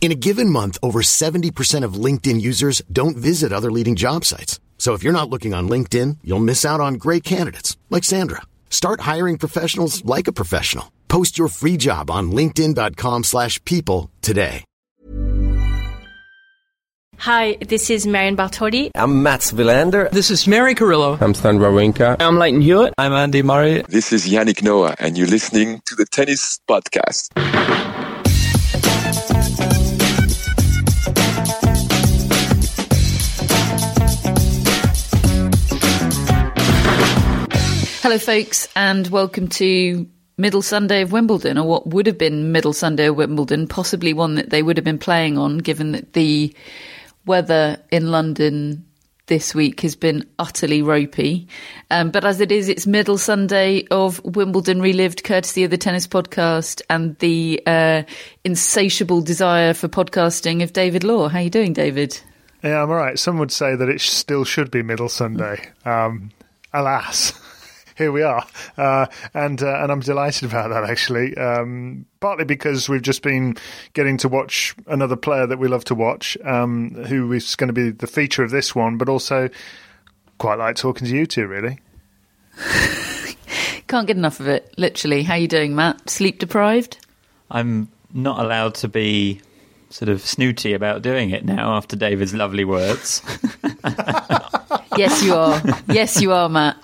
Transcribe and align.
In 0.00 0.12
a 0.12 0.14
given 0.14 0.48
month, 0.48 0.78
over 0.82 1.02
70% 1.02 1.84
of 1.84 2.04
LinkedIn 2.04 2.40
users 2.40 2.80
don't 2.90 3.18
visit 3.18 3.52
other 3.52 3.70
leading 3.70 3.96
job 3.96 4.24
sites. 4.24 4.58
So 4.78 4.94
if 4.94 5.02
you're 5.02 5.12
not 5.12 5.28
looking 5.28 5.52
on 5.52 5.68
LinkedIn, 5.68 6.16
you'll 6.24 6.40
miss 6.40 6.64
out 6.64 6.80
on 6.80 6.94
great 6.94 7.22
candidates 7.22 7.76
like 7.90 8.02
Sandra. 8.02 8.40
Start 8.70 9.00
hiring 9.00 9.36
professionals 9.36 10.02
like 10.06 10.26
a 10.26 10.32
professional. 10.32 10.90
Post 11.08 11.36
your 11.36 11.48
free 11.48 11.76
job 11.76 12.10
on 12.10 12.30
linkedin.com/people 12.32 13.22
slash 13.24 13.62
people 13.66 14.10
today. 14.22 14.64
Hi, 17.18 17.58
this 17.60 17.90
is 17.90 18.06
Marion 18.06 18.34
Bartoli. 18.34 18.90
I'm 18.94 19.22
Mats 19.22 19.52
Wilander. 19.52 20.10
This 20.10 20.30
is 20.30 20.46
Mary 20.46 20.74
Carillo. 20.74 21.18
I'm 21.20 21.34
Stan 21.34 21.58
Wawrinka. 21.58 22.16
I'm 22.18 22.38
Lleyton 22.38 22.62
Hewitt. 22.62 22.94
I'm 22.96 23.12
Andy 23.12 23.42
Murray. 23.42 23.82
This 23.90 24.10
is 24.14 24.26
Yannick 24.26 24.62
Noah, 24.62 24.94
and 24.98 25.18
you're 25.18 25.28
listening 25.28 25.82
to 25.84 25.94
the 25.94 26.06
Tennis 26.06 26.58
Podcast. 26.66 27.28
Hello, 38.02 38.16
folks, 38.16 38.66
and 38.74 39.06
welcome 39.08 39.46
to 39.48 40.08
Middle 40.38 40.62
Sunday 40.62 41.02
of 41.02 41.12
Wimbledon, 41.12 41.58
or 41.58 41.68
what 41.68 41.86
would 41.88 42.06
have 42.06 42.16
been 42.16 42.50
Middle 42.50 42.72
Sunday 42.72 43.08
of 43.08 43.16
Wimbledon, 43.16 43.66
possibly 43.66 44.14
one 44.14 44.36
that 44.36 44.48
they 44.48 44.62
would 44.62 44.78
have 44.78 44.84
been 44.84 44.98
playing 44.98 45.36
on, 45.36 45.58
given 45.58 45.92
that 45.92 46.14
the 46.14 46.56
weather 47.26 47.76
in 47.90 48.10
London 48.10 48.86
this 49.26 49.54
week 49.54 49.82
has 49.82 49.96
been 49.96 50.26
utterly 50.38 50.80
ropey. 50.80 51.46
Um, 51.90 52.10
but 52.10 52.24
as 52.24 52.40
it 52.40 52.50
is, 52.50 52.70
it's 52.70 52.86
Middle 52.86 53.18
Sunday 53.18 53.86
of 53.90 54.24
Wimbledon 54.24 54.80
relived, 54.80 55.22
courtesy 55.22 55.64
of 55.64 55.70
the 55.70 55.76
Tennis 55.76 56.06
Podcast 56.06 56.80
and 56.88 57.18
the 57.18 57.62
uh, 57.66 58.04
insatiable 58.44 59.20
desire 59.20 59.74
for 59.74 59.88
podcasting 59.88 60.62
of 60.62 60.72
David 60.72 61.04
Law. 61.04 61.28
How 61.28 61.40
are 61.40 61.42
you 61.42 61.50
doing, 61.50 61.74
David? 61.74 62.18
Yeah, 62.64 62.82
I'm 62.82 62.88
all 62.88 62.96
right. 62.96 63.18
Some 63.18 63.36
would 63.40 63.52
say 63.52 63.76
that 63.76 63.90
it 63.90 64.00
still 64.00 64.44
should 64.44 64.70
be 64.70 64.82
Middle 64.82 65.10
Sunday. 65.10 65.68
Um, 65.84 66.30
alas. 66.72 67.38
here 68.00 68.10
we 68.10 68.22
are, 68.22 68.44
uh, 68.78 69.06
and 69.34 69.62
uh, 69.62 69.82
and 69.82 69.92
I'm 69.92 70.00
delighted 70.00 70.48
about 70.48 70.70
that 70.70 70.88
actually. 70.88 71.36
Um, 71.36 72.06
partly 72.18 72.44
because 72.44 72.88
we've 72.88 73.02
just 73.02 73.22
been 73.22 73.56
getting 73.92 74.16
to 74.18 74.28
watch 74.28 74.74
another 74.86 75.16
player 75.16 75.46
that 75.46 75.58
we 75.58 75.68
love 75.68 75.84
to 75.84 75.94
watch, 75.94 76.36
um, 76.44 76.94
who 77.06 77.30
is 77.32 77.54
going 77.56 77.68
to 77.68 77.74
be 77.74 77.90
the 77.90 78.06
feature 78.06 78.42
of 78.42 78.50
this 78.50 78.74
one, 78.74 78.96
but 78.96 79.08
also 79.08 79.50
quite 80.38 80.58
like 80.58 80.76
talking 80.76 81.06
to 81.06 81.14
you 81.14 81.26
two, 81.26 81.46
really. 81.46 81.78
Can't 83.86 84.06
get 84.06 84.16
enough 84.16 84.40
of 84.40 84.48
it. 84.48 84.72
Literally, 84.78 85.22
how 85.22 85.34
you 85.34 85.48
doing, 85.48 85.74
Matt? 85.74 86.08
Sleep 86.08 86.38
deprived? 86.38 87.04
I'm 87.50 87.88
not 88.14 88.38
allowed 88.38 88.76
to 88.76 88.88
be 88.88 89.40
sort 89.90 90.08
of 90.08 90.22
snooty 90.22 90.72
about 90.72 91.02
doing 91.02 91.30
it 91.30 91.44
now 91.44 91.76
after 91.76 91.96
David's 91.96 92.32
lovely 92.32 92.64
words. 92.64 93.20
yes, 94.96 95.22
you 95.22 95.34
are. 95.34 95.62
Yes, 95.88 96.20
you 96.20 96.32
are, 96.32 96.48
Matt. 96.48 96.76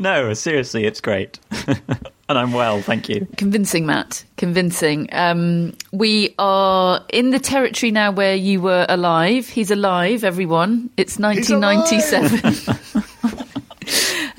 no, 0.00 0.32
seriously, 0.34 0.84
it's 0.84 1.00
great. 1.00 1.38
and 1.66 2.38
I'm 2.38 2.52
well, 2.52 2.80
thank 2.82 3.08
you. 3.08 3.26
Convincing, 3.36 3.86
Matt. 3.86 4.24
Convincing. 4.36 5.08
Um, 5.12 5.74
we 5.92 6.34
are 6.38 7.04
in 7.10 7.30
the 7.30 7.38
territory 7.38 7.90
now 7.90 8.10
where 8.10 8.34
you 8.34 8.60
were 8.60 8.86
alive. 8.88 9.48
He's 9.48 9.70
alive, 9.70 10.24
everyone. 10.24 10.90
It's 10.96 11.18
1997. 11.18 12.76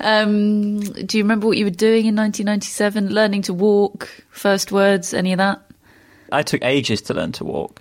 um, 0.00 0.80
do 0.80 1.18
you 1.18 1.24
remember 1.24 1.46
what 1.46 1.56
you 1.56 1.64
were 1.64 1.70
doing 1.70 2.06
in 2.06 2.16
1997? 2.16 3.10
Learning 3.10 3.42
to 3.42 3.54
walk, 3.54 4.08
first 4.30 4.72
words, 4.72 5.14
any 5.14 5.32
of 5.32 5.38
that? 5.38 5.60
I 6.32 6.42
took 6.42 6.64
ages 6.64 7.00
to 7.02 7.14
learn 7.14 7.32
to 7.32 7.44
walk. 7.44 7.80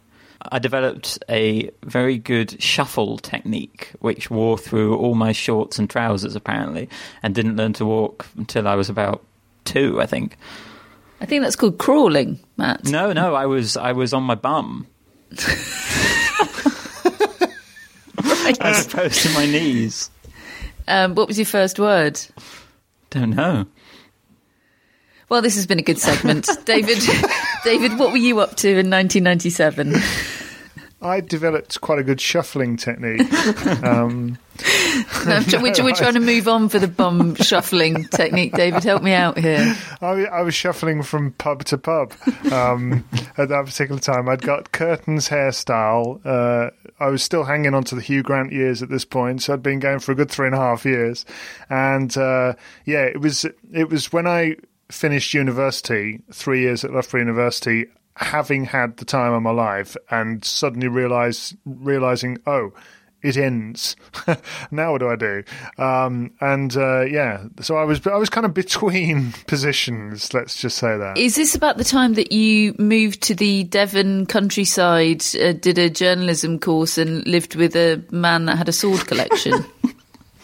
I 0.52 0.60
developed 0.60 1.20
a 1.30 1.70
very 1.84 2.18
good 2.18 2.62
shuffle 2.62 3.18
technique, 3.18 3.92
which 4.00 4.30
wore 4.30 4.58
through 4.58 4.98
all 4.98 5.16
my 5.16 5.32
shorts 5.32 5.80
and 5.80 5.90
trousers, 5.90 6.36
apparently, 6.36 6.90
and 7.22 7.34
didn't 7.34 7.56
learn 7.56 7.74
to 7.74 7.86
walk 7.86 8.28
until 8.38 8.68
I 8.68 8.76
was 8.76 8.90
about 8.90 9.24
two, 9.66 10.02
I 10.02 10.06
think. 10.06 10.38
I 11.22 11.26
think 11.26 11.44
that's 11.44 11.56
called 11.56 11.78
crawling, 11.78 12.40
Matt. 12.58 12.86
No, 12.86 13.14
no, 13.14 13.34
I 13.36 13.46
was 13.46 13.78
I 13.78 13.94
was 13.94 14.14
on 14.14 14.24
my 14.24 14.36
bum. 14.36 14.88
right. 18.24 18.60
As 18.60 18.86
opposed 18.86 19.22
to 19.22 19.30
my 19.34 19.46
knees. 19.46 20.10
Um, 20.88 21.16
what 21.16 21.30
was 21.30 21.38
your 21.38 21.46
first 21.46 21.80
word? 21.80 22.20
Don't 23.10 23.32
know. 23.32 23.66
Well, 25.34 25.42
this 25.42 25.56
has 25.56 25.66
been 25.66 25.80
a 25.80 25.82
good 25.82 25.98
segment, 25.98 26.48
David. 26.66 27.00
David, 27.64 27.98
what 27.98 28.12
were 28.12 28.20
you 28.20 28.40
up 28.40 28.56
to 28.58 28.68
in 28.70 28.92
1997? 28.92 29.96
I 31.02 31.22
developed 31.22 31.82
quite 31.82 31.98
a 31.98 32.04
good 32.04 32.22
shuffling 32.22 32.78
technique. 32.78 33.28
Um, 33.84 34.38
no, 35.26 35.40
no, 35.40 35.62
we're, 35.62 35.74
we're, 35.84 35.96
trying 35.96 36.14
to 36.14 36.20
move 36.20 36.48
on 36.48 36.70
for 36.70 36.78
the 36.78 36.88
bum 36.88 37.34
shuffling 37.36 38.06
technique. 38.06 38.54
David, 38.54 38.84
help 38.84 39.02
me 39.02 39.12
out 39.12 39.38
here. 39.38 39.76
I, 40.00 40.26
I 40.26 40.42
was 40.44 40.54
shuffling 40.54 41.02
from 41.02 41.32
pub 41.32 41.66
to 41.66 41.78
pub 41.80 42.14
um, 42.52 43.04
at 43.36 43.50
that 43.50 43.66
particular 43.66 44.00
time. 44.00 44.30
I'd 44.30 44.44
got 44.44 44.72
curtains 44.72 45.30
hairstyle. 45.30 46.24
Uh, 46.24 46.70
I 47.00 47.08
was 47.08 47.24
still 47.24 47.44
hanging 47.44 47.74
on 47.74 47.84
to 47.86 47.96
the 47.96 48.02
Hugh 48.02 48.22
Grant 48.22 48.52
years 48.52 48.84
at 48.84 48.90
this 48.90 49.04
point, 49.04 49.42
so 49.42 49.54
I'd 49.54 49.64
been 49.64 49.80
going 49.80 50.00
for 50.00 50.12
a 50.12 50.16
good 50.16 50.30
three 50.30 50.46
and 50.46 50.56
a 50.56 50.60
half 50.60 50.86
years. 50.86 51.26
And 51.70 52.16
uh, 52.16 52.54
yeah, 52.86 53.06
it 53.06 53.20
was 53.20 53.46
it 53.74 53.90
was 53.90 54.14
when 54.14 54.28
I 54.28 54.58
finished 54.90 55.34
university, 55.34 56.22
three 56.32 56.62
years 56.62 56.84
at 56.84 56.92
Loughborough 56.92 57.22
University, 57.22 57.86
having 58.16 58.66
had 58.66 58.98
the 58.98 59.06
time 59.06 59.34
of 59.34 59.42
my 59.42 59.52
life, 59.52 59.96
and 60.10 60.44
suddenly 60.44 60.88
realize 60.88 61.56
realizing, 61.66 62.38
oh, 62.46 62.74
it 63.24 63.38
ends. 63.38 63.96
now 64.72 64.92
what 64.92 65.00
do 65.00 65.10
I 65.10 65.16
do? 65.16 65.44
Um, 65.78 66.32
and 66.42 66.76
uh, 66.76 67.02
yeah, 67.02 67.46
so 67.62 67.78
I 67.78 67.86
was 67.86 68.06
I 68.06 68.18
was 68.18 68.30
kind 68.30 68.46
of 68.46 68.54
between 68.54 69.32
positions. 69.48 70.34
Let's 70.34 70.60
just 70.60 70.78
say 70.78 70.98
that. 70.98 71.18
Is 71.18 71.36
this 71.36 71.56
about 71.56 71.78
the 71.78 71.86
time 71.86 72.14
that 72.16 72.32
you 72.32 72.76
moved 72.78 73.24
to 73.24 73.36
the 73.36 73.64
Devon 73.64 74.26
countryside, 74.26 75.24
uh, 75.36 75.54
did 75.54 75.78
a 75.78 75.90
journalism 75.90 76.60
course, 76.60 76.98
and 76.98 77.26
lived 77.26 77.56
with 77.56 77.76
a 77.76 78.04
man 78.12 78.46
that 78.46 78.58
had 78.58 78.70
a 78.70 78.74
sword 78.74 79.08
collection? 79.08 79.66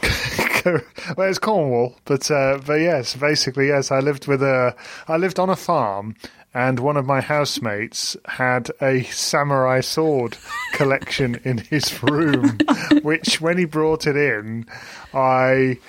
well, 0.66 1.30
it's 1.30 1.40
Cornwall, 1.40 1.96
but 2.06 2.30
uh, 2.32 2.60
but 2.66 2.76
yes, 2.76 3.16
basically 3.16 3.68
yes. 3.68 3.92
I 3.92 4.00
lived 4.00 4.28
with 4.28 4.42
a 4.42 4.76
I 5.08 5.18
lived 5.18 5.40
on 5.40 5.50
a 5.50 5.56
farm, 5.56 6.16
and 6.54 6.80
one 6.80 6.98
of 6.98 7.06
my 7.06 7.22
housemates 7.22 8.18
had 8.26 8.72
a 8.82 9.04
samurai 9.04 9.82
sword 9.82 10.38
collection 10.74 11.40
in 11.44 11.60
his 11.60 12.02
room, 12.02 12.58
which 13.04 13.42
when 13.42 13.58
he 13.58 13.66
brought 13.66 14.08
it 14.08 14.16
in, 14.16 14.66
I 15.14 15.80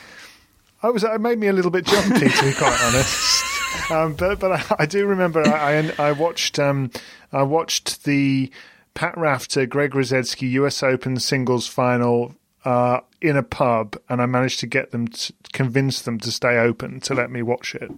I 0.82 0.90
was 0.90 1.04
it 1.04 1.20
made 1.20 1.38
me 1.38 1.48
a 1.48 1.52
little 1.52 1.70
bit 1.70 1.86
jumpy 1.86 2.28
to 2.28 2.42
be 2.44 2.52
quite 2.52 2.80
honest. 2.82 3.44
Um, 3.90 4.14
but 4.14 4.38
but 4.38 4.52
I, 4.52 4.76
I, 4.80 4.86
do 4.86 5.06
remember 5.06 5.46
I 5.46 5.78
I, 5.98 6.08
I 6.08 6.12
watched 6.12 6.58
um, 6.58 6.90
I 7.32 7.42
watched 7.42 8.04
the. 8.04 8.50
Pat 8.92 9.16
Rafter, 9.16 9.66
Greg 9.66 9.92
Rusedski 9.92 10.50
US 10.50 10.82
Open 10.82 11.20
singles 11.20 11.68
final 11.68 12.34
uh, 12.64 13.00
in 13.20 13.36
a 13.36 13.42
pub, 13.42 13.96
and 14.08 14.20
I 14.20 14.26
managed 14.26 14.60
to 14.60 14.66
get 14.66 14.90
them 14.90 15.08
to 15.08 15.32
convince 15.52 16.02
them 16.02 16.18
to 16.20 16.32
stay 16.32 16.58
open 16.58 17.00
to 17.00 17.14
let 17.14 17.30
me 17.30 17.42
watch 17.42 17.74
it. 17.74 17.90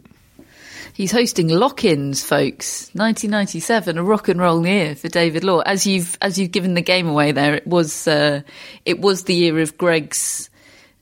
He's 0.94 1.12
hosting 1.12 1.48
lock-ins, 1.48 2.22
folks. 2.22 2.90
1997, 2.94 3.96
a 3.96 4.04
rock 4.04 4.28
and 4.28 4.38
roll 4.40 4.66
year 4.66 4.94
for 4.94 5.08
David 5.08 5.42
Law. 5.42 5.60
As 5.60 5.86
you've 5.86 6.18
as 6.20 6.38
you've 6.38 6.50
given 6.50 6.74
the 6.74 6.82
game 6.82 7.08
away 7.08 7.32
there, 7.32 7.54
it 7.54 7.66
was 7.66 8.06
uh, 8.06 8.42
it 8.84 9.00
was 9.00 9.24
the 9.24 9.34
year 9.34 9.58
of 9.60 9.78
Greg's 9.78 10.50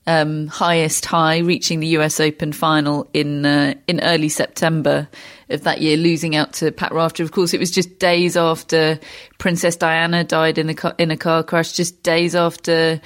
um, 0.07 0.47
highest 0.47 1.05
high, 1.05 1.39
reaching 1.39 1.79
the 1.79 1.87
U.S. 1.87 2.19
Open 2.19 2.53
final 2.53 3.09
in 3.13 3.45
uh, 3.45 3.73
in 3.87 4.01
early 4.01 4.29
September 4.29 5.09
of 5.53 5.63
that 5.63 5.81
year, 5.81 5.97
losing 5.97 6.35
out 6.35 6.53
to 6.53 6.71
Pat 6.71 6.93
Rafter. 6.93 7.23
Of 7.23 7.31
course, 7.31 7.53
it 7.53 7.59
was 7.59 7.71
just 7.71 7.99
days 7.99 8.37
after 8.37 8.99
Princess 9.37 9.75
Diana 9.75 10.23
died 10.23 10.57
in 10.57 10.69
a 10.69 10.95
in 10.97 11.11
a 11.11 11.17
car 11.17 11.43
crash. 11.43 11.73
Just 11.73 12.03
days 12.03 12.35
after 12.35 13.01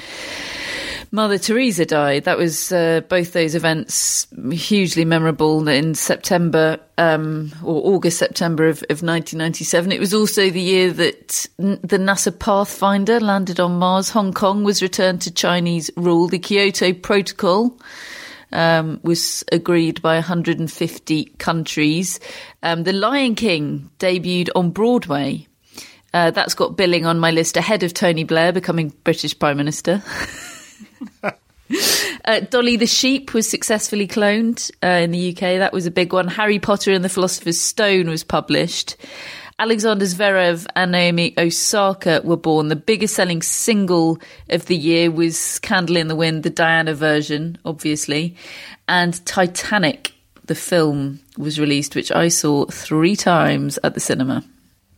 Mother 1.11 1.37
Teresa 1.37 1.85
died. 1.85 2.25
That 2.25 2.37
was 2.37 2.71
uh, 2.71 3.01
both 3.07 3.31
those 3.33 3.55
events 3.55 4.27
hugely 4.51 5.05
memorable 5.05 5.67
in 5.67 5.95
September 5.95 6.77
um, 6.97 7.53
or 7.63 7.93
August, 7.93 8.17
September 8.17 8.65
of, 8.65 8.79
of 8.83 9.01
1997. 9.01 9.91
It 9.93 9.99
was 9.99 10.13
also 10.13 10.49
the 10.49 10.61
year 10.61 10.91
that 10.91 11.47
n- 11.57 11.79
the 11.81 11.97
NASA 11.97 12.37
Pathfinder 12.37 13.21
landed 13.21 13.59
on 13.59 13.79
Mars. 13.79 14.09
Hong 14.09 14.33
Kong 14.33 14.63
was 14.65 14.81
returned 14.81 15.21
to 15.21 15.33
Chinese 15.33 15.89
rule. 15.95 16.27
The 16.27 16.39
Kyoto 16.39 16.91
Protocol 16.91 17.79
um, 18.55 18.99
was 19.03 19.43
agreed 19.51 20.01
by 20.01 20.15
150 20.15 21.25
countries. 21.37 22.19
Um, 22.63 22.83
the 22.83 22.93
Lion 22.93 23.35
King 23.35 23.91
debuted 23.99 24.49
on 24.55 24.71
Broadway. 24.71 25.47
Uh, 26.13 26.31
that's 26.31 26.53
got 26.53 26.77
billing 26.77 27.05
on 27.05 27.19
my 27.19 27.31
list 27.31 27.57
ahead 27.57 27.83
of 27.83 27.93
Tony 27.93 28.23
Blair 28.23 28.53
becoming 28.53 28.93
British 29.03 29.37
Prime 29.37 29.57
Minister. 29.57 30.01
uh, 32.25 32.39
Dolly 32.49 32.77
the 32.77 32.87
sheep 32.87 33.33
was 33.33 33.49
successfully 33.49 34.07
cloned 34.07 34.71
uh, 34.81 35.03
in 35.03 35.11
the 35.11 35.31
UK. 35.31 35.59
That 35.59 35.73
was 35.73 35.85
a 35.85 35.91
big 35.91 36.13
one. 36.13 36.29
Harry 36.29 36.59
Potter 36.59 36.93
and 36.93 37.03
the 37.03 37.09
Philosopher's 37.09 37.59
Stone 37.59 38.09
was 38.09 38.23
published. 38.23 38.95
Alexander 39.57 40.03
Zverev 40.03 40.67
and 40.75 40.91
Naomi 40.91 41.33
Osaka 41.37 42.21
were 42.25 42.35
born. 42.35 42.67
The 42.67 42.75
biggest 42.75 43.15
selling 43.15 43.41
single 43.41 44.19
of 44.49 44.65
the 44.65 44.75
year 44.75 45.09
was 45.09 45.59
Candle 45.59 45.95
in 45.95 46.09
the 46.09 46.15
Wind, 46.15 46.43
the 46.43 46.49
Diana 46.49 46.93
version, 46.93 47.57
obviously. 47.63 48.35
And 48.89 49.25
Titanic, 49.25 50.13
the 50.43 50.55
film, 50.55 51.21
was 51.37 51.57
released, 51.57 51.95
which 51.95 52.11
I 52.11 52.27
saw 52.27 52.65
three 52.65 53.15
times 53.15 53.79
at 53.81 53.93
the 53.93 54.01
cinema. 54.01 54.43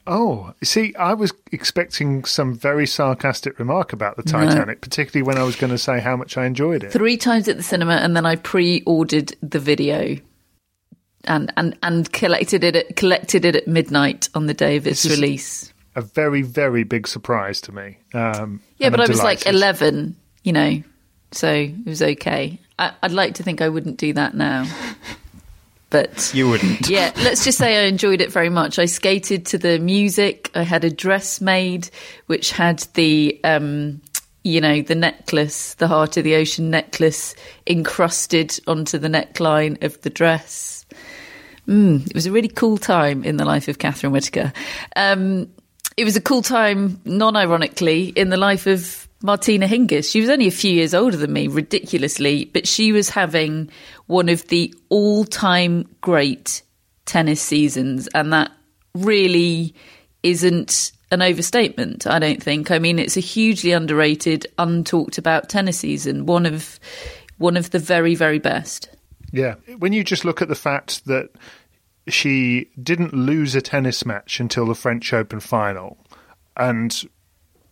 Oh, 0.07 0.53
see, 0.63 0.95
I 0.95 1.13
was 1.13 1.33
expecting 1.51 2.23
some 2.23 2.55
very 2.55 2.87
sarcastic 2.87 3.59
remark 3.59 3.93
about 3.93 4.15
the 4.15 4.23
Titanic, 4.23 4.81
particularly 4.81 5.21
when 5.21 5.37
I 5.37 5.43
was 5.43 5.55
going 5.55 5.71
to 5.71 5.77
say 5.77 5.99
how 5.99 6.15
much 6.15 6.35
I 6.35 6.45
enjoyed 6.45 6.83
it. 6.83 6.91
Three 6.93 7.17
times 7.17 7.47
at 7.47 7.57
the 7.57 7.63
cinema, 7.63 7.97
and 7.97 8.15
then 8.15 8.25
I 8.25 8.37
pre-ordered 8.37 9.35
the 9.41 9.59
video, 9.59 10.17
and 11.27 11.51
and 11.57 11.77
and 11.83 12.11
collected 12.11 12.63
it 12.63 12.75
at, 12.75 12.95
collected 12.95 13.45
it 13.45 13.55
at 13.55 13.67
midnight 13.67 14.29
on 14.33 14.47
the 14.47 14.53
day 14.53 14.77
of 14.77 14.87
its 14.87 15.05
release. 15.05 15.71
A 15.95 16.01
very, 16.01 16.43
very 16.43 16.83
big 16.83 17.07
surprise 17.07 17.59
to 17.61 17.71
me. 17.71 17.97
Um, 18.13 18.61
Yeah, 18.77 18.89
but 18.89 18.99
I'm 18.99 19.07
I 19.07 19.09
was 19.09 19.23
like 19.23 19.45
eleven, 19.45 20.15
you 20.43 20.53
know, 20.53 20.83
so 21.31 21.51
it 21.51 21.85
was 21.85 22.01
okay. 22.01 22.59
I, 22.79 22.93
I'd 23.01 23.11
like 23.11 23.35
to 23.35 23.43
think 23.43 23.61
I 23.61 23.69
wouldn't 23.69 23.97
do 23.97 24.13
that 24.13 24.35
now, 24.35 24.65
but 25.89 26.31
You 26.33 26.49
wouldn't. 26.49 26.89
yeah, 26.89 27.11
let's 27.17 27.43
just 27.43 27.57
say 27.57 27.83
I 27.83 27.87
enjoyed 27.87 28.21
it 28.21 28.31
very 28.31 28.49
much. 28.49 28.79
I 28.79 28.85
skated 28.85 29.45
to 29.47 29.57
the 29.57 29.79
music. 29.79 30.51
I 30.55 30.63
had 30.63 30.83
a 30.83 30.89
dress 30.89 31.41
made 31.41 31.89
which 32.27 32.51
had 32.51 32.79
the, 32.93 33.39
um, 33.43 34.01
you 34.43 34.61
know, 34.61 34.81
the 34.81 34.95
necklace, 34.95 35.73
the 35.75 35.87
heart 35.87 36.17
of 36.17 36.23
the 36.23 36.35
ocean 36.35 36.69
necklace 36.69 37.35
encrusted 37.65 38.59
onto 38.67 38.97
the 38.97 39.09
neckline 39.09 39.83
of 39.83 39.99
the 40.01 40.09
dress. 40.09 40.76
Mm, 41.67 42.07
it 42.07 42.15
was 42.15 42.25
a 42.25 42.31
really 42.31 42.47
cool 42.47 42.77
time 42.77 43.23
in 43.23 43.37
the 43.37 43.45
life 43.45 43.67
of 43.67 43.77
Catherine 43.77 44.13
Whitaker. 44.13 44.53
Um, 44.95 45.49
it 45.97 46.05
was 46.05 46.15
a 46.15 46.21
cool 46.21 46.41
time, 46.41 47.01
non-ironically, 47.05 48.09
in 48.09 48.29
the 48.29 48.37
life 48.37 48.67
of 48.67 49.07
Martina 49.21 49.67
Hingis. 49.67 50.09
She 50.09 50.21
was 50.21 50.29
only 50.29 50.47
a 50.47 50.51
few 50.51 50.71
years 50.71 50.93
older 50.93 51.17
than 51.17 51.33
me, 51.33 51.47
ridiculously, 51.47 52.45
but 52.45 52.67
she 52.67 52.91
was 52.91 53.09
having 53.09 53.69
one 54.05 54.29
of 54.29 54.47
the 54.47 54.73
all-time 54.89 55.89
great 56.01 56.61
tennis 57.05 57.41
seasons, 57.41 58.07
and 58.13 58.31
that 58.31 58.51
really 58.93 59.73
isn't 60.23 60.91
an 61.11 61.21
overstatement. 61.21 62.05
I 62.05 62.19
don't 62.19 62.41
think. 62.41 62.69
I 62.69 62.79
mean, 62.79 62.99
it's 62.99 63.17
a 63.17 63.21
hugely 63.21 63.71
underrated, 63.71 64.45
untalked 64.57 65.17
about 65.17 65.49
tennis 65.49 65.79
season. 65.79 66.25
One 66.25 66.45
of 66.45 66.79
one 67.37 67.57
of 67.57 67.71
the 67.71 67.79
very, 67.79 68.15
very 68.15 68.39
best. 68.39 68.89
Yeah. 69.31 69.55
When 69.77 69.93
you 69.93 70.03
just 70.03 70.25
look 70.25 70.41
at 70.41 70.47
the 70.47 70.55
fact 70.55 71.05
that 71.05 71.29
she 72.07 72.69
didn't 72.81 73.13
lose 73.13 73.55
a 73.55 73.61
tennis 73.61 74.05
match 74.05 74.39
until 74.39 74.65
the 74.65 74.75
French 74.75 75.13
Open 75.13 75.39
final, 75.39 75.97
and 76.55 77.03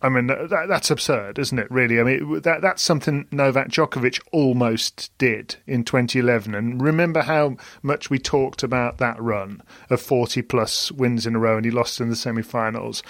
I 0.02 0.08
mean 0.10 0.26
that, 0.26 0.66
that's 0.68 0.90
absurd, 0.90 1.38
isn't 1.38 1.58
it? 1.58 1.70
Really, 1.70 1.98
I 1.98 2.02
mean 2.02 2.40
that 2.42 2.60
that's 2.60 2.82
something 2.82 3.26
Novak 3.30 3.68
Djokovic 3.68 4.20
almost 4.32 5.10
did 5.18 5.56
in 5.66 5.84
2011. 5.84 6.54
And 6.54 6.82
remember 6.82 7.22
how 7.22 7.56
much 7.82 8.10
we 8.10 8.18
talked 8.18 8.62
about 8.62 8.98
that 8.98 9.20
run 9.20 9.62
of 9.88 10.00
40 10.00 10.42
plus 10.42 10.92
wins 10.92 11.26
in 11.26 11.34
a 11.34 11.38
row, 11.38 11.56
and 11.56 11.64
he 11.64 11.70
lost 11.70 12.00
in 12.00 12.10
the 12.10 12.16
semi-finals. 12.16 13.02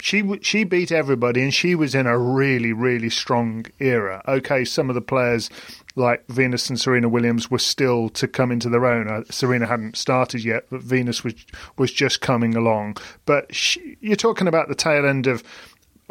She 0.00 0.38
she 0.40 0.64
beat 0.64 0.90
everybody, 0.90 1.42
and 1.42 1.52
she 1.54 1.74
was 1.74 1.94
in 1.94 2.06
a 2.06 2.18
really 2.18 2.72
really 2.72 3.10
strong 3.10 3.66
era. 3.78 4.22
Okay, 4.26 4.64
some 4.64 4.88
of 4.88 4.94
the 4.94 5.02
players 5.02 5.50
like 5.94 6.26
Venus 6.28 6.68
and 6.68 6.80
Serena 6.80 7.08
Williams 7.08 7.50
were 7.50 7.58
still 7.58 8.08
to 8.10 8.26
come 8.26 8.50
into 8.50 8.68
their 8.68 8.86
own. 8.86 9.08
Uh, 9.08 9.24
Serena 9.30 9.66
hadn't 9.66 9.96
started 9.96 10.44
yet, 10.44 10.66
but 10.70 10.82
Venus 10.82 11.22
was 11.24 11.34
was 11.76 11.92
just 11.92 12.20
coming 12.20 12.56
along. 12.56 12.96
But 13.26 13.54
she, 13.54 13.96
you're 14.00 14.16
talking 14.16 14.48
about 14.48 14.68
the 14.68 14.74
tail 14.74 15.06
end 15.06 15.26
of 15.26 15.42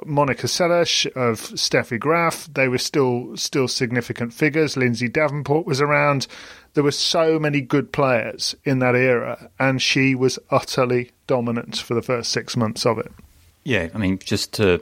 Monica 0.06 0.48
Seles, 0.48 1.06
of 1.16 1.42
Steffi 1.42 2.00
Graf. 2.00 2.48
They 2.54 2.68
were 2.68 2.78
still 2.78 3.36
still 3.38 3.68
significant 3.68 4.34
figures. 4.34 4.78
Lindsay 4.78 5.08
Davenport 5.08 5.66
was 5.66 5.82
around. 5.82 6.28
There 6.74 6.84
were 6.84 6.92
so 6.92 7.38
many 7.38 7.60
good 7.62 7.92
players 7.92 8.56
in 8.64 8.80
that 8.80 8.96
era, 8.96 9.50
and 9.60 9.82
she 9.82 10.16
was 10.16 10.40
utterly 10.50 11.12
dominant 11.28 11.78
for 11.78 11.94
the 11.94 12.02
first 12.02 12.32
six 12.32 12.56
months 12.56 12.86
of 12.86 12.98
it. 12.98 13.12
Yeah, 13.64 13.90
I 13.94 13.98
mean, 13.98 14.18
just 14.20 14.54
to 14.54 14.82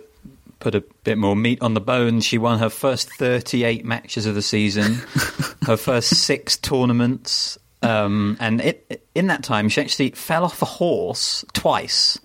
put 0.60 0.76
a 0.76 0.84
bit 1.04 1.18
more 1.18 1.36
meat 1.36 1.62
on 1.62 1.74
the 1.74 1.82
bone, 1.82 2.22
she 2.22 2.38
won 2.38 2.60
her 2.60 2.70
first 2.70 3.10
38 3.14 3.86
matches 3.86 4.26
of 4.26 4.36
the 4.36 4.42
season, 4.42 4.96
her 5.66 5.78
first 5.78 6.10
six 6.10 6.58
tournaments, 6.58 7.58
um, 7.82 8.38
and 8.40 8.62
it, 8.62 9.08
in 9.16 9.28
that 9.28 9.44
time, 9.44 9.70
she 9.70 9.82
actually 9.82 10.12
fell 10.12 10.44
off 10.44 10.62
a 10.62 10.66
horse 10.66 11.46
twice. 11.54 12.20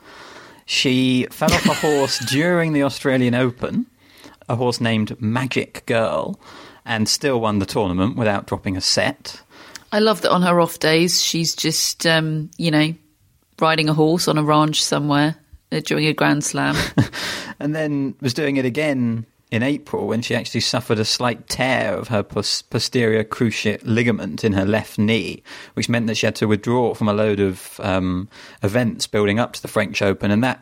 She 0.66 1.26
fell 1.30 1.52
off 1.52 1.66
a 1.66 1.74
horse 1.74 2.18
during 2.28 2.72
the 2.72 2.82
Australian 2.82 3.34
Open, 3.34 3.86
a 4.48 4.56
horse 4.56 4.80
named 4.80 5.20
Magic 5.20 5.84
Girl, 5.86 6.40
and 6.84 7.08
still 7.08 7.40
won 7.40 7.60
the 7.60 7.66
tournament 7.66 8.16
without 8.16 8.46
dropping 8.46 8.76
a 8.76 8.80
set. 8.80 9.40
I 9.92 10.00
love 10.00 10.22
that 10.22 10.32
on 10.32 10.42
her 10.42 10.60
off 10.60 10.80
days, 10.80 11.22
she's 11.22 11.54
just, 11.54 12.04
um, 12.04 12.50
you 12.58 12.72
know, 12.72 12.94
riding 13.60 13.88
a 13.88 13.94
horse 13.94 14.26
on 14.26 14.38
a 14.38 14.42
ranch 14.42 14.82
somewhere 14.82 15.36
during 15.80 16.06
a 16.06 16.12
Grand 16.12 16.44
Slam. 16.44 16.76
and 17.60 17.74
then 17.74 18.14
was 18.20 18.34
doing 18.34 18.56
it 18.56 18.64
again 18.64 19.26
in 19.54 19.62
April 19.62 20.08
when 20.08 20.20
she 20.20 20.34
actually 20.34 20.60
suffered 20.60 20.98
a 20.98 21.04
slight 21.04 21.48
tear 21.48 21.94
of 21.94 22.08
her 22.08 22.24
pos- 22.24 22.62
posterior 22.62 23.22
cruciate 23.22 23.80
ligament 23.84 24.42
in 24.42 24.52
her 24.52 24.64
left 24.64 24.98
knee, 24.98 25.44
which 25.74 25.88
meant 25.88 26.08
that 26.08 26.16
she 26.16 26.26
had 26.26 26.34
to 26.34 26.48
withdraw 26.48 26.92
from 26.92 27.08
a 27.08 27.12
load 27.12 27.38
of 27.38 27.78
um, 27.80 28.28
events 28.64 29.06
building 29.06 29.38
up 29.38 29.52
to 29.52 29.62
the 29.62 29.68
French 29.68 30.02
Open, 30.02 30.30
and 30.30 30.42
that. 30.42 30.60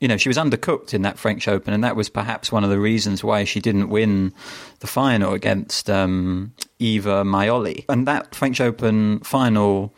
You 0.00 0.06
know, 0.06 0.16
she 0.16 0.28
was 0.28 0.36
undercooked 0.36 0.94
in 0.94 1.02
that 1.02 1.18
French 1.18 1.48
Open, 1.48 1.74
and 1.74 1.82
that 1.82 1.96
was 1.96 2.08
perhaps 2.08 2.52
one 2.52 2.62
of 2.62 2.70
the 2.70 2.78
reasons 2.78 3.24
why 3.24 3.42
she 3.42 3.58
didn't 3.58 3.88
win 3.88 4.32
the 4.78 4.86
final 4.86 5.34
against 5.34 5.90
um, 5.90 6.52
Iva 6.78 7.24
Majoli. 7.24 7.84
And 7.88 8.06
that 8.06 8.32
French 8.32 8.60
Open 8.60 9.18
final 9.20 9.92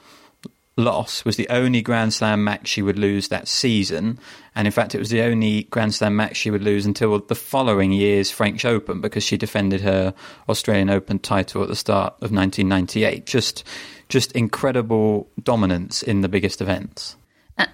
loss 0.77 1.25
was 1.25 1.37
the 1.37 1.49
only 1.49 1.83
Grand 1.83 2.15
Slam 2.15 2.45
match 2.45 2.69
she 2.69 2.83
would 2.83 2.99
lose 2.99 3.29
that 3.29 3.49
season. 3.49 4.19
And 4.55 4.67
in 4.67 4.73
fact, 4.73 4.95
it 4.95 4.99
was 4.99 5.11
the 5.11 5.23
only 5.23 5.65
Grand 5.65 5.95
Slam 5.95 6.17
match 6.17 6.37
she 6.37 6.51
would 6.51 6.63
lose 6.63 6.87
until 6.87 7.19
the 7.19 7.35
following 7.35 7.93
year's 7.93 8.31
French 8.31 8.65
Open 8.65 9.01
because 9.01 9.23
she 9.23 9.37
defended 9.37 9.81
her 9.83 10.15
Australian 10.49 10.91
Open 10.91 11.19
title 11.19 11.63
at 11.63 11.69
the 11.69 11.77
start 11.77 12.15
of 12.15 12.33
1998. 12.33 13.27
Just, 13.27 13.65
just 14.09 14.33
incredible 14.33 15.29
dominance 15.43 16.03
in 16.03 16.21
the 16.21 16.29
biggest 16.29 16.61
events. 16.61 17.17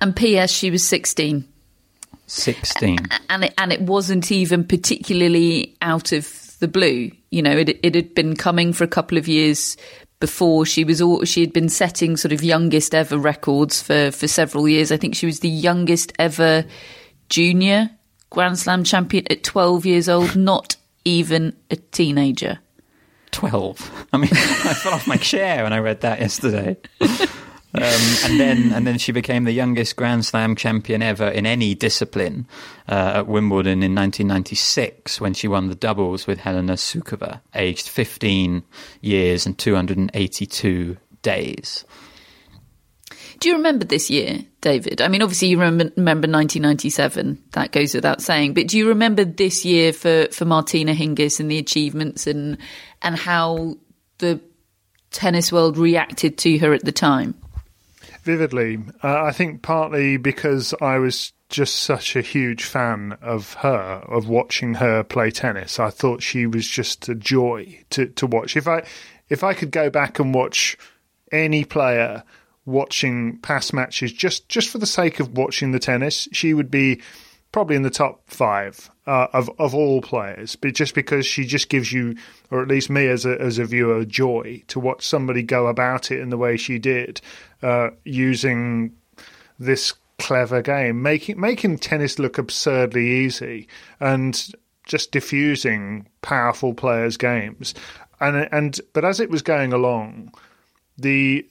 And 0.00 0.16
P.S. 0.16 0.50
She 0.50 0.70
was 0.70 0.86
16. 0.86 1.46
16. 2.26 2.98
and 3.30 3.44
it, 3.44 3.54
and 3.56 3.72
it 3.72 3.82
wasn't 3.82 4.32
even 4.32 4.64
particularly 4.64 5.76
out 5.80 6.12
of 6.12 6.56
the 6.58 6.68
blue. 6.68 7.10
You 7.30 7.42
know, 7.42 7.56
it 7.56 7.78
it 7.82 7.94
had 7.94 8.14
been 8.14 8.34
coming 8.34 8.72
for 8.72 8.84
a 8.84 8.88
couple 8.88 9.18
of 9.18 9.28
years 9.28 9.76
before. 10.20 10.66
She 10.66 10.84
was 10.84 11.00
all, 11.00 11.24
she 11.24 11.40
had 11.40 11.52
been 11.52 11.68
setting 11.68 12.16
sort 12.16 12.32
of 12.32 12.42
youngest 12.42 12.94
ever 12.94 13.18
records 13.18 13.82
for 13.82 14.10
for 14.10 14.28
several 14.28 14.68
years. 14.68 14.92
I 14.92 14.96
think 14.96 15.14
she 15.14 15.26
was 15.26 15.40
the 15.40 15.48
youngest 15.48 16.12
ever 16.18 16.64
junior 17.28 17.90
Grand 18.30 18.58
Slam 18.58 18.84
champion 18.84 19.24
at 19.30 19.44
12 19.44 19.86
years 19.86 20.08
old, 20.08 20.36
not 20.36 20.76
even 21.04 21.56
a 21.70 21.76
teenager. 21.76 22.58
12. 23.32 24.06
I 24.12 24.16
mean, 24.16 24.30
I 24.32 24.74
fell 24.74 24.94
off 24.94 25.06
my 25.06 25.16
chair 25.16 25.62
when 25.62 25.72
I 25.72 25.78
read 25.78 26.00
that 26.00 26.20
yesterday. 26.20 26.76
Um, 27.76 28.16
and 28.24 28.40
then, 28.40 28.72
and 28.72 28.86
then 28.86 28.98
she 28.98 29.12
became 29.12 29.44
the 29.44 29.52
youngest 29.52 29.96
Grand 29.96 30.24
Slam 30.24 30.56
champion 30.56 31.02
ever 31.02 31.28
in 31.28 31.44
any 31.44 31.74
discipline 31.74 32.46
uh, 32.88 33.12
at 33.16 33.26
Wimbledon 33.26 33.82
in 33.82 33.94
1996 33.94 35.20
when 35.20 35.34
she 35.34 35.46
won 35.46 35.68
the 35.68 35.74
doubles 35.74 36.26
with 36.26 36.38
Helena 36.38 36.74
Sukova, 36.74 37.40
aged 37.54 37.88
15 37.88 38.62
years 39.02 39.44
and 39.44 39.58
282 39.58 40.96
days. 41.20 41.84
Do 43.40 43.50
you 43.50 43.56
remember 43.56 43.84
this 43.84 44.08
year, 44.08 44.38
David? 44.62 45.02
I 45.02 45.08
mean, 45.08 45.22
obviously 45.22 45.48
you 45.48 45.58
remember, 45.58 45.92
remember 45.96 46.26
1997. 46.28 47.42
That 47.52 47.72
goes 47.72 47.94
without 47.94 48.22
saying. 48.22 48.54
But 48.54 48.68
do 48.68 48.78
you 48.78 48.88
remember 48.88 49.24
this 49.24 49.64
year 49.64 49.92
for, 49.92 50.28
for 50.32 50.46
Martina 50.46 50.94
Hingis 50.94 51.38
and 51.38 51.50
the 51.50 51.58
achievements 51.58 52.26
and 52.26 52.56
and 53.02 53.16
how 53.16 53.76
the 54.18 54.40
tennis 55.10 55.52
world 55.52 55.76
reacted 55.76 56.38
to 56.38 56.58
her 56.58 56.72
at 56.72 56.84
the 56.84 56.92
time? 56.92 57.34
Vividly. 58.26 58.80
Uh, 59.04 59.22
I 59.22 59.30
think 59.30 59.62
partly 59.62 60.16
because 60.16 60.74
I 60.80 60.98
was 60.98 61.32
just 61.48 61.76
such 61.76 62.16
a 62.16 62.22
huge 62.22 62.64
fan 62.64 63.16
of 63.22 63.54
her, 63.54 64.02
of 64.08 64.28
watching 64.28 64.74
her 64.74 65.04
play 65.04 65.30
tennis. 65.30 65.78
I 65.78 65.90
thought 65.90 66.24
she 66.24 66.44
was 66.44 66.66
just 66.68 67.08
a 67.08 67.14
joy 67.14 67.84
to, 67.90 68.06
to 68.08 68.26
watch. 68.26 68.56
If 68.56 68.66
I 68.66 68.82
if 69.28 69.44
I 69.44 69.54
could 69.54 69.70
go 69.70 69.90
back 69.90 70.18
and 70.18 70.34
watch 70.34 70.76
any 71.30 71.64
player 71.64 72.24
watching 72.64 73.38
past 73.38 73.72
matches 73.72 74.12
just 74.12 74.48
just 74.48 74.70
for 74.70 74.78
the 74.78 74.86
sake 74.86 75.20
of 75.20 75.38
watching 75.38 75.70
the 75.70 75.78
tennis, 75.78 76.26
she 76.32 76.52
would 76.52 76.68
be 76.68 77.00
probably 77.52 77.76
in 77.76 77.82
the 77.82 77.90
top 77.90 78.22
five 78.28 78.90
uh, 79.06 79.28
of 79.32 79.50
of 79.58 79.74
all 79.74 80.00
players. 80.00 80.56
But 80.56 80.74
just 80.74 80.94
because 80.94 81.26
she 81.26 81.44
just 81.44 81.68
gives 81.68 81.92
you, 81.92 82.16
or 82.50 82.62
at 82.62 82.68
least 82.68 82.90
me 82.90 83.06
as 83.06 83.24
a 83.24 83.40
as 83.40 83.58
a 83.58 83.64
viewer, 83.64 84.04
joy 84.04 84.62
to 84.68 84.80
watch 84.80 85.06
somebody 85.06 85.42
go 85.42 85.66
about 85.66 86.10
it 86.10 86.20
in 86.20 86.30
the 86.30 86.36
way 86.36 86.56
she 86.56 86.78
did, 86.78 87.20
uh, 87.62 87.90
using 88.04 88.92
this 89.58 89.94
clever 90.18 90.62
game, 90.62 91.02
making 91.02 91.40
making 91.40 91.78
tennis 91.78 92.18
look 92.18 92.38
absurdly 92.38 93.06
easy 93.06 93.68
and 94.00 94.50
just 94.86 95.12
diffusing 95.12 96.06
powerful 96.22 96.74
players' 96.74 97.16
games. 97.16 97.74
And 98.20 98.48
and 98.52 98.80
but 98.92 99.04
as 99.04 99.20
it 99.20 99.30
was 99.30 99.42
going 99.42 99.72
along, 99.72 100.32
the, 100.98 101.46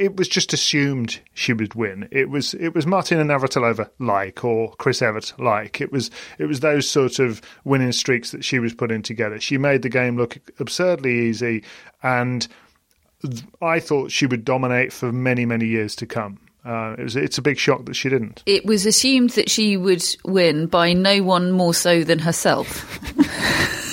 it 0.00 0.16
was 0.16 0.28
just 0.28 0.52
assumed 0.52 1.20
she 1.32 1.52
would 1.52 1.74
win. 1.74 2.08
It 2.10 2.30
was 2.30 2.54
it 2.54 2.74
was 2.74 2.86
Martina 2.86 3.24
Navratilova 3.24 3.90
like 3.98 4.44
or 4.44 4.72
Chris 4.74 5.02
Evert 5.02 5.32
like. 5.38 5.80
It 5.80 5.92
was 5.92 6.10
it 6.38 6.46
was 6.46 6.60
those 6.60 6.88
sort 6.88 7.18
of 7.18 7.40
winning 7.64 7.92
streaks 7.92 8.32
that 8.32 8.44
she 8.44 8.58
was 8.58 8.74
putting 8.74 9.02
together. 9.02 9.38
She 9.40 9.56
made 9.56 9.82
the 9.82 9.88
game 9.88 10.16
look 10.16 10.38
absurdly 10.58 11.28
easy, 11.28 11.62
and 12.02 12.46
I 13.62 13.78
thought 13.78 14.10
she 14.10 14.26
would 14.26 14.44
dominate 14.44 14.92
for 14.92 15.12
many 15.12 15.46
many 15.46 15.66
years 15.66 15.94
to 15.96 16.06
come. 16.06 16.40
Uh, 16.64 16.96
it 16.98 17.04
was, 17.04 17.16
it's 17.16 17.38
a 17.38 17.42
big 17.42 17.56
shock 17.56 17.86
that 17.86 17.94
she 17.94 18.08
didn't. 18.08 18.42
It 18.44 18.66
was 18.66 18.84
assumed 18.84 19.30
that 19.30 19.48
she 19.48 19.76
would 19.76 20.04
win 20.24 20.66
by 20.66 20.92
no 20.92 21.22
one 21.22 21.52
more 21.52 21.72
so 21.72 22.02
than 22.02 22.18
herself. 22.18 22.84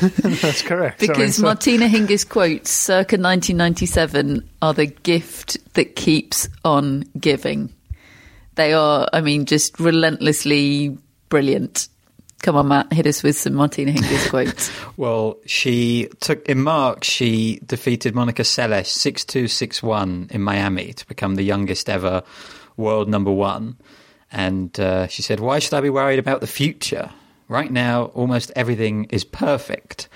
That's 0.22 0.62
correct. 0.62 1.00
Because 1.00 1.16
I 1.16 1.20
mean, 1.20 1.32
so- 1.32 1.42
Martina 1.42 1.86
Hingis 1.86 2.28
quotes 2.28 2.70
circa 2.70 3.16
1997 3.16 4.48
are 4.62 4.74
the 4.74 4.86
gift 4.86 5.58
that 5.74 5.96
keeps 5.96 6.48
on 6.64 7.04
giving. 7.18 7.72
They 8.54 8.72
are, 8.72 9.08
I 9.12 9.20
mean, 9.20 9.46
just 9.46 9.78
relentlessly 9.78 10.96
brilliant. 11.28 11.88
Come 12.42 12.56
on, 12.56 12.68
Matt, 12.68 12.92
hit 12.92 13.06
us 13.06 13.22
with 13.22 13.36
some 13.36 13.54
Martina 13.54 13.92
Hingis 13.92 14.30
quotes. 14.30 14.70
well, 14.96 15.36
she 15.44 16.08
took 16.20 16.48
in 16.48 16.62
March. 16.62 17.04
She 17.04 17.60
defeated 17.66 18.14
Monica 18.14 18.42
Seles 18.42 18.86
six 18.86 19.24
two 19.24 19.46
six 19.46 19.82
one 19.82 20.28
in 20.30 20.40
Miami 20.40 20.94
to 20.94 21.06
become 21.06 21.34
the 21.34 21.42
youngest 21.42 21.90
ever 21.90 22.22
world 22.78 23.08
number 23.08 23.30
one. 23.30 23.76
And 24.32 24.78
uh, 24.80 25.06
she 25.08 25.20
said, 25.20 25.40
"Why 25.40 25.58
should 25.58 25.74
I 25.74 25.82
be 25.82 25.90
worried 25.90 26.18
about 26.18 26.40
the 26.40 26.46
future? 26.46 27.10
Right 27.50 27.72
now, 27.72 28.04
almost 28.14 28.52
everything 28.54 29.06
is 29.10 29.24
perfect." 29.24 30.08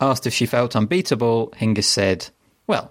Asked 0.00 0.26
if 0.26 0.34
she 0.34 0.44
felt 0.44 0.76
unbeatable, 0.76 1.50
Hingis 1.56 1.84
said, 1.84 2.28
"Well, 2.66 2.90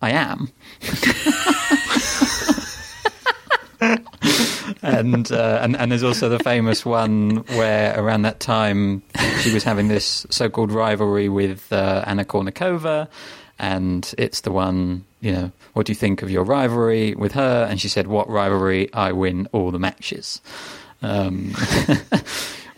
I 0.00 0.12
am." 0.12 0.52
and, 4.82 5.32
uh, 5.32 5.58
and 5.60 5.76
and 5.76 5.90
there's 5.90 6.04
also 6.04 6.28
the 6.28 6.38
famous 6.38 6.86
one 6.86 7.38
where 7.56 7.98
around 7.98 8.22
that 8.22 8.38
time 8.38 9.02
she 9.40 9.52
was 9.52 9.64
having 9.64 9.88
this 9.88 10.24
so-called 10.30 10.70
rivalry 10.70 11.28
with 11.28 11.72
uh, 11.72 12.04
Anna 12.06 12.24
Kournikova, 12.24 13.08
and 13.58 14.14
it's 14.18 14.42
the 14.42 14.52
one 14.52 15.04
you 15.20 15.32
know. 15.32 15.50
What 15.72 15.86
do 15.86 15.90
you 15.90 15.96
think 15.96 16.22
of 16.22 16.30
your 16.30 16.44
rivalry 16.44 17.16
with 17.16 17.32
her? 17.32 17.66
And 17.68 17.80
she 17.80 17.88
said, 17.88 18.06
"What 18.06 18.28
rivalry? 18.28 18.92
I 18.92 19.10
win 19.10 19.48
all 19.50 19.72
the 19.72 19.80
matches." 19.80 20.40
Um, 21.02 21.56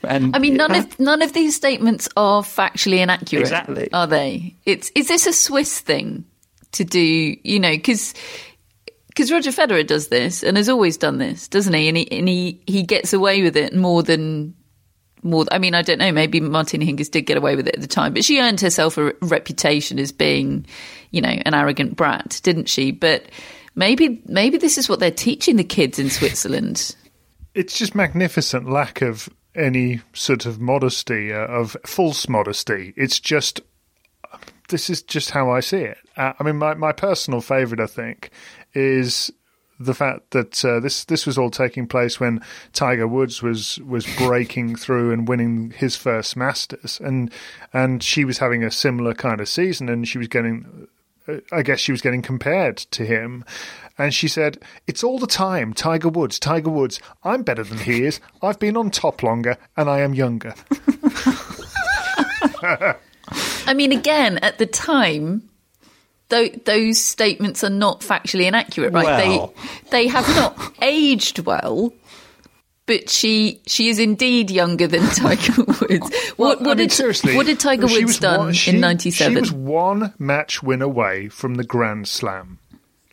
and 0.04 0.34
I 0.34 0.38
mean, 0.38 0.54
none 0.54 0.74
of 0.74 0.98
none 1.00 1.22
of 1.22 1.32
these 1.32 1.54
statements 1.54 2.08
are 2.16 2.42
factually 2.42 2.98
inaccurate. 2.98 3.42
Exactly, 3.42 3.92
are 3.92 4.06
they? 4.06 4.56
It's 4.64 4.90
is 4.94 5.08
this 5.08 5.26
a 5.26 5.32
Swiss 5.32 5.80
thing 5.80 6.24
to 6.72 6.84
do? 6.84 7.00
You 7.00 7.60
know, 7.60 7.72
because 7.72 8.14
because 9.14 9.30
Roger 9.30 9.50
Federer 9.50 9.86
does 9.86 10.08
this 10.08 10.42
and 10.42 10.56
has 10.56 10.68
always 10.68 10.96
done 10.96 11.18
this, 11.18 11.46
doesn't 11.46 11.72
he? 11.72 11.88
And 11.88 11.96
he 11.96 12.10
and 12.10 12.28
he, 12.28 12.60
he 12.66 12.82
gets 12.82 13.12
away 13.12 13.42
with 13.42 13.56
it 13.56 13.74
more 13.74 14.02
than 14.02 14.54
more. 15.22 15.44
I 15.52 15.58
mean, 15.58 15.74
I 15.74 15.82
don't 15.82 15.98
know. 15.98 16.10
Maybe 16.10 16.40
Martina 16.40 16.84
Hingis 16.84 17.10
did 17.10 17.22
get 17.22 17.36
away 17.36 17.54
with 17.54 17.68
it 17.68 17.76
at 17.76 17.80
the 17.80 17.86
time, 17.86 18.12
but 18.12 18.24
she 18.24 18.40
earned 18.40 18.60
herself 18.60 18.98
a 18.98 19.12
reputation 19.22 20.00
as 20.00 20.10
being, 20.10 20.66
you 21.12 21.20
know, 21.20 21.28
an 21.28 21.54
arrogant 21.54 21.96
brat, 21.96 22.40
didn't 22.42 22.68
she? 22.68 22.90
But 22.90 23.26
maybe 23.76 24.20
maybe 24.26 24.58
this 24.58 24.78
is 24.78 24.88
what 24.88 24.98
they're 24.98 25.12
teaching 25.12 25.56
the 25.56 25.64
kids 25.64 25.98
in 25.98 26.10
Switzerland. 26.10 26.94
It's 27.54 27.78
just 27.78 27.94
magnificent 27.94 28.68
lack 28.68 29.00
of 29.00 29.28
any 29.54 30.00
sort 30.12 30.46
of 30.46 30.60
modesty, 30.60 31.32
uh, 31.32 31.46
of 31.46 31.76
false 31.86 32.28
modesty. 32.28 32.92
It's 32.96 33.20
just 33.20 33.60
this 34.68 34.90
is 34.90 35.02
just 35.02 35.30
how 35.30 35.50
I 35.50 35.60
see 35.60 35.82
it. 35.82 35.98
Uh, 36.16 36.32
I 36.38 36.42
mean, 36.42 36.56
my, 36.56 36.74
my 36.74 36.92
personal 36.92 37.40
favourite, 37.40 37.82
I 37.82 37.86
think, 37.86 38.30
is 38.72 39.30
the 39.78 39.94
fact 39.94 40.30
that 40.30 40.64
uh, 40.64 40.80
this 40.80 41.04
this 41.04 41.26
was 41.26 41.36
all 41.36 41.50
taking 41.50 41.86
place 41.86 42.20
when 42.20 42.40
Tiger 42.72 43.08
Woods 43.08 43.42
was 43.42 43.78
was 43.80 44.06
breaking 44.16 44.76
through 44.76 45.12
and 45.12 45.28
winning 45.28 45.72
his 45.76 45.96
first 45.96 46.36
Masters, 46.36 47.00
and 47.02 47.30
and 47.72 48.02
she 48.02 48.24
was 48.24 48.38
having 48.38 48.62
a 48.62 48.70
similar 48.70 49.14
kind 49.14 49.40
of 49.40 49.48
season, 49.48 49.88
and 49.88 50.06
she 50.08 50.18
was 50.18 50.28
getting. 50.28 50.88
Uh, 51.26 51.36
I 51.50 51.62
guess 51.62 51.80
she 51.80 51.92
was 51.92 52.02
getting 52.02 52.20
compared 52.20 52.76
to 52.76 53.04
him. 53.04 53.44
And 53.96 54.12
she 54.12 54.28
said, 54.28 54.58
It's 54.86 55.04
all 55.04 55.18
the 55.18 55.26
time, 55.26 55.72
Tiger 55.72 56.08
Woods, 56.08 56.38
Tiger 56.38 56.70
Woods. 56.70 57.00
I'm 57.22 57.42
better 57.42 57.62
than 57.62 57.78
he 57.78 58.04
is. 58.04 58.20
I've 58.42 58.58
been 58.58 58.76
on 58.76 58.90
top 58.90 59.22
longer 59.22 59.56
and 59.76 59.88
I 59.88 60.00
am 60.00 60.14
younger. 60.14 60.54
I 63.66 63.74
mean, 63.74 63.92
again, 63.92 64.38
at 64.38 64.58
the 64.58 64.66
time, 64.66 65.48
those 66.28 67.02
statements 67.02 67.62
are 67.62 67.70
not 67.70 68.00
factually 68.00 68.46
inaccurate, 68.46 68.92
right? 68.92 69.04
Well. 69.04 69.54
They 69.90 69.90
they 69.90 70.06
have 70.08 70.28
not 70.28 70.74
aged 70.82 71.40
well. 71.40 71.92
But 72.86 73.08
she 73.08 73.62
she 73.66 73.88
is 73.88 73.98
indeed 73.98 74.50
younger 74.50 74.86
than 74.86 75.06
Tiger 75.14 75.62
Woods. 75.62 76.14
What, 76.36 76.36
well, 76.36 76.48
what 76.56 76.64
mean, 76.64 76.88
did 76.88 76.92
seriously, 76.92 77.34
what 77.34 77.46
did 77.46 77.58
Tiger 77.58 77.86
Woods 77.86 78.18
done 78.18 78.38
one, 78.40 78.52
she, 78.52 78.72
in 78.72 78.80
'97? 78.80 79.34
She 79.34 79.40
was 79.40 79.52
one 79.52 80.12
match 80.18 80.62
win 80.62 80.82
away 80.82 81.28
from 81.30 81.54
the 81.54 81.64
Grand 81.64 82.08
Slam. 82.08 82.58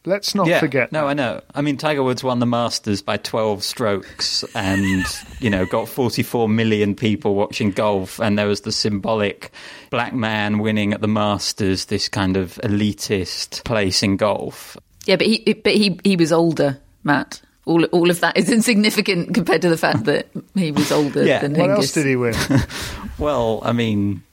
Let's 0.03 0.34
not 0.34 0.48
yeah, 0.48 0.60
forget. 0.60 0.91
No, 0.91 1.01
that. 1.01 1.08
I 1.08 1.13
know. 1.13 1.41
I 1.53 1.62
mean, 1.62 1.77
Tiger 1.77 2.01
Woods 2.01 2.24
won 2.24 2.39
the 2.39 2.48
Masters 2.48 3.03
by 3.03 3.17
12 3.17 3.63
strokes 3.63 4.43
and, 4.55 5.05
you 5.39 5.50
know, 5.50 5.65
got 5.67 5.88
44 5.88 6.50
million 6.50 6.96
people 6.96 7.36
watching 7.36 7.70
golf. 7.70 8.20
And 8.20 8.38
there 8.38 8.48
was 8.48 8.62
the 8.62 8.72
symbolic 8.72 9.51
black 9.91 10.13
man 10.13 10.58
winning 10.58 10.93
at 10.93 11.01
the 11.01 11.08
Masters, 11.08 11.86
this 11.86 12.10
kind 12.10 12.36
of 12.36 12.55
elitist 12.63 13.63
place 13.63 14.01
in 14.01 14.17
golf. 14.17 14.75
Yeah, 15.05 15.17
but 15.17 15.27
he, 15.27 15.53
but 15.53 15.74
he, 15.75 16.00
he 16.03 16.15
was 16.15 16.31
older, 16.31 16.79
Matt. 17.03 17.41
All, 17.65 17.84
all 17.86 18.10
of 18.10 18.22
that 18.22 18.38
is 18.38 18.50
insignificant 18.50 19.36
compared 19.36 19.62
to 19.62 19.70
the 19.70 19.77
fact 19.77 20.05
that 20.05 20.27
he 20.55 20.72
was 20.72 20.91
older 20.91 21.24
yeah. 21.24 21.41
than 21.41 21.53
What 21.53 21.70
Hingis. 21.70 21.75
else 21.75 21.91
did 21.91 22.08
he 22.08 22.15
win? 22.15 22.34
well, 23.20 23.60
I 23.63 23.72
mean, 23.72 24.24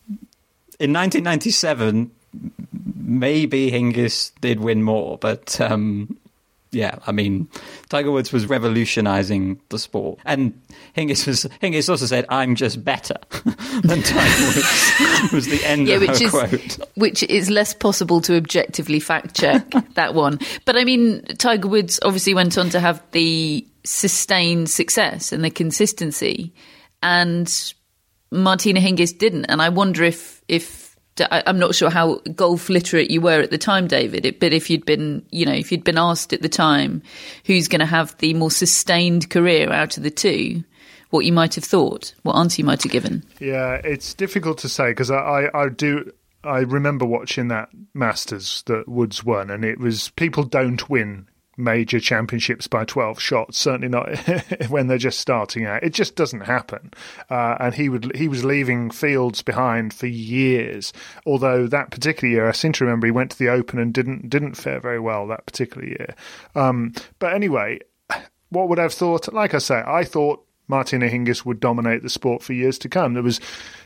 in 0.80 0.94
1997, 0.94 2.10
maybe 3.08 3.70
Hingis 3.70 4.32
did 4.40 4.60
win 4.60 4.82
more, 4.82 5.18
but 5.18 5.60
um, 5.60 6.16
yeah, 6.70 6.98
I 7.06 7.12
mean, 7.12 7.48
Tiger 7.88 8.10
Woods 8.10 8.32
was 8.32 8.46
revolutionizing 8.46 9.60
the 9.70 9.78
sport, 9.78 10.18
and 10.26 10.60
Hingis 10.94 11.26
was 11.26 11.44
Hingis 11.62 11.88
also 11.88 12.04
said, 12.06 12.26
"I'm 12.28 12.54
just 12.54 12.84
better 12.84 13.16
than 13.82 14.02
Tiger 14.02 14.44
Woods." 14.44 15.32
was 15.32 15.46
the 15.46 15.60
end 15.64 15.88
yeah, 15.88 15.96
of 15.96 16.02
which 16.02 16.18
her 16.18 16.24
is 16.24 16.30
quote. 16.30 16.78
which 16.96 17.22
is 17.24 17.48
less 17.48 17.72
possible 17.72 18.20
to 18.20 18.36
objectively 18.36 19.00
fact 19.00 19.34
check 19.34 19.64
that 19.94 20.14
one. 20.14 20.38
But 20.66 20.76
I 20.76 20.84
mean, 20.84 21.22
Tiger 21.38 21.68
Woods 21.68 21.98
obviously 22.02 22.34
went 22.34 22.58
on 22.58 22.68
to 22.70 22.80
have 22.80 23.02
the 23.12 23.66
sustained 23.84 24.68
success 24.68 25.32
and 25.32 25.42
the 25.42 25.50
consistency, 25.50 26.52
and 27.02 27.72
Martina 28.30 28.80
Hingis 28.80 29.16
didn't. 29.16 29.46
And 29.46 29.62
I 29.62 29.70
wonder 29.70 30.04
if 30.04 30.42
if 30.48 30.87
I'm 31.30 31.58
not 31.58 31.74
sure 31.74 31.90
how 31.90 32.16
golf 32.34 32.68
literate 32.68 33.10
you 33.10 33.20
were 33.20 33.40
at 33.40 33.50
the 33.50 33.58
time, 33.58 33.86
David, 33.86 34.38
but 34.40 34.52
if 34.52 34.70
you'd 34.70 34.84
been, 34.84 35.24
you 35.30 35.46
know, 35.46 35.52
if 35.52 35.72
you'd 35.72 35.84
been 35.84 35.98
asked 35.98 36.32
at 36.32 36.42
the 36.42 36.48
time 36.48 37.02
who's 37.44 37.68
going 37.68 37.80
to 37.80 37.86
have 37.86 38.16
the 38.18 38.34
more 38.34 38.50
sustained 38.50 39.30
career 39.30 39.70
out 39.72 39.96
of 39.96 40.02
the 40.02 40.10
two, 40.10 40.64
what 41.10 41.24
you 41.24 41.32
might 41.32 41.54
have 41.54 41.64
thought, 41.64 42.14
what 42.22 42.36
answer 42.36 42.60
you 42.60 42.66
might 42.66 42.82
have 42.82 42.92
given. 42.92 43.24
Yeah, 43.40 43.80
it's 43.84 44.14
difficult 44.14 44.58
to 44.58 44.68
say 44.68 44.90
because 44.90 45.10
I, 45.10 45.16
I, 45.16 45.64
I 45.64 45.68
do. 45.68 46.12
I 46.44 46.60
remember 46.60 47.04
watching 47.04 47.48
that 47.48 47.70
Masters 47.94 48.62
that 48.66 48.88
Woods 48.88 49.24
won, 49.24 49.50
and 49.50 49.64
it 49.64 49.78
was 49.78 50.10
people 50.10 50.44
don't 50.44 50.88
win 50.88 51.26
major 51.58 52.00
championships 52.00 52.66
by 52.66 52.84
12 52.84 53.20
shots 53.20 53.58
certainly 53.58 53.88
not 53.88 54.16
when 54.68 54.86
they're 54.86 54.98
just 54.98 55.18
starting 55.18 55.66
out. 55.66 55.82
It 55.82 55.92
just 55.92 56.14
doesn't 56.14 56.42
happen. 56.42 56.92
Uh, 57.28 57.56
and 57.60 57.74
he 57.74 57.88
would 57.88 58.14
he 58.16 58.28
was 58.28 58.44
leaving 58.44 58.90
fields 58.90 59.42
behind 59.42 59.92
for 59.92 60.06
years 60.06 60.92
although 61.26 61.66
that 61.66 61.90
particular 61.90 62.32
year 62.32 62.48
I 62.48 62.52
seem 62.52 62.72
to 62.72 62.84
remember 62.84 63.06
he 63.06 63.10
went 63.10 63.32
to 63.32 63.38
the 63.38 63.48
open 63.48 63.78
and 63.78 63.92
didn't 63.92 64.30
didn't 64.30 64.54
fare 64.54 64.80
very 64.80 65.00
well 65.00 65.26
that 65.26 65.46
particular 65.46 65.86
year. 65.86 66.14
Um, 66.54 66.94
but 67.18 67.34
anyway 67.34 67.80
what 68.50 68.68
would 68.68 68.78
I 68.78 68.82
have 68.82 68.94
thought? 68.94 69.32
Like 69.32 69.54
I 69.54 69.58
say 69.58 69.82
I 69.86 70.04
thought 70.04 70.44
Martina 70.68 71.08
Hingis 71.08 71.44
would 71.44 71.60
dominate 71.60 72.02
the 72.02 72.10
sport 72.10 72.42
for 72.42 72.52
years 72.52 72.78
to 72.78 72.88
come. 72.88 73.14
There 73.14 73.22
was, 73.22 73.40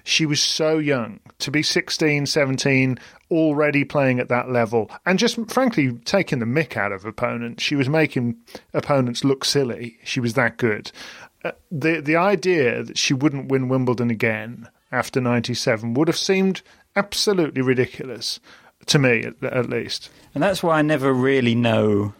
she 0.04 0.26
was 0.26 0.40
so 0.40 0.78
young 0.78 1.20
to 1.38 1.50
be 1.50 1.62
16, 1.62 2.26
17, 2.26 2.98
already 3.30 3.84
playing 3.84 4.18
at 4.18 4.28
that 4.28 4.50
level, 4.50 4.90
and 5.06 5.18
just 5.18 5.38
frankly 5.48 5.92
taking 6.04 6.40
the 6.40 6.46
mick 6.46 6.76
out 6.76 6.92
of 6.92 7.04
opponents. 7.04 7.62
She 7.62 7.76
was 7.76 7.88
making 7.88 8.36
opponents 8.74 9.24
look 9.24 9.44
silly. 9.44 9.98
She 10.04 10.20
was 10.20 10.34
that 10.34 10.58
good. 10.58 10.92
Uh, 11.44 11.52
the 11.72 12.00
the 12.00 12.14
idea 12.14 12.84
that 12.84 12.96
she 12.96 13.14
wouldn't 13.14 13.48
win 13.48 13.68
Wimbledon 13.68 14.10
again 14.10 14.68
after 14.92 15.20
'97 15.20 15.94
would 15.94 16.06
have 16.06 16.16
seemed 16.16 16.62
absolutely 16.94 17.62
ridiculous 17.62 18.38
to 18.86 18.98
me, 18.98 19.24
at, 19.24 19.42
at 19.42 19.68
least. 19.68 20.10
And 20.34 20.42
that's 20.42 20.62
why 20.62 20.78
I 20.78 20.82
never 20.82 21.12
really 21.12 21.54
know 21.54 22.14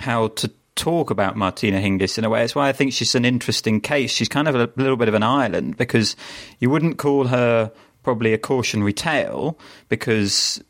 how 0.00 0.28
to 0.28 0.50
talk 0.76 1.10
about 1.10 1.36
Martina 1.36 1.80
Hingis 1.80 2.18
in 2.18 2.24
a 2.24 2.30
way. 2.30 2.44
It's 2.44 2.54
why 2.54 2.68
I 2.68 2.72
think 2.72 2.92
she's 2.92 3.14
an 3.14 3.24
interesting 3.24 3.80
case. 3.80 4.10
She's 4.10 4.28
kind 4.28 4.48
of 4.48 4.54
a 4.54 4.70
little 4.76 4.96
bit 4.96 5.08
of 5.08 5.14
an 5.14 5.22
island 5.22 5.76
because 5.76 6.16
you 6.58 6.70
wouldn't 6.70 6.98
call 6.98 7.28
her 7.28 7.70
probably 8.02 8.32
a 8.32 8.38
cautionary 8.38 8.92
tale 8.92 9.58
because 9.88 10.62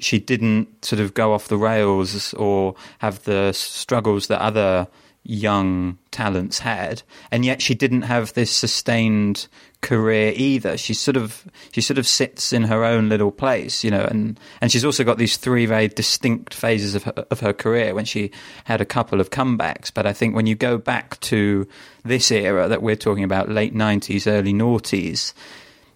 she 0.00 0.18
didn't 0.18 0.84
sort 0.84 1.00
of 1.00 1.14
go 1.14 1.32
off 1.32 1.48
the 1.48 1.56
rails 1.56 2.34
or 2.34 2.74
have 2.98 3.22
the 3.24 3.52
struggles 3.52 4.26
that 4.26 4.40
other 4.40 4.86
young 5.24 5.98
talents 6.10 6.58
had, 6.58 7.02
and 7.30 7.44
yet 7.44 7.62
she 7.62 7.74
didn't 7.74 8.02
have 8.02 8.32
this 8.32 8.50
sustained 8.50 9.46
career 9.80 10.32
either. 10.34 10.76
She 10.76 10.94
sort 10.94 11.16
of 11.16 11.44
she 11.70 11.80
sort 11.80 11.98
of 11.98 12.06
sits 12.06 12.52
in 12.52 12.64
her 12.64 12.84
own 12.84 13.08
little 13.08 13.30
place, 13.30 13.84
you 13.84 13.90
know, 13.90 14.04
and 14.04 14.38
and 14.60 14.72
she's 14.72 14.84
also 14.84 15.04
got 15.04 15.18
these 15.18 15.36
three 15.36 15.66
very 15.66 15.88
distinct 15.88 16.54
phases 16.54 16.94
of 16.94 17.04
her, 17.04 17.12
of 17.30 17.40
her 17.40 17.52
career 17.52 17.94
when 17.94 18.04
she 18.04 18.30
had 18.64 18.80
a 18.80 18.86
couple 18.86 19.20
of 19.20 19.30
comebacks. 19.30 19.92
But 19.92 20.06
I 20.06 20.12
think 20.12 20.34
when 20.34 20.46
you 20.46 20.54
go 20.54 20.78
back 20.78 21.20
to 21.20 21.68
this 22.04 22.30
era 22.30 22.68
that 22.68 22.82
we're 22.82 22.96
talking 22.96 23.24
about, 23.24 23.48
late 23.48 23.74
nineties, 23.74 24.26
early 24.26 24.52
noughties. 24.52 25.32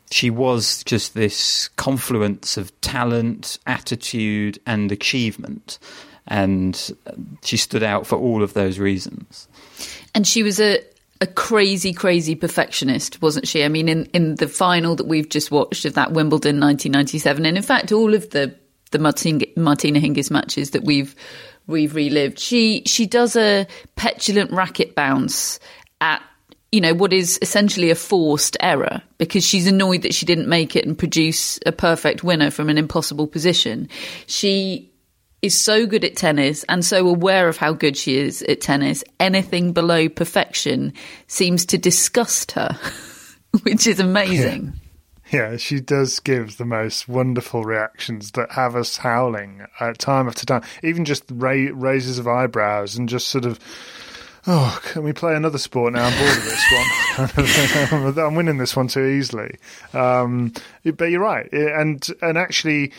She 0.08 0.30
was 0.30 0.84
just 0.84 1.14
this 1.14 1.66
confluence 1.70 2.56
of 2.56 2.80
talent, 2.80 3.58
attitude, 3.66 4.56
and 4.64 4.92
achievement 4.92 5.80
and 6.28 6.96
she 7.42 7.56
stood 7.56 7.82
out 7.82 8.06
for 8.06 8.16
all 8.16 8.42
of 8.42 8.54
those 8.54 8.78
reasons. 8.78 9.48
And 10.14 10.26
she 10.26 10.42
was 10.42 10.60
a 10.60 10.80
a 11.20 11.26
crazy, 11.26 11.92
crazy 11.92 12.34
perfectionist, 12.34 13.22
wasn't 13.22 13.48
she? 13.48 13.64
I 13.64 13.68
mean, 13.68 13.88
in, 13.88 14.04
in 14.06 14.34
the 14.34 14.48
final 14.48 14.94
that 14.96 15.06
we've 15.06 15.28
just 15.28 15.50
watched 15.50 15.84
of 15.86 15.94
that 15.94 16.12
Wimbledon 16.12 16.60
1997, 16.60 17.46
and 17.46 17.56
in 17.56 17.62
fact, 17.62 17.92
all 17.92 18.14
of 18.14 18.30
the 18.30 18.54
the 18.92 18.98
Martina, 19.00 19.98
Hingis 19.98 20.30
matches 20.30 20.70
that 20.70 20.84
we've 20.84 21.14
we've 21.66 21.94
relived, 21.94 22.38
she 22.38 22.82
she 22.86 23.06
does 23.06 23.34
a 23.36 23.66
petulant 23.96 24.50
racket 24.52 24.94
bounce 24.94 25.58
at 26.00 26.22
you 26.70 26.80
know 26.80 26.94
what 26.94 27.12
is 27.12 27.38
essentially 27.42 27.90
a 27.90 27.94
forced 27.94 28.56
error 28.60 29.02
because 29.18 29.44
she's 29.44 29.66
annoyed 29.66 30.02
that 30.02 30.14
she 30.14 30.26
didn't 30.26 30.48
make 30.48 30.76
it 30.76 30.84
and 30.84 30.98
produce 30.98 31.58
a 31.66 31.72
perfect 31.72 32.22
winner 32.22 32.50
from 32.50 32.68
an 32.68 32.78
impossible 32.78 33.26
position. 33.26 33.88
She 34.26 34.92
is 35.42 35.58
so 35.58 35.86
good 35.86 36.04
at 36.04 36.16
tennis 36.16 36.64
and 36.64 36.84
so 36.84 37.08
aware 37.08 37.48
of 37.48 37.56
how 37.56 37.72
good 37.72 37.96
she 37.96 38.18
is 38.18 38.42
at 38.42 38.60
tennis, 38.60 39.04
anything 39.20 39.72
below 39.72 40.08
perfection 40.08 40.92
seems 41.26 41.66
to 41.66 41.78
disgust 41.78 42.52
her, 42.52 42.78
which 43.62 43.86
is 43.86 44.00
amazing. 44.00 44.72
Yeah. 45.30 45.50
yeah. 45.50 45.56
she 45.56 45.80
does 45.80 46.20
give 46.20 46.56
the 46.56 46.64
most 46.64 47.08
wonderful 47.08 47.64
reactions 47.64 48.32
that 48.32 48.52
have 48.52 48.74
us 48.76 48.96
howling 48.96 49.66
uh, 49.78 49.92
time 49.94 50.26
after 50.26 50.46
time. 50.46 50.62
Even 50.82 51.04
just 51.04 51.24
ra- 51.30 51.70
raises 51.72 52.18
of 52.18 52.26
eyebrows 52.26 52.96
and 52.96 53.08
just 53.08 53.28
sort 53.28 53.44
of, 53.44 53.60
oh, 54.46 54.80
can 54.84 55.02
we 55.02 55.12
play 55.12 55.34
another 55.34 55.58
sport 55.58 55.92
now? 55.92 56.06
I'm 56.06 56.18
bored 56.18 56.38
of 56.38 56.44
this 56.44 58.14
one. 58.14 58.18
I'm 58.26 58.34
winning 58.34 58.58
this 58.58 58.74
one 58.74 58.88
too 58.88 59.04
easily. 59.04 59.58
Um, 59.92 60.52
but 60.84 61.10
you're 61.10 61.20
right, 61.20 61.50
and 61.52 62.06
and 62.22 62.38
actually, 62.38 62.92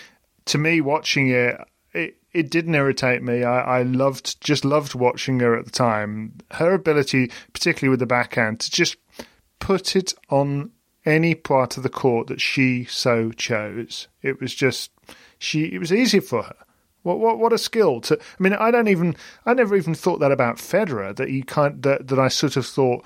to 0.45 0.57
me, 0.57 0.81
watching 0.81 1.29
it, 1.29 1.59
it 1.97 2.17
it 2.33 2.51
didn't 2.51 2.75
irritate 2.75 3.23
me. 3.23 3.43
I, 3.43 3.79
I, 3.79 3.81
loved, 3.81 4.39
just 4.41 4.63
loved 4.63 4.93
watching 4.93 5.39
her 5.39 5.57
at 5.57 5.65
the 5.65 5.71
time. 5.71 6.33
Her 6.51 6.73
ability, 6.73 7.31
particularly 7.51 7.89
with 7.89 7.99
the 7.99 8.05
backhand, 8.05 8.59
to 8.59 8.69
just 8.69 8.97
put 9.57 9.95
it 9.95 10.13
on 10.29 10.69
any 11.03 11.33
part 11.33 11.77
of 11.77 11.83
the 11.83 11.89
court 11.89 12.27
that 12.27 12.39
she 12.39 12.83
so 12.83 13.31
chose. 13.31 14.07
It 14.21 14.39
was 14.39 14.53
just 14.53 14.91
she. 15.39 15.65
It 15.65 15.79
was 15.79 15.91
easy 15.91 16.19
for 16.19 16.43
her. 16.43 16.55
What 17.01 17.19
what 17.19 17.39
what 17.39 17.53
a 17.53 17.57
skill 17.57 18.01
to. 18.01 18.19
I 18.19 18.43
mean, 18.43 18.53
I 18.53 18.69
don't 18.69 18.89
even. 18.89 19.15
I 19.45 19.53
never 19.53 19.75
even 19.75 19.95
thought 19.95 20.19
that 20.19 20.31
about 20.31 20.57
Federer. 20.57 21.15
That 21.15 21.29
he 21.29 21.41
kind 21.41 21.81
that 21.83 22.07
that 22.09 22.19
I 22.19 22.27
sort 22.27 22.55
of 22.55 22.67
thought. 22.67 23.03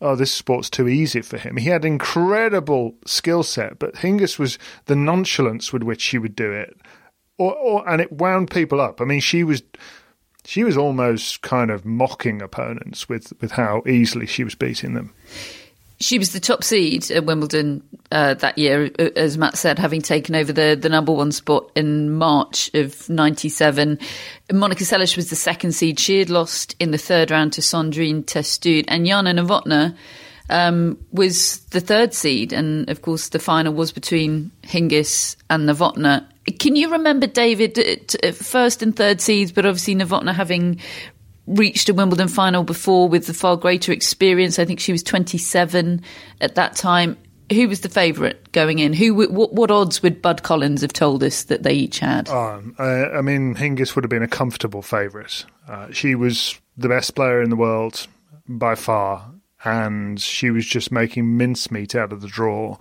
Oh, 0.00 0.16
this 0.16 0.32
sport's 0.32 0.68
too 0.68 0.88
easy 0.88 1.22
for 1.22 1.38
him. 1.38 1.56
He 1.56 1.68
had 1.68 1.84
incredible 1.84 2.96
skill 3.06 3.44
set, 3.44 3.78
but 3.78 3.94
Hingis 3.94 4.40
was 4.40 4.58
the 4.86 4.96
nonchalance 4.96 5.72
with 5.72 5.84
which 5.84 6.00
she 6.00 6.18
would 6.18 6.34
do 6.34 6.50
it 6.50 6.76
or, 7.38 7.54
or 7.54 7.88
and 7.88 8.00
it 8.00 8.12
wound 8.12 8.50
people 8.50 8.80
up. 8.80 9.00
I 9.00 9.04
mean, 9.04 9.20
she 9.20 9.44
was 9.44 9.62
she 10.44 10.64
was 10.64 10.76
almost 10.76 11.42
kind 11.42 11.70
of 11.70 11.84
mocking 11.84 12.42
opponents 12.42 13.08
with 13.08 13.32
with 13.40 13.52
how 13.52 13.82
easily 13.86 14.26
she 14.26 14.44
was 14.44 14.54
beating 14.54 14.94
them. 14.94 15.12
She 16.00 16.18
was 16.18 16.32
the 16.32 16.40
top 16.40 16.64
seed 16.64 17.10
at 17.10 17.24
Wimbledon 17.24 17.82
uh, 18.10 18.34
that 18.34 18.58
year, 18.58 18.90
uh, 18.98 19.10
as 19.16 19.38
Matt 19.38 19.56
said, 19.56 19.78
having 19.78 20.02
taken 20.02 20.34
over 20.34 20.52
the, 20.52 20.76
the 20.78 20.88
number 20.88 21.12
one 21.12 21.30
spot 21.30 21.70
in 21.76 22.10
March 22.10 22.70
of 22.74 23.08
'97. 23.08 23.98
Monica 24.52 24.84
Seles 24.84 25.16
was 25.16 25.30
the 25.30 25.36
second 25.36 25.72
seed. 25.72 25.98
She 25.98 26.18
had 26.18 26.30
lost 26.30 26.74
in 26.78 26.90
the 26.90 26.98
third 26.98 27.30
round 27.30 27.52
to 27.54 27.60
Sandrine 27.60 28.24
Testud, 28.24 28.84
and 28.88 29.06
Jana 29.06 29.32
Novotná 29.32 29.96
um, 30.50 30.98
was 31.12 31.60
the 31.66 31.80
third 31.80 32.12
seed, 32.12 32.52
and 32.52 32.90
of 32.90 33.02
course 33.02 33.28
the 33.30 33.38
final 33.38 33.72
was 33.72 33.92
between 33.92 34.50
Hingis 34.62 35.36
and 35.48 35.68
Novotná. 35.68 36.26
Can 36.58 36.76
you 36.76 36.92
remember, 36.92 37.26
David, 37.26 37.78
at 37.78 38.34
first 38.34 38.82
and 38.82 38.94
third 38.94 39.20
seeds, 39.20 39.52
but 39.52 39.64
obviously 39.64 39.94
Novotná 39.94 40.34
having 40.34 40.80
reached 41.46 41.88
a 41.88 41.94
Wimbledon 41.94 42.28
final 42.28 42.62
before 42.62 43.08
with 43.08 43.26
the 43.26 43.34
far 43.34 43.56
greater 43.56 43.92
experience. 43.92 44.58
I 44.58 44.64
think 44.64 44.80
she 44.80 44.92
was 44.92 45.02
27 45.02 46.02
at 46.40 46.54
that 46.54 46.76
time. 46.76 47.16
Who 47.52 47.68
was 47.68 47.80
the 47.80 47.90
favourite 47.90 48.52
going 48.52 48.78
in? 48.78 48.94
Who? 48.94 49.14
What, 49.14 49.52
what, 49.52 49.70
odds 49.70 50.02
would 50.02 50.22
Bud 50.22 50.42
Collins 50.42 50.80
have 50.80 50.94
told 50.94 51.22
us 51.22 51.44
that 51.44 51.62
they 51.62 51.74
each 51.74 51.98
had? 51.98 52.28
Um, 52.30 52.74
I, 52.78 53.04
I, 53.04 53.20
mean, 53.20 53.54
Hingis 53.54 53.94
would 53.94 54.04
have 54.04 54.10
been 54.10 54.22
a 54.22 54.28
comfortable 54.28 54.80
favourite. 54.80 55.44
Uh, 55.68 55.88
she 55.92 56.14
was 56.14 56.58
the 56.78 56.88
best 56.88 57.14
player 57.14 57.42
in 57.42 57.50
the 57.50 57.56
world 57.56 58.06
by 58.48 58.74
far, 58.74 59.30
and 59.62 60.18
she 60.18 60.50
was 60.50 60.64
just 60.64 60.90
making 60.90 61.36
mincemeat 61.36 61.94
out 61.94 62.14
of 62.14 62.22
the 62.22 62.28
draw 62.28 62.78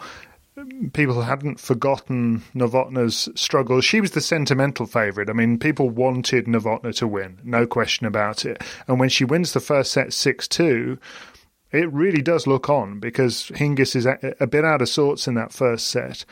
people 0.94 1.22
hadn't 1.22 1.60
forgotten 1.60 2.44
Novotná's 2.54 3.30
struggles. 3.40 3.86
She 3.86 4.02
was 4.02 4.12
the 4.12 4.22
sentimental 4.22 4.86
favourite. 4.86 5.30
I 5.30 5.34
mean, 5.34 5.60
people 5.60 5.90
wanted 5.90 6.46
Novotná 6.46 6.96
to 6.98 7.08
win, 7.08 7.40
no 7.44 7.66
question 7.66 8.06
about 8.06 8.46
it. 8.46 8.64
And 8.88 9.00
when 9.00 9.10
she 9.10 9.26
wins 9.26 9.54
the 9.54 9.60
first 9.60 9.92
set 9.92 10.14
6 10.14 10.48
2, 10.48 10.98
it 11.72 11.92
really 11.92 12.22
does 12.22 12.46
look 12.48 12.70
on 12.70 13.00
because 13.00 13.50
Hingis 13.56 13.96
is 13.96 14.06
a, 14.06 14.48
bit 14.48 14.64
out 14.64 14.82
of 14.82 14.90
sorts 14.90 15.28
in 15.28 15.34
that 15.36 15.52
first 15.52 15.88
set. 15.88 16.24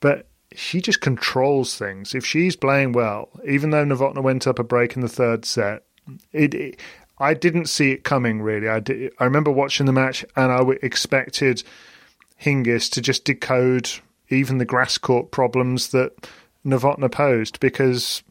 But 0.00 0.28
she 0.52 0.80
just 0.80 1.00
controls 1.00 1.76
things. 1.76 2.14
If 2.14 2.24
she's 2.24 2.56
playing 2.56 2.92
well, 2.92 3.28
even 3.46 3.70
though 3.70 3.84
Novotná 3.84 4.22
went 4.22 4.46
up 4.46 4.58
a 4.58 4.64
break 4.64 4.94
in 4.94 5.02
the 5.02 5.08
third 5.08 5.44
set, 5.44 5.84
it, 6.32 6.54
it 6.54 6.80
I 7.18 7.34
didn't 7.34 7.66
see 7.66 7.90
it 7.90 8.04
coming 8.04 8.40
really. 8.40 8.68
I 8.68 8.80
did, 8.80 9.12
I 9.18 9.24
remember 9.24 9.50
watching 9.50 9.86
the 9.86 9.92
match 9.92 10.24
and 10.36 10.52
I 10.52 10.62
expected 10.82 11.64
Hingis 12.42 12.90
to 12.92 13.00
just 13.00 13.24
decode 13.24 13.90
even 14.30 14.58
the 14.58 14.64
grass 14.64 14.98
court 14.98 15.30
problems 15.30 15.88
that 15.88 16.28
Novotná 16.64 17.10
posed 17.10 17.60
because 17.60 18.22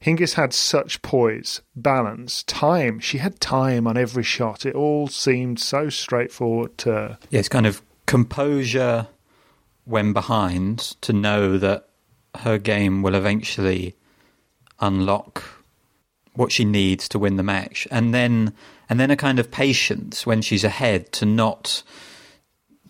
Hingis 0.00 0.34
had 0.34 0.52
such 0.52 1.02
poise, 1.02 1.62
balance, 1.74 2.42
time. 2.44 3.00
She 3.00 3.18
had 3.18 3.40
time 3.40 3.86
on 3.86 3.96
every 3.96 4.22
shot. 4.22 4.66
It 4.66 4.74
all 4.74 5.08
seemed 5.08 5.58
so 5.58 5.88
straightforward 5.88 6.76
to 6.78 6.90
her. 6.92 7.18
Yeah, 7.30 7.40
it's 7.40 7.48
kind 7.48 7.66
of 7.66 7.82
composure 8.06 9.08
when 9.84 10.12
behind 10.12 10.78
to 11.00 11.12
know 11.12 11.58
that 11.58 11.88
her 12.36 12.58
game 12.58 13.02
will 13.02 13.14
eventually 13.14 13.94
unlock 14.80 15.42
what 16.34 16.52
she 16.52 16.64
needs 16.64 17.08
to 17.08 17.18
win 17.18 17.36
the 17.36 17.42
match 17.42 17.88
and 17.90 18.12
then 18.12 18.52
and 18.90 19.00
then 19.00 19.10
a 19.10 19.16
kind 19.16 19.38
of 19.38 19.50
patience 19.50 20.26
when 20.26 20.42
she's 20.42 20.64
ahead 20.64 21.10
to 21.12 21.24
not 21.24 21.82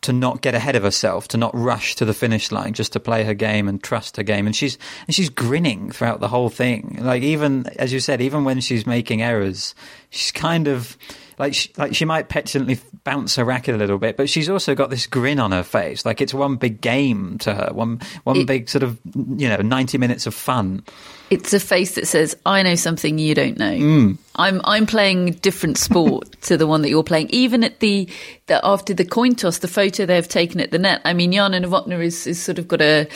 to 0.06 0.12
not 0.12 0.40
get 0.40 0.54
ahead 0.54 0.76
of 0.76 0.82
herself, 0.84 1.28
to 1.28 1.36
not 1.36 1.54
rush 1.54 1.96
to 1.96 2.04
the 2.04 2.14
finish 2.14 2.52
line, 2.52 2.72
just 2.72 2.92
to 2.92 3.00
play 3.00 3.24
her 3.24 3.34
game 3.34 3.68
and 3.68 3.82
trust 3.82 4.16
her 4.16 4.22
game. 4.22 4.46
And 4.46 4.54
she's 4.54 4.78
and 5.06 5.14
she's 5.14 5.28
grinning 5.28 5.90
throughout 5.90 6.20
the 6.20 6.28
whole 6.28 6.48
thing. 6.48 6.98
Like 7.00 7.22
even 7.22 7.66
as 7.76 7.92
you 7.92 8.00
said, 8.00 8.20
even 8.20 8.44
when 8.44 8.60
she's 8.60 8.86
making 8.86 9.20
errors, 9.20 9.74
she's 10.10 10.32
kind 10.32 10.68
of 10.68 10.96
like 11.38 11.54
she, 11.54 11.70
like 11.76 11.94
she 11.94 12.04
might 12.04 12.28
petulantly 12.28 12.78
bounce 13.04 13.36
her 13.36 13.44
racket 13.44 13.74
a 13.74 13.78
little 13.78 13.98
bit, 13.98 14.16
but 14.16 14.28
she's 14.30 14.48
also 14.48 14.74
got 14.74 14.90
this 14.90 15.06
grin 15.06 15.38
on 15.38 15.52
her 15.52 15.62
face. 15.62 16.04
Like 16.04 16.20
it's 16.20 16.32
one 16.34 16.56
big 16.56 16.80
game 16.80 17.38
to 17.38 17.54
her, 17.54 17.70
one 17.72 18.00
one 18.24 18.38
It- 18.38 18.46
big 18.46 18.68
sort 18.68 18.82
of 18.82 18.98
you 19.14 19.48
know 19.48 19.56
ninety 19.58 19.98
minutes 19.98 20.26
of 20.26 20.34
fun. 20.34 20.82
It's 21.28 21.52
a 21.52 21.58
face 21.58 21.96
that 21.96 22.06
says, 22.06 22.36
"I 22.46 22.62
know 22.62 22.76
something 22.76 23.18
you 23.18 23.34
don't 23.34 23.58
know." 23.58 23.72
Mm. 23.72 24.16
I'm 24.36 24.60
I'm 24.64 24.86
playing 24.86 25.28
a 25.28 25.32
different 25.32 25.76
sport 25.76 26.36
to 26.42 26.56
the 26.56 26.68
one 26.68 26.82
that 26.82 26.88
you're 26.88 27.02
playing. 27.02 27.28
Even 27.30 27.64
at 27.64 27.80
the, 27.80 28.08
the 28.46 28.64
after 28.64 28.94
the 28.94 29.04
coin 29.04 29.34
toss, 29.34 29.58
the 29.58 29.66
photo 29.68 30.06
they've 30.06 30.26
taken 30.28 30.60
at 30.60 30.70
the 30.70 30.78
net. 30.78 31.00
I 31.04 31.14
mean, 31.14 31.32
Jana 31.32 31.60
Novotna 31.60 32.00
is, 32.02 32.26
is 32.28 32.40
sort 32.40 32.58
of 32.60 32.68
got 32.68 32.80
a 32.80 33.08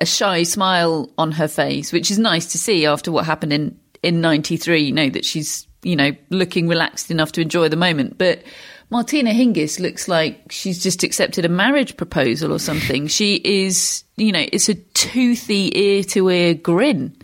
a 0.00 0.06
shy 0.06 0.42
smile 0.44 1.10
on 1.18 1.30
her 1.32 1.46
face, 1.46 1.92
which 1.92 2.10
is 2.10 2.18
nice 2.18 2.46
to 2.52 2.58
see 2.58 2.86
after 2.86 3.12
what 3.12 3.26
happened 3.26 3.52
in 3.52 3.78
in 4.02 4.22
'93. 4.22 4.80
You 4.84 4.92
know 4.92 5.10
that 5.10 5.26
she's 5.26 5.67
you 5.82 5.96
know 5.96 6.12
looking 6.30 6.68
relaxed 6.68 7.10
enough 7.10 7.32
to 7.32 7.40
enjoy 7.40 7.68
the 7.68 7.76
moment, 7.76 8.18
but. 8.18 8.42
Martina 8.90 9.32
Hingis 9.32 9.78
looks 9.78 10.08
like 10.08 10.50
she's 10.50 10.82
just 10.82 11.02
accepted 11.02 11.44
a 11.44 11.48
marriage 11.50 11.98
proposal 11.98 12.54
or 12.54 12.58
something. 12.58 13.06
She 13.06 13.34
is, 13.34 14.02
you 14.16 14.32
know, 14.32 14.46
it's 14.50 14.70
a 14.70 14.76
toothy 14.76 15.78
ear 15.78 16.02
to 16.04 16.30
ear 16.30 16.54
grin 16.54 17.14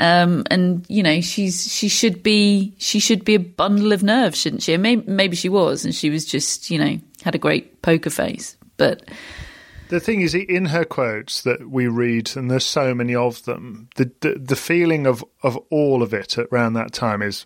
um, 0.00 0.44
and 0.50 0.84
you 0.88 1.02
know 1.02 1.20
she's 1.20 1.70
she 1.72 1.88
should 1.88 2.22
be 2.22 2.74
she 2.78 2.98
should 2.98 3.24
be 3.24 3.34
a 3.34 3.38
bundle 3.38 3.92
of 3.92 4.02
nerves, 4.02 4.38
shouldn't 4.38 4.62
she? 4.62 4.76
Maybe, 4.76 5.04
maybe 5.06 5.36
she 5.36 5.50
was, 5.50 5.84
and 5.84 5.94
she 5.94 6.08
was 6.08 6.24
just 6.24 6.70
you 6.70 6.78
know 6.78 6.98
had 7.22 7.34
a 7.34 7.38
great 7.38 7.82
poker 7.82 8.10
face. 8.10 8.56
But 8.78 9.02
The 9.90 10.00
thing 10.00 10.22
is, 10.22 10.34
in 10.34 10.66
her 10.66 10.86
quotes 10.86 11.42
that 11.42 11.68
we 11.68 11.86
read, 11.86 12.34
and 12.34 12.50
there's 12.50 12.64
so 12.64 12.94
many 12.94 13.14
of 13.14 13.44
them, 13.44 13.90
the 13.96 14.10
the, 14.20 14.38
the 14.38 14.56
feeling 14.56 15.06
of, 15.06 15.22
of 15.42 15.58
all 15.70 16.02
of 16.02 16.14
it 16.14 16.38
around 16.50 16.72
that 16.72 16.92
time 16.92 17.20
is, 17.20 17.44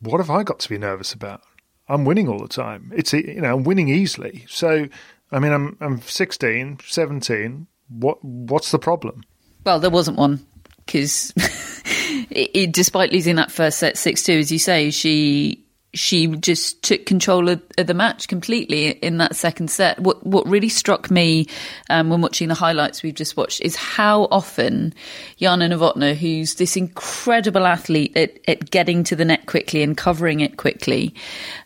what 0.00 0.18
have 0.18 0.30
I 0.30 0.42
got 0.42 0.60
to 0.60 0.68
be 0.68 0.78
nervous 0.78 1.12
about? 1.12 1.42
I'm 1.88 2.04
winning 2.04 2.28
all 2.28 2.38
the 2.38 2.48
time. 2.48 2.92
It's 2.94 3.12
you 3.12 3.40
know 3.40 3.56
I'm 3.56 3.64
winning 3.64 3.88
easily. 3.88 4.46
So, 4.48 4.88
I 5.32 5.38
mean, 5.38 5.52
I'm 5.52 5.76
I'm 5.80 6.00
16, 6.00 6.78
17. 6.86 7.66
What 7.88 8.24
what's 8.24 8.70
the 8.70 8.78
problem? 8.78 9.22
well, 9.64 9.80
there 9.80 9.90
wasn't 9.90 10.16
one 10.16 10.44
because 10.86 11.32
despite 12.70 13.12
losing 13.12 13.36
that 13.36 13.52
first 13.52 13.78
set 13.78 13.96
six 13.98 14.22
two, 14.22 14.38
as 14.38 14.50
you 14.50 14.58
say, 14.58 14.90
she 14.90 15.64
she 15.92 16.28
just 16.28 16.82
took 16.82 17.04
control 17.04 17.48
of, 17.48 17.62
of 17.76 17.86
the 17.86 17.94
match 17.94 18.28
completely 18.28 18.90
in 18.90 19.18
that 19.18 19.34
second 19.34 19.70
set. 19.70 19.98
What 19.98 20.24
what 20.24 20.46
really 20.46 20.68
struck 20.68 21.10
me 21.10 21.46
um, 21.88 22.10
when 22.10 22.20
watching 22.20 22.48
the 22.48 22.54
highlights 22.54 23.02
we've 23.02 23.14
just 23.14 23.36
watched 23.36 23.60
is 23.60 23.74
how 23.76 24.28
often 24.30 24.94
Jana 25.38 25.68
Novotna, 25.68 26.14
who's 26.14 26.54
this 26.54 26.76
incredible 26.76 27.66
athlete 27.66 28.16
at, 28.16 28.38
at 28.46 28.70
getting 28.70 29.02
to 29.04 29.16
the 29.16 29.24
net 29.24 29.46
quickly 29.46 29.82
and 29.82 29.96
covering 29.96 30.40
it 30.40 30.56
quickly, 30.56 31.14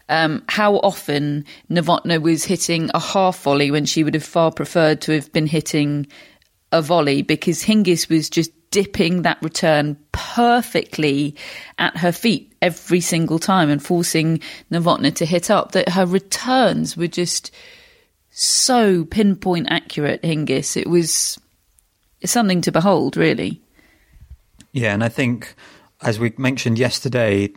um, 0.08 0.42
how 0.48 0.76
often 0.76 1.44
Novotna 1.70 2.20
was 2.20 2.44
hitting 2.44 2.90
a 2.94 3.00
half 3.00 3.42
volley 3.42 3.70
when 3.70 3.84
she 3.84 4.04
would 4.04 4.14
have 4.14 4.24
far 4.24 4.50
preferred 4.50 5.02
to 5.02 5.12
have 5.12 5.32
been 5.32 5.46
hitting 5.46 6.06
a 6.72 6.80
volley 6.80 7.22
because 7.22 7.62
Hingis 7.62 8.08
was 8.08 8.28
just 8.30 8.50
dipping 8.70 9.22
that 9.22 9.40
return 9.40 9.96
perfectly 10.10 11.36
at 11.78 11.96
her 11.96 12.10
feet 12.10 12.53
every 12.64 13.00
single 13.00 13.38
time 13.38 13.68
and 13.68 13.84
forcing 13.84 14.40
Novotna 14.72 15.14
to 15.16 15.26
hit 15.26 15.50
up. 15.50 15.72
That 15.72 15.90
her 15.90 16.06
returns 16.06 16.96
were 16.96 17.06
just 17.06 17.50
so 18.30 19.04
pinpoint 19.04 19.68
accurate. 19.70 20.22
Hingis, 20.22 20.76
it 20.76 20.88
was 20.88 21.38
something 22.24 22.62
to 22.62 22.72
behold, 22.72 23.16
really. 23.16 23.60
Yeah, 24.72 24.94
and 24.94 25.04
I 25.04 25.08
think, 25.10 25.54
as 26.02 26.18
we 26.18 26.32
mentioned 26.38 26.78
yesterday, 26.78 27.50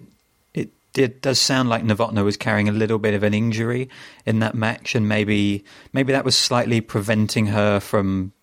it 0.54 0.70
did, 0.94 1.22
does 1.22 1.40
sound 1.40 1.70
like 1.70 1.84
Novotna 1.84 2.24
was 2.24 2.38
carrying 2.38 2.68
a 2.68 2.74
little 2.74 3.00
bit 3.00 3.14
of 3.14 3.24
an 3.24 3.34
injury 3.34 3.90
in 4.26 4.40
that 4.40 4.56
match, 4.56 4.94
and 4.94 5.08
maybe 5.08 5.64
maybe 5.94 6.12
that 6.12 6.26
was 6.26 6.38
slightly 6.38 6.82
preventing 6.82 7.48
her 7.48 7.80
from 7.80 8.34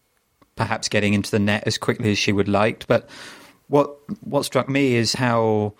perhaps 0.56 0.88
getting 0.88 1.14
into 1.14 1.30
the 1.30 1.38
net 1.38 1.64
as 1.66 1.76
quickly 1.76 2.10
as 2.10 2.18
she 2.18 2.32
would 2.32 2.48
liked. 2.48 2.88
But 2.88 3.08
what 3.68 3.96
what 4.22 4.44
struck 4.44 4.68
me 4.68 4.94
is 4.94 5.12
how 5.12 5.74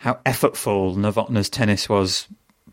how 0.00 0.14
effortful 0.24 0.96
Novotna's 0.96 1.50
tennis 1.50 1.86
was 1.86 2.26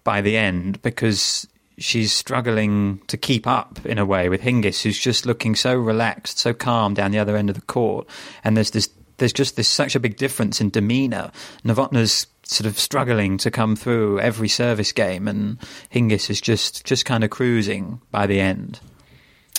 by 0.05 0.21
the 0.21 0.37
end, 0.37 0.81
because 0.81 1.45
she's 1.77 2.13
struggling 2.13 3.01
to 3.07 3.17
keep 3.17 3.45
up 3.45 3.85
in 3.85 3.97
a 3.97 4.05
way 4.05 4.29
with 4.29 4.41
Hingis, 4.41 4.81
who's 4.81 4.97
just 4.97 5.25
looking 5.25 5.53
so 5.53 5.75
relaxed, 5.75 6.39
so 6.39 6.53
calm 6.53 6.93
down 6.93 7.11
the 7.11 7.19
other 7.19 7.35
end 7.35 7.49
of 7.49 7.55
the 7.55 7.61
court, 7.61 8.07
and 8.43 8.55
there's 8.55 8.71
this 8.71 8.89
there's 9.17 9.33
just 9.33 9.57
this 9.57 9.67
such 9.67 9.95
a 9.95 9.99
big 9.99 10.15
difference 10.15 10.61
in 10.61 10.69
demeanour. 10.69 11.31
Novotna's 11.65 12.27
sort 12.43 12.65
of 12.65 12.79
struggling 12.79 13.37
to 13.39 13.51
come 13.51 13.75
through 13.75 14.21
every 14.21 14.47
service 14.47 14.93
game, 14.93 15.27
and 15.27 15.59
Hingis 15.93 16.29
is 16.29 16.39
just 16.39 16.85
just 16.85 17.03
kind 17.03 17.25
of 17.25 17.29
cruising 17.29 17.99
by 18.09 18.25
the 18.25 18.39
end. 18.39 18.79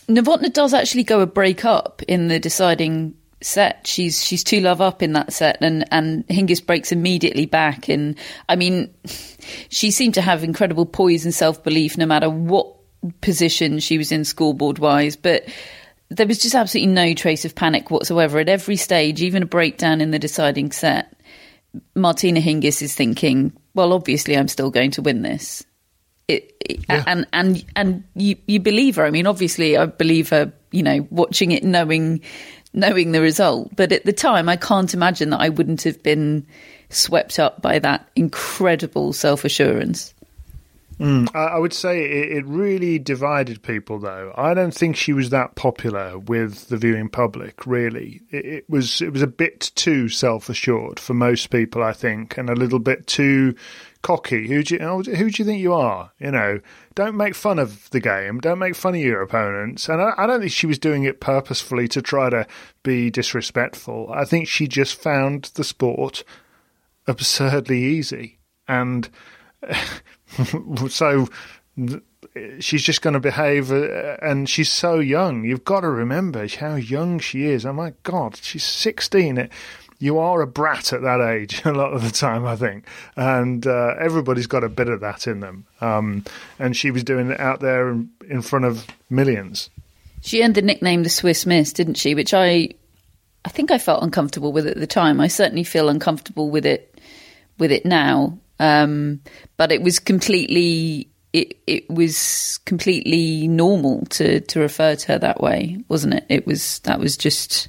Novotna 0.08 0.50
does 0.50 0.72
actually 0.72 1.04
go 1.04 1.20
a 1.20 1.26
break 1.26 1.66
up 1.66 2.02
in 2.08 2.28
the 2.28 2.38
deciding 2.38 3.14
set. 3.40 3.86
She's 3.86 4.24
she's 4.24 4.42
two 4.44 4.60
love 4.60 4.80
up 4.80 5.02
in 5.02 5.12
that 5.14 5.32
set, 5.32 5.58
and 5.60 5.84
and 5.92 6.26
Hingis 6.28 6.64
breaks 6.64 6.92
immediately 6.92 7.46
back. 7.46 7.88
And 7.88 8.16
I 8.48 8.56
mean, 8.56 8.92
she 9.68 9.90
seemed 9.90 10.14
to 10.14 10.22
have 10.22 10.44
incredible 10.44 10.86
poise 10.86 11.24
and 11.24 11.34
self 11.34 11.62
belief, 11.62 11.96
no 11.98 12.06
matter 12.06 12.28
what 12.30 12.74
position 13.20 13.78
she 13.78 13.98
was 13.98 14.10
in 14.12 14.24
scoreboard 14.24 14.78
wise. 14.78 15.16
But 15.16 15.44
there 16.10 16.26
was 16.26 16.38
just 16.38 16.54
absolutely 16.54 16.92
no 16.92 17.14
trace 17.14 17.44
of 17.44 17.54
panic 17.54 17.90
whatsoever 17.90 18.38
at 18.38 18.48
every 18.48 18.76
stage, 18.76 19.22
even 19.22 19.42
a 19.42 19.46
breakdown 19.46 20.00
in 20.00 20.10
the 20.10 20.18
deciding 20.18 20.72
set. 20.72 21.12
Martina 21.94 22.40
Hingis 22.40 22.80
is 22.82 22.94
thinking, 22.94 23.52
well, 23.74 23.92
obviously, 23.92 24.36
I'm 24.36 24.48
still 24.48 24.70
going 24.70 24.90
to 24.92 25.02
win 25.02 25.22
this. 25.22 25.64
It, 26.26 26.54
it- 26.60 26.80
and 27.06 27.26
and 27.32 27.64
and 27.76 28.04
you 28.14 28.36
you 28.46 28.58
believe 28.60 28.96
her. 28.96 29.04
I 29.06 29.10
mean, 29.10 29.26
obviously, 29.26 29.76
I 29.76 29.86
believe 29.86 30.28
her. 30.30 30.52
You 30.70 30.82
know, 30.82 31.06
watching 31.10 31.52
it, 31.52 31.64
knowing 31.64 32.20
knowing 32.72 33.12
the 33.12 33.20
result. 33.20 33.74
But 33.76 33.92
at 33.92 34.04
the 34.04 34.12
time, 34.12 34.48
I 34.48 34.56
can't 34.56 34.92
imagine 34.94 35.30
that 35.30 35.40
I 35.40 35.48
wouldn't 35.48 35.82
have 35.82 36.02
been 36.02 36.46
swept 36.90 37.38
up 37.38 37.60
by 37.62 37.78
that 37.80 38.08
incredible 38.16 39.12
self 39.12 39.44
assurance. 39.44 40.14
Mm, 40.98 41.28
I, 41.32 41.54
I 41.54 41.58
would 41.58 41.72
say 41.72 42.02
it, 42.02 42.44
really 42.44 42.98
divided 42.98 43.62
people, 43.62 44.00
though. 44.00 44.32
I 44.36 44.52
don't 44.52 44.74
think 44.74 44.96
she 44.96 45.12
was 45.12 45.30
that 45.30 45.54
popular 45.54 46.18
with 46.18 46.68
the 46.68 46.76
viewing 46.76 47.08
public. 47.08 47.66
Really, 47.66 48.22
it, 48.30 48.44
it 48.44 48.70
was 48.70 49.00
it 49.00 49.12
was 49.12 49.22
a 49.22 49.28
bit 49.28 49.70
too 49.76 50.08
self 50.08 50.48
assured 50.48 50.98
for 50.98 51.14
most 51.14 51.50
people, 51.50 51.84
I 51.84 51.92
think, 51.92 52.36
and 52.36 52.50
a 52.50 52.56
little 52.56 52.80
bit 52.80 53.06
too 53.06 53.54
cocky. 54.02 54.48
Who 54.48 54.62
do 54.62 54.74
you 54.74 54.80
oh, 54.80 55.02
who 55.02 55.30
do 55.30 55.42
you 55.42 55.44
think 55.44 55.60
you 55.60 55.72
are? 55.74 56.12
You 56.18 56.30
know, 56.30 56.60
don't 56.94 57.16
make 57.16 57.34
fun 57.34 57.58
of 57.58 57.88
the 57.90 58.00
game. 58.00 58.40
Don't 58.40 58.58
make 58.58 58.74
fun 58.74 58.94
of 58.94 59.00
your 59.00 59.22
opponents. 59.22 59.88
And 59.88 60.00
I, 60.00 60.12
I 60.16 60.26
don't 60.26 60.40
think 60.40 60.52
she 60.52 60.66
was 60.66 60.78
doing 60.78 61.04
it 61.04 61.20
purposefully 61.20 61.88
to 61.88 62.02
try 62.02 62.30
to 62.30 62.46
be 62.82 63.10
disrespectful. 63.10 64.10
I 64.12 64.24
think 64.24 64.48
she 64.48 64.66
just 64.68 65.00
found 65.00 65.50
the 65.54 65.64
sport 65.64 66.24
absurdly 67.06 67.82
easy 67.82 68.38
and 68.68 69.08
so 70.88 71.26
she's 72.60 72.82
just 72.82 73.02
going 73.02 73.14
to 73.14 73.20
behave 73.20 73.72
uh, 73.72 74.16
and 74.20 74.48
she's 74.48 74.70
so 74.70 74.98
young 74.98 75.44
you've 75.44 75.64
got 75.64 75.80
to 75.80 75.88
remember 75.88 76.46
how 76.48 76.74
young 76.74 77.18
she 77.18 77.44
is 77.44 77.64
oh 77.64 77.72
my 77.72 77.94
god 78.02 78.36
she's 78.36 78.64
16 78.64 79.38
It- 79.38 79.52
you 80.00 80.18
are 80.18 80.40
a 80.40 80.46
brat 80.46 80.92
at 80.92 81.02
that 81.02 81.20
age 81.20 81.62
a 81.64 81.72
lot 81.72 81.92
of 81.92 82.02
the 82.02 82.10
time 82.10 82.46
i 82.46 82.56
think 82.56 82.84
and 83.16 83.66
uh, 83.66 83.94
everybody's 83.98 84.46
got 84.46 84.64
a 84.64 84.68
bit 84.68 84.88
of 84.88 85.00
that 85.00 85.26
in 85.26 85.40
them 85.40 85.66
um, 85.80 86.24
and 86.58 86.76
she 86.76 86.90
was 86.90 87.04
doing 87.04 87.30
it 87.30 87.40
out 87.40 87.60
there 87.60 87.90
in, 87.90 88.42
front 88.42 88.64
of 88.64 88.86
millions 89.10 89.70
She 90.20 90.42
earned 90.42 90.54
the 90.54 90.62
nickname 90.62 91.02
the 91.02 91.08
Swiss 91.10 91.46
Miss, 91.46 91.72
didn't 91.72 91.94
she? 91.94 92.14
Which 92.14 92.34
I, 92.34 92.70
I 93.44 93.48
think 93.50 93.70
I 93.70 93.78
felt 93.78 94.02
uncomfortable 94.02 94.52
with 94.52 94.66
at 94.66 94.76
the 94.76 94.86
time. 94.86 95.20
I 95.20 95.28
certainly 95.28 95.64
feel 95.64 95.88
uncomfortable 95.88 96.50
with 96.50 96.66
it, 96.66 97.00
with 97.58 97.70
it 97.70 97.86
now. 97.86 98.38
Um, 98.58 99.20
but 99.56 99.70
it 99.70 99.80
was 99.82 100.00
completely, 100.00 101.08
it 101.32 101.56
it 101.66 101.88
was 101.88 102.58
completely 102.64 103.46
normal 103.46 104.04
to 104.06 104.40
to 104.40 104.60
refer 104.60 104.96
to 104.96 105.12
her 105.12 105.18
that 105.18 105.40
way, 105.40 105.78
wasn't 105.88 106.14
it? 106.14 106.26
It 106.28 106.46
was 106.46 106.80
that 106.80 106.98
was 106.98 107.16
just, 107.16 107.68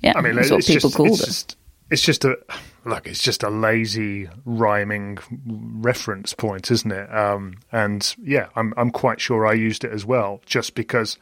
yeah, 0.00 0.12
I 0.16 0.20
mean, 0.20 0.36
that's 0.36 0.50
what 0.50 0.58
it's 0.58 0.68
people 0.68 0.90
just, 0.90 0.96
called 0.96 1.10
it's 1.10 1.20
it. 1.20 1.26
Just, 1.26 1.56
it's 1.90 2.02
just 2.02 2.24
a 2.24 2.38
look. 2.84 3.06
It's 3.06 3.22
just 3.22 3.42
a 3.42 3.50
lazy 3.50 4.28
rhyming 4.44 5.18
reference 5.46 6.34
point, 6.34 6.70
isn't 6.70 6.90
it? 6.90 7.14
Um, 7.14 7.58
and 7.72 8.14
yeah, 8.22 8.48
I'm 8.56 8.74
I'm 8.76 8.90
quite 8.90 9.20
sure 9.20 9.46
I 9.46 9.54
used 9.54 9.84
it 9.84 9.92
as 9.92 10.04
well, 10.04 10.40
just 10.46 10.74
because 10.74 11.18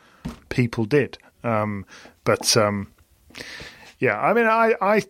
people 0.49 0.85
did. 0.85 1.19
Um, 1.45 1.87
but 2.25 2.57
um, 2.57 2.89
yeah, 3.99 4.21
I 4.21 4.33
mean, 4.35 4.47
I 4.47 4.75
I 4.81 5.03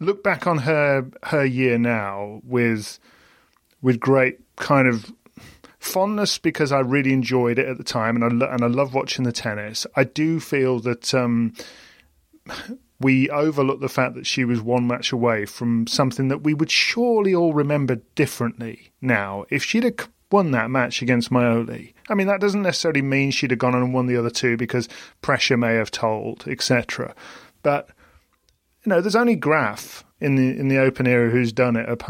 look 0.00 0.22
back 0.22 0.46
on 0.46 0.58
her 0.58 1.06
her 1.24 1.44
year 1.44 1.78
now 1.78 2.40
with 2.44 2.98
with 3.80 4.00
great 4.00 4.40
kind 4.56 4.88
of 4.88 5.12
fondness 5.78 6.38
because 6.38 6.72
I 6.72 6.80
really 6.80 7.12
enjoyed 7.12 7.58
it 7.58 7.68
at 7.68 7.78
the 7.78 7.84
time, 7.84 8.16
and 8.16 8.24
I 8.24 8.28
lo- 8.28 8.50
and 8.50 8.62
I 8.62 8.66
love 8.66 8.94
watching 8.94 9.24
the 9.24 9.32
tennis. 9.32 9.86
I 9.94 10.04
do 10.04 10.40
feel 10.40 10.80
that 10.80 11.14
um, 11.14 11.54
we 13.04 13.28
overlook 13.28 13.80
the 13.80 13.88
fact 13.90 14.14
that 14.14 14.26
she 14.26 14.46
was 14.46 14.62
one 14.62 14.86
match 14.86 15.12
away 15.12 15.44
from 15.44 15.86
something 15.86 16.28
that 16.28 16.42
we 16.42 16.54
would 16.54 16.70
surely 16.70 17.34
all 17.34 17.52
remember 17.52 17.96
differently 18.14 18.92
now. 19.02 19.44
If 19.50 19.62
she'd 19.62 19.84
have 19.84 20.08
won 20.32 20.52
that 20.52 20.70
match 20.70 21.02
against 21.02 21.30
Majoli, 21.30 21.92
I 22.08 22.14
mean 22.14 22.28
that 22.28 22.40
doesn't 22.40 22.62
necessarily 22.62 23.02
mean 23.02 23.30
she'd 23.30 23.50
have 23.50 23.58
gone 23.58 23.74
on 23.74 23.82
and 23.82 23.92
won 23.92 24.06
the 24.06 24.16
other 24.16 24.30
two 24.30 24.56
because 24.56 24.88
pressure 25.20 25.58
may 25.58 25.74
have 25.74 25.90
told, 25.90 26.48
etc. 26.48 27.14
But 27.62 27.90
you 28.86 28.90
know, 28.90 29.02
there's 29.02 29.14
only 29.14 29.36
Graf 29.36 30.02
in 30.18 30.36
the 30.36 30.58
in 30.58 30.68
the 30.68 30.78
open 30.78 31.06
era 31.06 31.28
who's 31.28 31.52
done 31.52 31.76
it. 31.76 32.02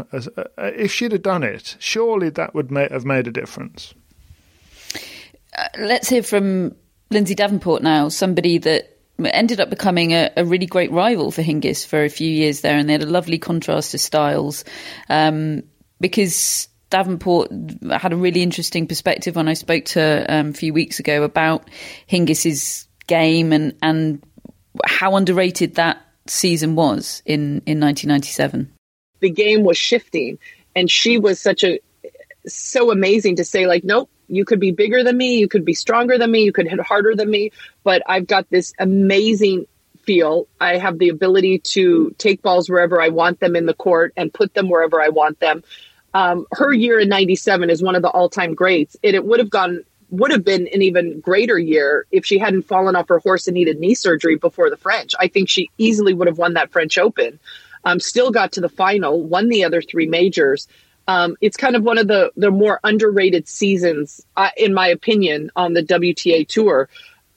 If 0.57 0.93
she'd 0.93 1.11
have 1.11 1.23
done 1.23 1.43
it, 1.43 1.75
surely 1.77 2.29
that 2.29 2.55
would 2.55 2.71
have 2.71 3.03
made 3.03 3.27
a 3.27 3.31
difference. 3.31 3.93
Uh, 5.57 5.67
let's 5.77 6.07
hear 6.07 6.23
from 6.23 6.73
Lindsay 7.11 7.35
Davenport 7.35 7.83
now, 7.83 8.07
somebody 8.07 8.59
that 8.59 8.94
ended 9.23 9.59
up 9.59 9.69
becoming 9.69 10.11
a, 10.13 10.31
a, 10.37 10.45
really 10.45 10.65
great 10.65 10.91
rival 10.91 11.31
for 11.31 11.41
Hingis 11.41 11.85
for 11.85 12.03
a 12.03 12.09
few 12.09 12.29
years 12.29 12.61
there, 12.61 12.77
and 12.77 12.87
they 12.89 12.93
had 12.93 13.03
a 13.03 13.07
lovely 13.07 13.37
contrast 13.37 13.93
of 13.93 14.01
styles 14.01 14.65
um, 15.09 15.63
because 16.01 16.67
Davenport 16.89 17.51
had 17.91 18.13
a 18.13 18.17
really 18.17 18.41
interesting 18.41 18.87
perspective 18.87 19.35
when 19.35 19.47
I 19.47 19.53
spoke 19.53 19.85
to 19.85 20.25
um, 20.27 20.49
a 20.49 20.53
few 20.53 20.73
weeks 20.73 20.99
ago 20.99 21.23
about 21.23 21.69
Hingis's 22.07 22.87
game 23.07 23.53
and 23.53 23.75
and 23.81 24.23
how 24.85 25.15
underrated 25.15 25.75
that 25.75 26.01
season 26.27 26.75
was 26.75 27.21
in, 27.25 27.61
in 27.65 27.79
1997? 27.79 28.71
The 29.21 29.29
game 29.29 29.63
was 29.63 29.77
shifting, 29.77 30.37
and 30.75 30.89
she 30.89 31.17
was 31.17 31.39
such 31.39 31.63
a 31.63 31.79
so 32.47 32.91
amazing 32.91 33.37
to 33.37 33.45
say 33.45 33.65
like, 33.65 33.83
nope, 33.83 34.09
you 34.27 34.45
could 34.45 34.59
be 34.59 34.71
bigger 34.71 35.03
than 35.03 35.17
me, 35.17 35.37
you 35.37 35.47
could 35.47 35.65
be 35.65 35.73
stronger 35.73 36.17
than 36.17 36.31
me, 36.31 36.43
you 36.43 36.51
could 36.51 36.67
hit 36.67 36.79
harder 36.79 37.15
than 37.15 37.29
me, 37.29 37.51
but 37.83 38.01
I've 38.07 38.27
got 38.27 38.49
this 38.49 38.73
amazing 38.79 39.65
feel. 40.03 40.47
I 40.59 40.77
have 40.77 40.99
the 40.99 41.09
ability 41.09 41.59
to 41.59 42.13
take 42.17 42.41
balls 42.41 42.69
wherever 42.69 43.01
I 43.01 43.09
want 43.09 43.39
them 43.39 43.55
in 43.55 43.65
the 43.65 43.73
court 43.73 44.13
and 44.15 44.33
put 44.33 44.53
them 44.53 44.69
wherever 44.69 45.01
I 45.01 45.09
want 45.09 45.39
them. 45.39 45.63
Um, 46.13 46.45
her 46.53 46.71
year 46.71 46.99
in 46.99 47.09
97 47.09 47.69
is 47.69 47.83
one 47.83 47.95
of 47.95 48.01
the 48.01 48.09
all 48.09 48.29
time 48.29 48.53
greats. 48.53 48.95
It, 49.03 49.15
it 49.15 49.25
would 49.25 49.39
have 49.39 49.49
gone 49.49 49.83
would 50.11 50.31
have 50.31 50.45
been 50.45 50.67
an 50.67 50.81
even 50.81 51.19
greater 51.19 51.57
year 51.57 52.05
if 52.11 52.25
she 52.25 52.37
hadn't 52.37 52.61
fallen 52.63 52.95
off 52.95 53.09
her 53.09 53.19
horse 53.19 53.47
and 53.47 53.55
needed 53.55 53.79
knee 53.79 53.95
surgery 53.95 54.37
before 54.37 54.69
the 54.69 54.77
French. 54.77 55.13
I 55.19 55.27
think 55.27 55.49
she 55.49 55.71
easily 55.77 56.13
would 56.13 56.27
have 56.27 56.37
won 56.37 56.53
that 56.53 56.71
French 56.71 56.97
Open. 56.97 57.39
Um, 57.83 57.99
still 57.99 58.31
got 58.31 58.53
to 58.53 58.61
the 58.61 58.69
final, 58.69 59.21
won 59.21 59.49
the 59.49 59.63
other 59.63 59.81
three 59.81 60.07
majors. 60.07 60.67
Um, 61.07 61.35
it's 61.41 61.57
kind 61.57 61.75
of 61.75 61.83
one 61.83 61.97
of 61.97 62.07
the 62.07 62.31
the 62.35 62.51
more 62.51 62.79
underrated 62.83 63.47
seasons, 63.47 64.25
uh, 64.35 64.49
in 64.57 64.73
my 64.73 64.87
opinion, 64.87 65.51
on 65.55 65.73
the 65.73 65.83
WTA 65.83 66.47
tour. 66.47 66.89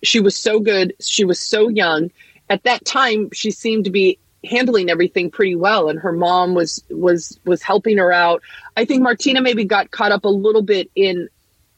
She 0.02 0.20
was 0.20 0.36
so 0.36 0.60
good. 0.60 0.94
She 1.00 1.24
was 1.24 1.40
so 1.40 1.68
young. 1.68 2.10
At 2.48 2.62
that 2.62 2.84
time, 2.84 3.30
she 3.32 3.50
seemed 3.50 3.84
to 3.84 3.90
be 3.90 4.18
handling 4.44 4.88
everything 4.90 5.30
pretty 5.30 5.56
well, 5.56 5.88
and 5.88 5.98
her 5.98 6.12
mom 6.12 6.54
was 6.54 6.82
was 6.88 7.38
was 7.44 7.62
helping 7.62 7.98
her 7.98 8.12
out. 8.12 8.42
I 8.76 8.84
think 8.84 9.02
Martina 9.02 9.42
maybe 9.42 9.64
got 9.64 9.90
caught 9.90 10.12
up 10.12 10.24
a 10.24 10.28
little 10.28 10.62
bit 10.62 10.90
in 10.94 11.28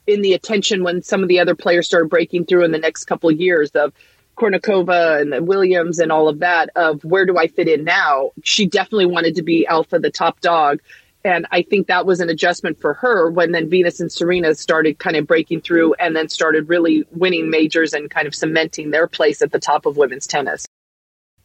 in 0.06 0.22
the 0.22 0.34
attention 0.34 0.82
when 0.84 1.02
some 1.02 1.22
of 1.22 1.28
the 1.28 1.40
other 1.40 1.54
players 1.54 1.86
started 1.86 2.08
breaking 2.08 2.46
through 2.46 2.64
in 2.64 2.72
the 2.72 2.78
next 2.78 3.04
couple 3.04 3.30
of 3.30 3.36
years 3.36 3.70
of 3.70 3.92
Kournikova 4.36 5.20
and 5.20 5.46
Williams 5.46 5.98
and 5.98 6.10
all 6.10 6.28
of 6.28 6.40
that 6.40 6.70
of 6.74 7.04
where 7.04 7.26
do 7.26 7.36
I 7.36 7.46
fit 7.46 7.68
in 7.68 7.84
now? 7.84 8.30
She 8.42 8.66
definitely 8.66 9.06
wanted 9.06 9.36
to 9.36 9.42
be 9.42 9.66
alpha, 9.66 9.98
the 9.98 10.10
top 10.10 10.40
dog. 10.40 10.80
And 11.24 11.46
I 11.50 11.62
think 11.62 11.88
that 11.88 12.06
was 12.06 12.20
an 12.20 12.30
adjustment 12.30 12.80
for 12.80 12.94
her 12.94 13.30
when 13.30 13.52
then 13.52 13.68
Venus 13.68 14.00
and 14.00 14.10
Serena 14.10 14.54
started 14.54 14.98
kind 14.98 15.16
of 15.16 15.26
breaking 15.26 15.60
through 15.60 15.94
and 15.94 16.16
then 16.16 16.28
started 16.28 16.68
really 16.68 17.04
winning 17.10 17.50
majors 17.50 17.92
and 17.92 18.10
kind 18.10 18.26
of 18.26 18.34
cementing 18.34 18.90
their 18.90 19.06
place 19.06 19.42
at 19.42 19.52
the 19.52 19.58
top 19.58 19.86
of 19.86 19.96
women's 19.96 20.26
tennis. 20.26 20.66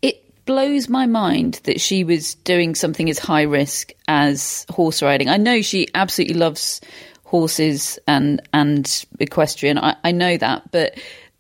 It 0.02 0.46
blows 0.46 0.88
my 0.88 1.06
mind 1.08 1.60
that 1.64 1.82
she 1.82 2.04
was 2.04 2.36
doing 2.36 2.76
something 2.76 3.10
as 3.10 3.20
high 3.20 3.44
risk 3.44 3.92
as 4.08 4.66
horse 4.70 5.02
riding. 5.02 5.28
I 5.28 5.38
know 5.38 5.62
she 5.62 5.88
absolutely 5.94 6.36
loves 6.36 6.80
horses 7.26 8.00
and 8.08 8.42
and 8.54 9.06
equestrian. 9.20 9.78
I, 9.78 9.96
I 10.04 10.12
know 10.12 10.38
that, 10.38 10.72
but 10.72 10.98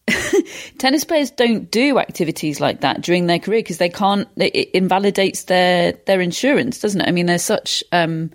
tennis 0.78 1.04
players 1.04 1.32
don't 1.32 1.72
do 1.72 1.98
activities 2.00 2.60
like 2.60 2.82
that 2.82 3.02
during 3.02 3.28
their 3.28 3.40
career 3.40 3.60
because 3.60 3.78
they 3.78 3.90
can't. 3.90 4.28
It 4.38 4.70
invalidates 4.72 5.44
their 5.44 5.94
their 6.06 6.22
insurance, 6.22 6.80
doesn't 6.80 7.02
it? 7.02 7.08
I 7.08 7.12
mean, 7.12 7.26
they're 7.26 7.40
such 7.40 7.84
um, 7.92 8.32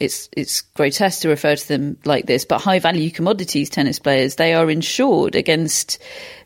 it's 0.00 0.28
it's 0.32 0.62
grotesque 0.62 1.22
to 1.22 1.28
refer 1.28 1.54
to 1.54 1.68
them 1.68 1.98
like 2.04 2.26
this, 2.26 2.44
but 2.44 2.60
high 2.60 2.78
value 2.78 3.10
commodities 3.10 3.70
tennis 3.70 3.98
players 3.98 4.36
they 4.36 4.54
are 4.54 4.70
insured 4.70 5.36
against 5.36 5.98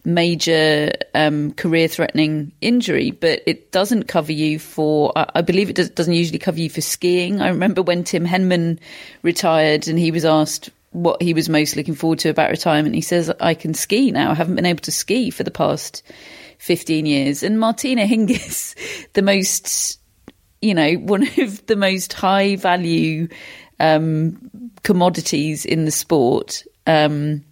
major 0.05 0.91
um, 1.15 1.53
career 1.53 1.89
threatening 1.89 2.53
injury, 2.61 3.13
but 3.13 3.43
it 3.47 3.73
doesn't 3.73 4.05
cover 4.05 4.33
you 4.33 4.59
for. 4.59 5.13
I 5.17 5.41
believe 5.41 5.71
it 5.71 5.77
does, 5.77 5.91
doesn't 5.91 6.13
usually 6.13 6.39
cover 6.39 6.61
you 6.61 6.69
for 6.69 6.81
skiing. 6.81 7.41
I 7.41 7.49
remember 7.49 7.81
when 7.81 8.05
Tim 8.05 8.27
Henman 8.27 8.79
retired 9.23 9.89
and 9.89 9.99
he 9.99 10.11
was 10.11 10.25
asked 10.25 10.71
what 10.95 11.21
he 11.21 11.35
was 11.35 11.49
most 11.49 11.77
looking 11.77 11.95
forward 11.95 12.21
to 12.21 12.31
about 12.31 12.51
retirement. 12.51 12.95
He 12.95 13.03
says, 13.03 13.31
"I 13.41 13.55
can 13.55 13.75
ski 13.75 14.11
now. 14.11 14.31
I 14.31 14.35
haven't 14.35 14.57
been 14.57 14.67
able 14.67 14.81
to 14.83 14.93
ski 14.93 15.31
for 15.31 15.45
the 15.45 15.51
past." 15.51 16.03
15 16.59 17.05
years 17.05 17.43
and 17.43 17.61
Martina 17.61 18.03
Hingis 18.07 18.75
the 19.13 19.21
most 19.21 19.99
you 20.65 20.73
know, 20.73 20.95
one 20.95 21.29
of 21.39 21.67
the 21.67 21.77
most 21.77 22.15
high 22.15 22.57
value 22.57 23.29
um, 23.79 24.51
commodities 24.83 25.67
in 25.67 25.85
the 25.85 25.91
sport 25.91 26.65
um, 26.87 27.45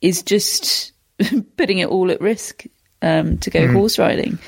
is 0.00 0.22
just 0.22 0.92
putting 1.56 1.78
it 1.78 1.88
all 1.88 2.10
at 2.10 2.20
risk 2.20 2.64
um, 3.02 3.38
to 3.38 3.50
go 3.50 3.66
mm. 3.66 3.72
horse 3.72 3.98
riding. 3.98 4.38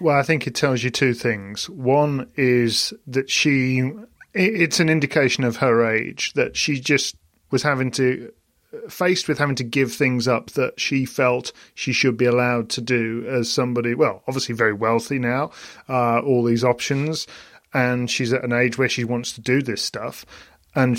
Well, 0.00 0.18
I 0.18 0.24
think 0.24 0.48
it 0.48 0.56
tells 0.56 0.82
you 0.82 0.90
two 0.90 1.14
things. 1.14 1.70
One 1.70 2.28
is 2.36 2.92
that 3.06 3.30
she, 3.30 3.92
it's 4.34 4.80
an 4.80 4.88
indication 4.88 5.44
of 5.44 5.58
her 5.58 5.88
age, 5.88 6.32
that 6.32 6.56
she 6.56 6.80
just 6.80 7.14
was 7.50 7.62
having 7.62 7.90
to 7.92 8.32
faced 8.88 9.28
with 9.28 9.38
having 9.38 9.56
to 9.56 9.64
give 9.64 9.92
things 9.92 10.28
up 10.28 10.50
that 10.50 10.78
she 10.78 11.06
felt 11.06 11.52
she 11.74 11.92
should 11.92 12.16
be 12.16 12.26
allowed 12.26 12.68
to 12.68 12.80
do 12.80 13.24
as 13.26 13.50
somebody, 13.50 13.94
well, 13.94 14.22
obviously 14.28 14.54
very 14.54 14.74
wealthy 14.74 15.18
now, 15.18 15.50
uh, 15.88 16.20
all 16.20 16.44
these 16.44 16.64
options, 16.64 17.26
and 17.72 18.10
she's 18.10 18.32
at 18.32 18.44
an 18.44 18.52
age 18.52 18.76
where 18.76 18.88
she 18.88 19.04
wants 19.04 19.32
to 19.32 19.40
do 19.40 19.62
this 19.62 19.82
stuff. 19.82 20.26
And 20.74 20.98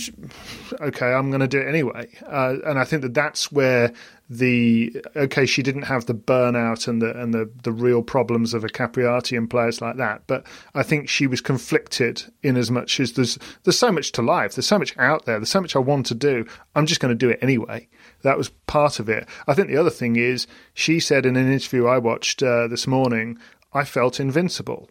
okay, 0.82 1.14
I'm 1.14 1.30
going 1.30 1.42
to 1.42 1.48
do 1.48 1.60
it 1.60 1.68
anyway. 1.68 2.10
Uh, 2.26 2.56
and 2.66 2.80
I 2.80 2.84
think 2.84 3.04
that 3.04 3.14
that's 3.14 3.52
where 3.52 3.94
the 4.30 5.04
okay, 5.16 5.46
she 5.46 5.64
didn't 5.64 5.84
have 5.84 6.06
the 6.06 6.14
burnout 6.14 6.88
and 6.88 7.02
the 7.02 7.20
and 7.20 7.34
the 7.34 7.50
the 7.64 7.72
real 7.72 8.04
problems 8.04 8.54
of 8.54 8.64
a 8.64 8.68
Capriati 8.68 9.38
and 9.38 9.50
players 9.50 9.82
like 9.82 9.98
that. 9.98 10.24
But 10.28 10.46
I 10.76 10.84
think 10.84 11.08
she 11.08 11.28
was 11.28 11.42
conflicted 11.42 12.24
in 12.44 12.58
as 12.58 12.70
much 12.70 13.00
as 13.00 13.14
there's 13.14 13.40
there's 13.64 13.78
so 13.78 13.92
much 13.92 14.12
to 14.14 14.22
life, 14.22 14.56
there's 14.56 14.68
so 14.68 14.80
much 14.80 14.98
out 14.98 15.26
there, 15.26 15.40
there's 15.40 15.50
so 15.50 15.62
much 15.62 15.76
I 15.76 15.80
want 15.80 16.08
to 16.08 16.16
do. 16.16 16.46
I'm 16.76 16.86
just 16.86 17.00
going 17.00 17.14
to 17.14 17.16
do 17.16 17.30
it 17.30 17.40
anyway. 17.42 17.88
That 18.24 18.38
was 18.38 18.50
part 18.68 19.00
of 19.00 19.10
it. 19.10 19.28
I 19.48 19.54
think 19.54 19.68
the 19.68 19.78
other 19.78 19.90
thing 19.90 20.16
is 20.16 20.46
she 20.74 21.00
said 21.00 21.26
in 21.26 21.36
an 21.36 21.52
interview 21.52 21.86
I 21.88 21.98
watched 22.00 22.44
uh, 22.44 22.68
this 22.68 22.86
morning, 22.86 23.38
I 23.74 23.84
felt 23.84 24.20
invincible, 24.20 24.90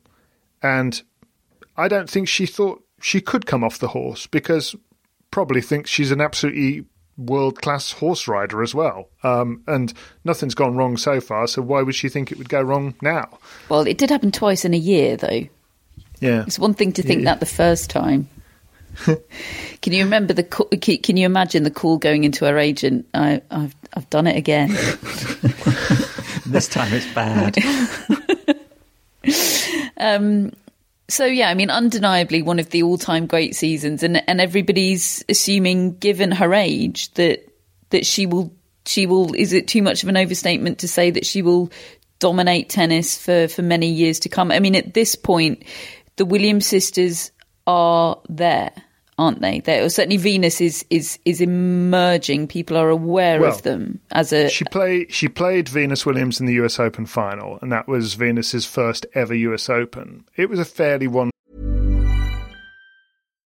and 0.62 1.02
I 1.76 1.86
don't 1.88 2.10
think 2.10 2.26
she 2.26 2.46
thought 2.46 2.82
she 3.00 3.20
could 3.20 3.46
come 3.46 3.64
off 3.64 3.78
the 3.78 3.88
horse 3.88 4.26
because 4.26 4.74
probably 5.30 5.60
thinks 5.60 5.90
she's 5.90 6.10
an 6.10 6.20
absolutely 6.20 6.84
world 7.18 7.60
class 7.60 7.92
horse 7.92 8.28
rider 8.28 8.62
as 8.62 8.74
well. 8.74 9.08
Um, 9.22 9.62
and 9.66 9.92
nothing's 10.24 10.54
gone 10.54 10.76
wrong 10.76 10.96
so 10.96 11.20
far, 11.20 11.46
so 11.46 11.60
why 11.60 11.82
would 11.82 11.94
she 11.94 12.08
think 12.08 12.32
it 12.32 12.38
would 12.38 12.48
go 12.48 12.62
wrong 12.62 12.94
now? 13.02 13.38
Well, 13.68 13.86
it 13.86 13.98
did 13.98 14.10
happen 14.10 14.32
twice 14.32 14.64
in 14.64 14.72
a 14.72 14.78
year, 14.78 15.16
though. 15.16 15.46
Yeah. 16.20 16.44
It's 16.46 16.58
one 16.58 16.74
thing 16.74 16.92
to 16.92 17.02
think 17.02 17.20
yeah. 17.20 17.26
that 17.26 17.40
the 17.40 17.46
first 17.46 17.90
time. 17.90 18.28
can 19.04 19.92
you 19.92 20.04
remember 20.04 20.32
the? 20.32 20.42
Can 20.42 21.16
you 21.16 21.26
imagine 21.26 21.62
the 21.62 21.70
call 21.70 21.98
going 21.98 22.24
into 22.24 22.44
her 22.46 22.58
agent? 22.58 23.06
I, 23.14 23.42
have 23.50 23.76
I've 23.94 24.10
done 24.10 24.26
it 24.26 24.36
again. 24.36 24.70
this 26.46 26.68
time 26.68 26.92
it's 26.92 27.12
bad. 27.14 27.56
um, 29.98 30.52
so 31.08 31.24
yeah, 31.24 31.48
I 31.48 31.54
mean, 31.54 31.70
undeniably 31.70 32.42
one 32.42 32.58
of 32.58 32.70
the 32.70 32.82
all-time 32.82 33.26
great 33.26 33.54
seasons, 33.54 34.02
and 34.02 34.22
and 34.28 34.40
everybody's 34.40 35.24
assuming, 35.28 35.96
given 35.98 36.30
her 36.32 36.52
age, 36.54 37.12
that 37.14 37.48
that 37.90 38.06
she 38.06 38.26
will 38.26 38.52
she 38.84 39.06
will. 39.06 39.34
Is 39.34 39.52
it 39.52 39.68
too 39.68 39.82
much 39.82 40.02
of 40.02 40.08
an 40.08 40.16
overstatement 40.16 40.80
to 40.80 40.88
say 40.88 41.10
that 41.10 41.26
she 41.26 41.42
will 41.42 41.70
dominate 42.18 42.68
tennis 42.68 43.16
for 43.16 43.48
for 43.48 43.62
many 43.62 43.88
years 43.88 44.20
to 44.20 44.28
come? 44.28 44.52
I 44.52 44.60
mean, 44.60 44.76
at 44.76 44.94
this 44.94 45.14
point, 45.14 45.64
the 46.16 46.26
Williams 46.26 46.66
sisters 46.66 47.32
are 47.66 48.20
there 48.28 48.72
aren't 49.18 49.40
they? 49.40 49.60
They're, 49.60 49.88
certainly 49.90 50.16
Venus 50.16 50.60
is 50.60 50.84
is 50.90 51.18
is 51.24 51.40
emerging. 51.40 52.48
People 52.48 52.76
are 52.76 52.88
aware 52.88 53.40
well, 53.40 53.52
of 53.52 53.62
them 53.62 54.00
as 54.12 54.32
a. 54.32 54.48
She 54.48 54.64
played 54.64 55.12
she 55.12 55.28
played 55.28 55.68
Venus 55.68 56.06
Williams 56.06 56.40
in 56.40 56.46
the 56.46 56.54
U.S. 56.54 56.78
Open 56.78 57.06
final, 57.06 57.58
and 57.60 57.72
that 57.72 57.88
was 57.88 58.14
Venus's 58.14 58.64
first 58.64 59.04
ever 59.14 59.34
U.S. 59.34 59.68
Open. 59.68 60.24
It 60.36 60.48
was 60.48 60.58
a 60.58 60.64
fairly 60.64 61.08
one 61.08 61.30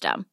system. 0.00 0.26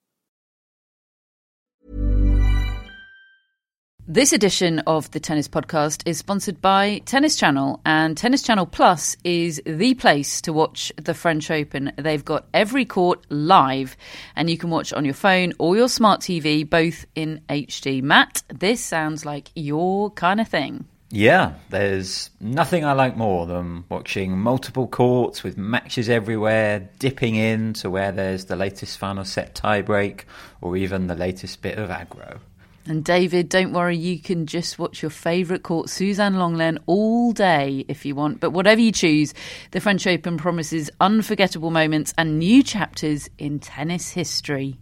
This 4.10 4.32
edition 4.32 4.80
of 4.88 5.12
the 5.12 5.20
Tennis 5.20 5.50
Podcast 5.50 6.04
is 6.06 6.18
sponsored 6.18 6.62
by 6.62 7.00
Tennis 7.00 7.36
Channel, 7.36 7.82
and 7.86 8.16
Tennis 8.16 8.42
Channel 8.42 8.66
Plus 8.66 9.18
is 9.26 9.62
the 9.66 9.96
place 9.96 10.40
to 10.42 10.54
watch 10.54 10.94
the 10.96 11.14
French 11.14 11.52
Open. 11.52 11.92
They've 11.98 12.24
got 12.24 12.46
every 12.54 12.86
court 12.86 13.26
live, 13.30 13.98
and 14.34 14.50
you 14.50 14.58
can 14.58 14.70
watch 14.70 14.94
on 14.94 15.04
your 15.04 15.14
phone 15.14 15.52
or 15.60 15.76
your 15.76 15.90
smart 15.90 16.22
TV, 16.22 16.68
both 16.68 17.06
in 17.16 17.42
HD. 17.50 18.02
Matt, 18.02 18.44
this 18.48 18.80
sounds 18.80 19.26
like 19.26 19.50
your 19.56 20.10
kind 20.12 20.40
of 20.40 20.48
thing. 20.48 20.86
Yeah, 21.10 21.54
there's 21.70 22.30
nothing 22.42 22.84
I 22.84 22.92
like 22.92 23.16
more 23.16 23.46
than 23.46 23.86
watching 23.88 24.38
multiple 24.38 24.88
courts 24.88 25.42
with 25.42 25.58
matches 25.58 26.10
everywhere, 26.10 26.90
dipping 27.00 27.36
in 27.36 27.74
to 27.76 27.90
where 27.90 28.12
there's 28.12 28.46
the 28.46 28.58
latest 28.58 28.98
final 28.98 29.24
set 29.24 29.56
tiebreak 29.56 30.24
or 30.60 30.76
even 30.76 31.08
the 31.08 31.16
latest 31.16 31.62
bit 31.62 31.78
of 31.78 31.90
aggro. 31.90 32.40
And 32.86 33.04
David, 33.04 33.50
don't 33.50 33.74
worry, 33.74 33.98
you 33.98 34.20
can 34.20 34.46
just 34.46 34.80
watch 34.80 35.02
your 35.02 35.10
favourite 35.10 35.64
court, 35.64 35.90
Suzanne 35.90 36.36
Lenglen, 36.36 36.78
all 36.86 37.34
day 37.34 37.86
if 37.88 38.06
you 38.06 38.16
want. 38.16 38.40
But 38.40 38.52
whatever 38.52 38.80
you 38.80 38.92
choose, 38.92 39.34
the 39.72 39.82
French 39.82 40.08
Open 40.08 40.38
promises 40.38 40.90
unforgettable 41.00 41.72
moments 41.72 42.14
and 42.18 42.40
new 42.40 42.64
chapters 42.64 43.30
in 43.38 43.60
tennis 43.60 44.12
history. 44.12 44.78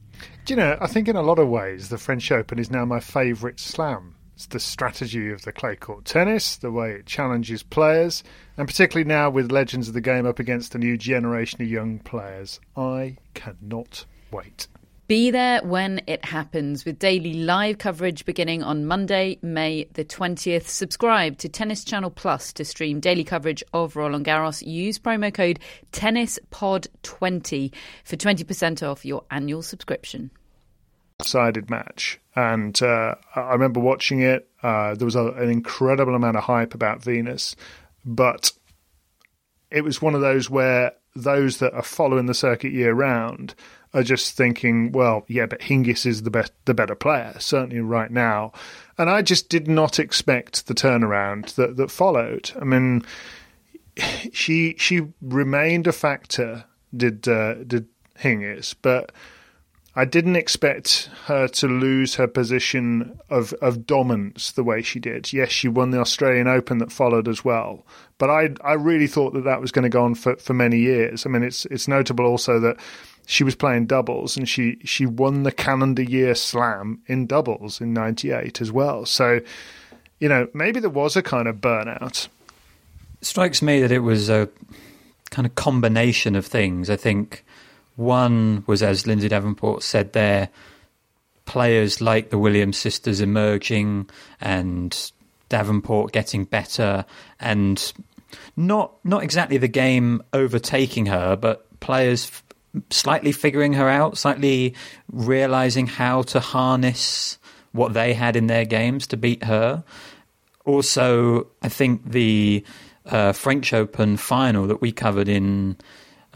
Do 0.46 0.54
you 0.54 0.58
know, 0.58 0.78
I 0.80 0.88
think 0.88 1.08
in 1.08 1.16
a 1.16 1.24
lot 1.24 1.40
of 1.40 1.50
ways, 1.50 1.90
the 1.90 1.98
French 1.98 2.32
Open 2.32 2.60
is 2.60 2.70
now 2.70 2.86
my 2.86 3.00
favourite 3.00 3.60
slam. 3.60 4.15
It's 4.36 4.48
the 4.48 4.60
strategy 4.60 5.32
of 5.32 5.44
the 5.44 5.54
clay 5.54 5.78
court 5.78 6.04
tennis, 6.04 6.58
the 6.58 6.70
way 6.70 6.92
it 6.92 7.06
challenges 7.06 7.64
players, 7.64 8.22
and 8.58 8.68
particularly 8.68 9.08
now 9.08 9.30
with 9.30 9.50
legends 9.50 9.88
of 9.88 9.94
the 9.94 10.02
game 10.02 10.26
up 10.26 10.40
against 10.40 10.76
a 10.76 10.78
new 10.78 10.98
generation 10.98 11.62
of 11.62 11.70
young 11.70 12.00
players. 12.00 12.60
I 12.76 13.16
cannot 13.34 14.04
wait. 14.32 14.68
Be 15.08 15.32
there 15.32 15.62
when 15.64 16.02
it 16.06 16.26
happens 16.26 16.84
with 16.84 17.00
daily 17.00 17.36
live 17.36 17.78
coverage 17.78 18.26
beginning 18.26 18.62
on 18.62 18.86
Monday, 18.86 19.38
May 19.42 19.86
the 19.94 20.04
20th. 20.04 20.68
Subscribe 20.68 21.38
to 21.38 21.48
Tennis 21.48 21.86
Channel 21.86 22.10
Plus 22.10 22.52
to 22.54 22.66
stream 22.66 23.00
daily 23.00 23.24
coverage 23.24 23.64
of 23.72 23.96
Roland 23.96 24.26
Garros. 24.26 24.66
Use 24.66 25.00
promo 25.00 25.34
code 25.34 25.60
TennisPod20 25.94 27.72
for 28.04 28.16
20% 28.16 28.84
off 28.86 29.06
your 29.06 29.24
annual 29.32 29.62
subscription. 29.62 30.32
Sided 31.22 31.70
match, 31.70 32.20
and 32.36 32.82
uh, 32.82 33.16
I 33.36 33.54
remember 33.54 33.80
watching 33.80 34.22
it. 34.22 34.50
Uh, 34.62 34.96
there 34.96 35.06
was 35.06 35.16
a, 35.16 35.28
an 35.34 35.50
incredible 35.50 36.16
amount 36.16 36.38
of 36.38 36.44
hype 36.44 36.74
about 36.74 37.04
Venus, 37.04 37.56
but 38.04 38.52
it 39.72 39.84
was 39.84 40.02
one 40.02 40.16
of 40.16 40.22
those 40.22 40.50
where 40.50 40.94
those 41.16 41.60
that 41.60 41.74
are 41.74 41.82
following 41.82 42.26
the 42.26 42.34
circuit 42.34 42.74
year 42.74 42.94
round 42.94 43.56
are 43.94 44.04
just 44.04 44.36
thinking, 44.36 44.92
well, 44.92 45.24
yeah, 45.30 45.46
but 45.46 45.62
Hingis 45.62 46.06
is 46.06 46.24
the 46.24 46.30
best, 46.30 46.52
the 46.66 46.74
better 46.74 46.96
player, 46.96 47.36
certainly 47.40 47.80
right 47.80 48.12
now. 48.12 48.52
And 48.98 49.10
I 49.10 49.22
just 49.22 49.48
did 49.48 49.68
not 49.68 50.00
expect 50.00 50.68
the 50.68 50.74
turnaround 50.74 51.56
that 51.56 51.78
that 51.78 51.90
followed. 51.90 52.52
I 52.60 52.66
mean, 52.66 53.06
she 54.34 54.76
she 54.78 55.08
remained 55.22 55.88
a 55.88 55.94
factor, 55.94 56.66
did 56.96 57.28
uh, 57.28 57.64
did 57.64 57.88
Hingis, 58.20 58.76
but 58.82 59.14
I 59.98 60.04
didn't 60.04 60.36
expect 60.36 61.10
her 61.26 61.48
to 61.48 61.68
lose 61.68 62.16
her 62.16 62.28
position 62.28 63.18
of, 63.30 63.54
of 63.62 63.86
dominance 63.86 64.52
the 64.52 64.64
way 64.64 64.82
she 64.82 65.00
did. 65.00 65.32
Yes, 65.32 65.52
she 65.52 65.70
won 65.70 65.92
the 65.92 66.02
Australian 66.02 66.48
Open 66.48 66.80
that 66.80 66.92
followed 66.92 67.30
as 67.30 67.46
well, 67.46 67.86
but 68.18 68.30
I 68.30 68.50
I 68.62 68.74
really 68.74 69.08
thought 69.08 69.34
that 69.34 69.46
that 69.46 69.62
was 69.62 69.72
going 69.72 69.84
to 69.84 69.90
go 69.90 70.04
on 70.04 70.16
for, 70.16 70.36
for 70.36 70.54
many 70.54 70.80
years. 70.80 71.26
I 71.26 71.30
mean, 71.30 71.44
it's 71.44 71.66
it's 71.68 71.88
notable 71.88 72.26
also 72.26 72.60
that 72.60 72.78
she 73.26 73.44
was 73.44 73.56
playing 73.56 73.86
doubles 73.88 74.38
and 74.38 74.48
she 74.48 74.78
she 74.84 75.06
won 75.06 75.44
the 75.44 75.52
calendar 75.52 76.04
year 76.04 76.36
slam 76.36 77.02
in 77.08 77.26
doubles 77.26 77.82
in 77.82 77.94
98 77.94 78.62
as 78.62 78.72
well 78.72 79.06
so 79.06 79.40
you 80.20 80.30
know 80.30 80.48
maybe 80.54 80.80
there 80.80 80.90
was 80.90 81.16
a 81.16 81.24
kind 81.24 81.48
of 81.48 81.58
burnout 81.58 82.28
it 83.22 83.26
strikes 83.26 83.62
me 83.62 83.82
that 83.82 83.92
it 83.92 84.00
was 84.00 84.30
a 84.30 84.48
kind 85.32 85.46
of 85.46 85.56
combination 85.56 86.36
of 86.36 86.46
things 86.46 86.90
i 86.90 86.96
think 86.96 87.44
one 87.96 88.64
was 88.68 88.84
as 88.84 89.08
lindsay 89.08 89.28
davenport 89.28 89.84
said 89.84 90.14
there 90.14 90.50
players 91.46 92.02
like 92.02 92.30
the 92.30 92.38
williams 92.38 92.78
sisters 92.78 93.22
emerging 93.22 94.10
and 94.42 95.12
davenport 95.50 96.12
getting 96.12 96.44
better 96.44 97.06
and 97.40 97.94
not 98.58 98.94
not 99.04 99.24
exactly 99.24 99.58
the 99.58 99.68
game 99.68 100.22
overtaking 100.34 101.06
her 101.06 101.36
but 101.36 101.68
players 101.80 102.44
slightly 102.90 103.32
figuring 103.32 103.74
her 103.74 103.90
out, 103.90 104.18
slightly 104.18 104.76
realizing 105.12 105.88
how 105.88 106.22
to 106.24 106.40
harness 106.40 107.38
what 107.72 107.94
they 107.94 108.14
had 108.14 108.36
in 108.36 108.48
their 108.48 108.66
games 108.66 109.08
to 109.08 109.18
beat 109.18 109.44
her. 109.44 109.84
Also, 110.66 111.48
I 111.62 111.70
think 111.70 112.12
the 112.12 112.64
uh, 113.06 113.34
French 113.34 113.74
Open 113.74 114.18
final 114.18 114.68
that 114.68 114.82
we 114.82 114.92
covered 114.92 115.30
in 115.30 115.78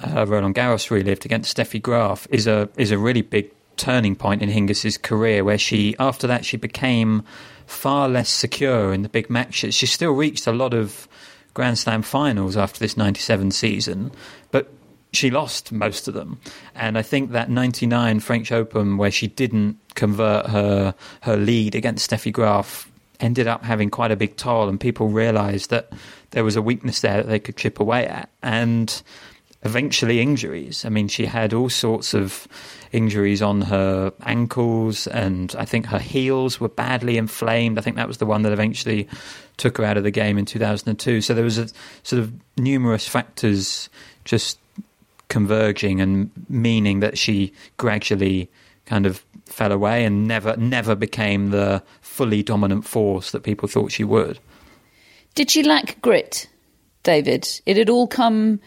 uh, 0.04 0.26
Roland 0.28 0.56
Garros 0.56 0.90
relived 0.90 1.26
against 1.26 1.56
Steffi 1.56 1.82
Graf 1.82 2.28
is 2.30 2.48
a 2.48 2.70
is 2.78 2.92
a 2.92 2.98
really 2.98 3.22
big 3.22 3.52
turning 3.78 4.16
point 4.16 4.42
in 4.42 4.50
Hingis's 4.50 4.98
career, 4.98 5.44
where 5.44 5.58
she 5.58 5.96
after 6.00 6.28
that 6.28 6.46
she 6.46 6.58
became 6.58 7.24
far 7.66 8.10
less 8.10 8.30
secure 8.30 8.94
in 8.94 9.04
the 9.04 9.10
big 9.10 9.30
matches. 9.30 9.76
She 9.76 9.86
still 9.86 10.12
reached 10.12 10.48
a 10.48 10.52
lot 10.52 10.74
of 10.74 11.08
Grand 11.54 11.78
Slam 11.78 12.02
finals 12.02 12.58
after 12.58 12.80
this 12.80 12.98
'97 12.98 13.52
season, 13.52 14.12
but 14.52 14.72
she 15.12 15.30
lost 15.30 15.72
most 15.72 16.08
of 16.08 16.14
them. 16.14 16.40
And 16.76 16.98
I 16.98 17.02
think 17.02 17.32
that 17.32 17.50
99 17.50 18.20
French 18.20 18.52
Open, 18.52 18.98
where 18.98 19.12
she 19.12 19.28
didn't 19.28 19.78
convert 19.96 20.48
her, 20.48 20.94
her 21.22 21.36
lead 21.36 21.74
against 21.76 22.10
Steffi 22.10 22.32
Graf, 22.32 22.90
ended 23.20 23.48
up 23.48 23.64
having 23.64 23.90
quite 23.90 24.12
a 24.12 24.16
big 24.16 24.36
toll, 24.38 24.70
and 24.70 24.80
people 24.80 25.10
realised 25.10 25.70
that 25.72 25.92
there 26.32 26.44
was 26.44 26.56
a 26.56 26.62
weakness 26.62 27.02
there 27.02 27.18
that 27.18 27.28
they 27.28 27.40
could 27.40 27.58
chip 27.58 27.80
away 27.80 28.06
at. 28.08 28.30
And 28.42 29.02
eventually 29.64 30.22
injuries. 30.22 30.86
I 30.86 30.90
mean, 30.90 31.08
she 31.08 31.26
had 31.26 31.54
all 31.54 31.70
sorts 31.70 32.14
of 32.14 32.48
injuries 32.92 33.42
on 33.42 33.62
her 33.62 34.14
ankles, 34.24 35.08
and 35.08 35.54
I 35.58 35.66
think 35.66 35.88
her 35.88 36.00
heels 36.00 36.60
were 36.60 36.70
badly 36.70 37.18
inflamed. 37.18 37.78
I 37.78 37.82
think 37.82 37.96
that 37.98 38.08
was 38.08 38.18
the 38.18 38.26
one 38.26 38.44
that 38.44 38.54
eventually 38.54 39.08
took 39.58 39.78
her 39.78 39.84
out 39.84 39.98
of 39.98 40.04
the 40.04 40.12
game 40.12 40.38
in 40.38 40.46
2002. 40.46 41.22
So 41.22 41.34
there 41.34 41.44
was 41.44 41.58
a 41.58 41.68
sort 42.04 42.22
of 42.22 42.34
numerous 42.58 43.08
factors 43.08 43.90
just 44.24 44.60
converging 45.28 46.02
and 46.02 46.32
meaning 46.50 47.02
that 47.02 47.18
she 47.18 47.54
gradually 47.78 48.50
kind 48.86 49.06
of 49.06 49.24
fell 49.46 49.72
away 49.72 50.04
and 50.06 50.28
never 50.28 50.56
never 50.58 50.96
became 50.96 51.50
the 51.50 51.84
fully 52.02 52.42
dominant 52.42 52.86
force 52.86 53.32
that 53.32 53.44
people 53.44 53.68
thought 53.68 53.92
she 53.92 54.04
would. 54.04 54.40
Did 55.36 55.52
she 55.52 55.64
lack 55.64 56.02
grit, 56.02 56.50
David? 57.04 57.48
It 57.66 57.78
had 57.78 57.90
all 57.90 58.08
come 58.08 58.60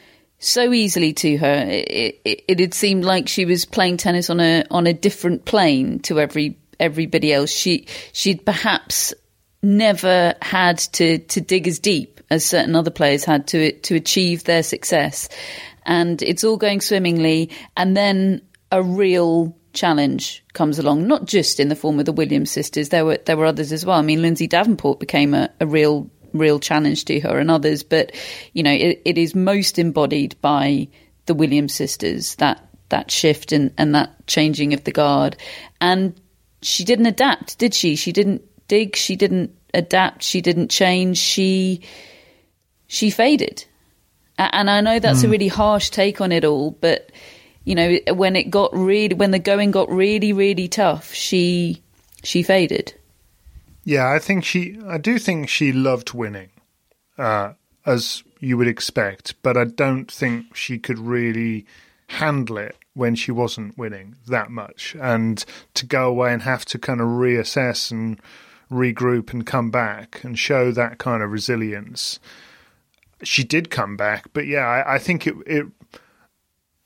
so 0.43 0.72
easily 0.72 1.12
to 1.14 1.36
her. 1.38 1.64
It, 1.68 2.20
it, 2.24 2.45
it, 2.49 2.61
had 2.61 2.74
seemed 2.74 3.05
like 3.05 3.28
she 3.28 3.45
was 3.45 3.64
playing 3.64 3.97
tennis 3.97 4.28
on 4.28 4.40
a 4.40 4.64
on 4.70 4.86
a 4.86 4.93
different 4.93 5.45
plane 5.45 6.01
to 6.01 6.20
every 6.20 6.59
everybody 6.80 7.32
else. 7.32 7.51
She 7.51 7.86
she'd 8.12 8.45
perhaps 8.45 9.14
never 9.62 10.34
had 10.43 10.78
to 10.78 11.18
to 11.18 11.40
dig 11.40 11.68
as 11.68 11.78
deep 11.78 12.20
as 12.30 12.45
certain 12.45 12.74
other 12.74 12.90
players 12.90 13.24
had 13.24 13.47
to 13.49 13.72
to 13.72 13.95
achieve 13.95 14.45
their 14.45 14.62
success, 14.62 15.28
and 15.84 16.20
it's 16.22 16.45
all 16.45 16.57
going 16.57 16.80
swimmingly. 16.80 17.51
And 17.76 17.97
then 17.97 18.43
a 18.70 18.82
real 18.82 19.57
challenge 19.72 20.45
comes 20.53 20.78
along, 20.78 21.07
not 21.07 21.26
just 21.26 21.61
in 21.61 21.68
the 21.68 21.76
form 21.76 21.99
of 21.99 22.05
the 22.05 22.12
Williams 22.12 22.51
sisters. 22.51 22.88
There 22.88 23.05
were 23.05 23.18
there 23.24 23.36
were 23.36 23.47
others 23.47 23.72
as 23.72 23.86
well. 23.86 23.99
I 23.99 24.03
mean, 24.03 24.22
Lindsay 24.22 24.47
Davenport 24.47 24.99
became 24.99 25.34
a, 25.34 25.51
a 25.61 25.66
real 25.66 26.11
real 26.33 26.59
challenge 26.59 27.05
to 27.07 27.20
her 27.20 27.39
and 27.39 27.51
others. 27.51 27.83
But 27.83 28.12
you 28.53 28.62
know, 28.62 28.72
it, 28.72 29.03
it 29.05 29.18
is 29.18 29.35
most 29.35 29.78
embodied 29.78 30.37
by 30.41 30.89
the 31.26 31.35
Williams 31.35 31.74
sisters 31.74 32.35
that 32.37 32.68
that 32.89 33.11
shift 33.11 33.53
and, 33.53 33.72
and 33.78 33.95
that 33.95 34.26
changing 34.26 34.74
of 34.74 34.85
the 34.85 34.93
guard. 34.93 35.37
And 35.80 36.20
she 36.61 36.85
didn't 36.85 37.07
adapt, 37.07 37.59
did 37.59 37.74
she? 37.74 37.97
She 37.97 38.12
didn't 38.12 38.43
dig. 38.68 38.97
She 38.97 39.16
didn't 39.16 39.57
adapt. 39.74 40.22
She 40.22 40.41
didn't 40.41 40.70
change. 40.70 41.18
She 41.18 41.83
she 42.87 43.11
faded. 43.11 43.64
And 44.39 44.70
I 44.70 44.80
know 44.80 44.99
that's 44.99 45.20
mm. 45.20 45.24
a 45.24 45.26
hmm. 45.26 45.33
really 45.33 45.49
harsh 45.49 45.91
take 45.91 46.20
on 46.20 46.33
it 46.33 46.45
all, 46.45 46.72
but 46.72 47.11
you 47.64 47.74
know, 47.74 47.99
when 48.14 48.35
it 48.35 48.51
got 48.51 48.74
really, 48.74 49.14
when 49.14 49.30
the 49.30 49.39
going 49.39 49.70
got 49.70 49.91
really, 49.91 50.33
really 50.33 50.68
tough, 50.68 51.12
she 51.14 51.83
she 52.24 52.43
faded. 52.43 52.95
Yeah, 53.85 54.11
I 54.11 54.18
think 54.18 54.45
she. 54.45 54.78
I 54.87 54.99
do 54.99 55.18
think 55.18 55.49
she 55.49 55.72
loved 55.72 56.12
winning, 56.14 56.51
uh, 57.18 57.55
as 57.85 58.22
you 58.39 58.57
would 58.57 58.68
expect, 58.68 59.35
but 59.43 59.57
I 59.57 59.64
don't 59.64 60.11
think 60.11 60.55
she 60.57 60.78
could 60.78 60.99
really 60.99 61.66
handle 62.09 62.59
it 62.59 62.76
when 62.95 63.14
she 63.14 63.33
wasn't 63.33 63.76
winning 63.76 64.16
that 64.28 64.51
much, 64.51 64.95
and 65.01 65.45
to 65.74 65.87
go 65.87 66.09
away 66.09 66.33
and 66.33 66.43
have 66.43 66.64
to 66.66 66.78
kind 66.78 67.01
of 67.01 67.09
reassess 67.09 67.91
and 67.91 68.20
regroup 68.70 69.33
and 69.33 69.47
come 69.47 69.70
back 69.70 70.22
and 70.22 70.39
show 70.39 70.70
that 70.72 70.99
kind 70.99 71.22
of 71.22 71.30
resilience. 71.30 72.20
She 73.22 73.45
did 73.45 73.70
come 73.70 73.97
back, 73.97 74.26
but 74.33 74.47
yeah, 74.47 74.66
I, 74.66 74.95
I 74.95 74.99
think 74.99 75.26
it, 75.26 75.35
it 75.47 75.66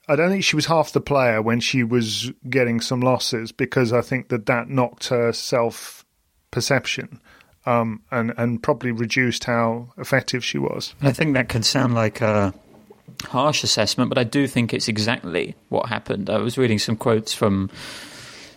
I 0.08 0.16
don't 0.16 0.30
think 0.30 0.44
she 0.44 0.56
was 0.56 0.66
half 0.66 0.92
the 0.92 1.00
player 1.00 1.42
when 1.42 1.60
she 1.60 1.82
was 1.82 2.30
getting 2.48 2.80
some 2.80 3.00
losses 3.00 3.52
because 3.52 3.92
I 3.92 4.00
think 4.00 4.28
that 4.28 4.46
that 4.46 4.68
knocked 4.68 5.08
her 5.08 5.32
self 5.32 6.05
perception 6.50 7.20
um, 7.66 8.00
and 8.10 8.32
and 8.36 8.62
probably 8.62 8.92
reduced 8.92 9.44
how 9.44 9.88
effective 9.98 10.44
she 10.44 10.58
was. 10.58 10.94
I 11.02 11.12
think 11.12 11.34
that 11.34 11.48
can 11.48 11.62
sound 11.62 11.94
like 11.94 12.20
a 12.20 12.54
harsh 13.24 13.64
assessment, 13.64 14.08
but 14.08 14.18
I 14.18 14.24
do 14.24 14.46
think 14.46 14.72
it's 14.72 14.88
exactly 14.88 15.54
what 15.68 15.88
happened. 15.88 16.30
I 16.30 16.38
was 16.38 16.56
reading 16.56 16.78
some 16.78 16.96
quotes 16.96 17.34
from 17.34 17.68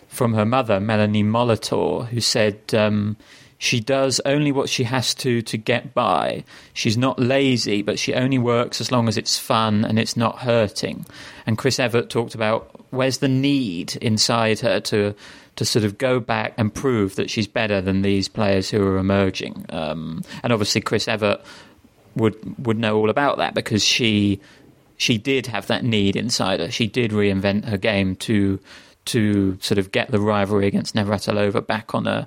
from 0.08 0.34
her 0.34 0.46
mother, 0.46 0.80
Melanie 0.80 1.24
Molitor, 1.24 2.06
who 2.06 2.20
said. 2.20 2.58
Um, 2.72 3.16
she 3.62 3.78
does 3.78 4.22
only 4.24 4.52
what 4.52 4.70
she 4.70 4.84
has 4.84 5.14
to 5.16 5.42
to 5.42 5.58
get 5.58 5.92
by. 5.92 6.44
She's 6.72 6.96
not 6.96 7.18
lazy, 7.20 7.82
but 7.82 7.98
she 7.98 8.14
only 8.14 8.38
works 8.38 8.80
as 8.80 8.90
long 8.90 9.06
as 9.06 9.18
it's 9.18 9.38
fun 9.38 9.84
and 9.84 9.98
it's 9.98 10.16
not 10.16 10.38
hurting. 10.38 11.04
And 11.46 11.58
Chris 11.58 11.78
Evert 11.78 12.08
talked 12.08 12.34
about 12.34 12.70
where's 12.90 13.18
the 13.18 13.28
need 13.28 13.96
inside 13.96 14.60
her 14.60 14.80
to 14.80 15.14
to 15.60 15.64
sort 15.66 15.84
of 15.84 15.98
go 15.98 16.18
back 16.18 16.54
and 16.56 16.72
prove 16.72 17.16
that 17.16 17.28
she's 17.28 17.46
better 17.46 17.82
than 17.82 18.00
these 18.00 18.28
players 18.28 18.70
who 18.70 18.82
are 18.82 18.96
emerging. 18.96 19.66
Um, 19.68 20.22
and 20.42 20.54
obviously, 20.54 20.80
Chris 20.80 21.06
Evert 21.06 21.38
would 22.16 22.66
would 22.66 22.78
know 22.78 22.96
all 22.96 23.10
about 23.10 23.36
that 23.36 23.52
because 23.52 23.84
she 23.84 24.40
she 24.96 25.18
did 25.18 25.48
have 25.48 25.66
that 25.66 25.84
need 25.84 26.16
inside 26.16 26.60
her. 26.60 26.70
She 26.70 26.86
did 26.86 27.10
reinvent 27.10 27.66
her 27.66 27.76
game 27.76 28.16
to 28.16 28.58
to 29.04 29.58
sort 29.60 29.76
of 29.76 29.92
get 29.92 30.10
the 30.10 30.18
rivalry 30.18 30.66
against 30.66 30.94
Navratilova 30.94 31.66
back 31.66 31.94
on 31.94 32.06
a 32.06 32.26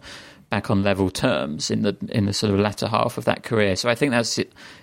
back 0.52 0.70
on 0.70 0.84
level 0.84 1.10
terms 1.10 1.72
in 1.72 1.82
the 1.82 1.98
in 2.10 2.26
the 2.26 2.34
sort 2.34 2.54
of 2.54 2.60
latter 2.60 2.88
half 2.88 3.18
of 3.18 3.26
that 3.26 3.42
career. 3.42 3.76
So 3.76 3.90
I 3.90 3.96
think 3.96 4.12
that's 4.12 4.40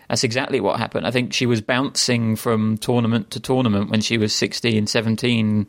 that's 0.09 0.25
exactly 0.25 0.59
what 0.59 0.81
happened. 0.81 1.07
I 1.07 1.13
think 1.13 1.33
she 1.33 1.47
was 1.47 1.61
bouncing 1.61 2.35
from 2.35 2.79
tournament 2.79 3.31
to 3.31 3.39
tournament 3.39 3.91
when 3.91 4.01
she 4.01 4.19
was 4.19 4.35
16, 4.35 4.89
17 4.89 5.69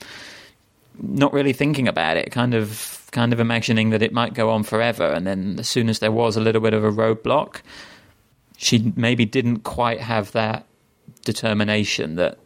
not 1.01 1.33
really 1.33 1.53
thinking 1.53 1.87
about 1.87 2.17
it, 2.17 2.31
kind 2.31 2.53
of 2.53 3.09
kind 3.11 3.33
of 3.33 3.39
imagining 3.39 3.89
that 3.89 4.01
it 4.01 4.13
might 4.13 4.33
go 4.33 4.49
on 4.49 4.63
forever. 4.63 5.05
And 5.05 5.27
then 5.27 5.57
as 5.59 5.67
soon 5.67 5.89
as 5.89 5.99
there 5.99 6.11
was 6.11 6.37
a 6.37 6.41
little 6.41 6.61
bit 6.61 6.73
of 6.73 6.83
a 6.83 6.91
roadblock, 6.91 7.61
she 8.57 8.93
maybe 8.95 9.25
didn't 9.25 9.59
quite 9.59 9.99
have 9.99 10.31
that 10.31 10.65
determination 11.25 12.15
that 12.15 12.37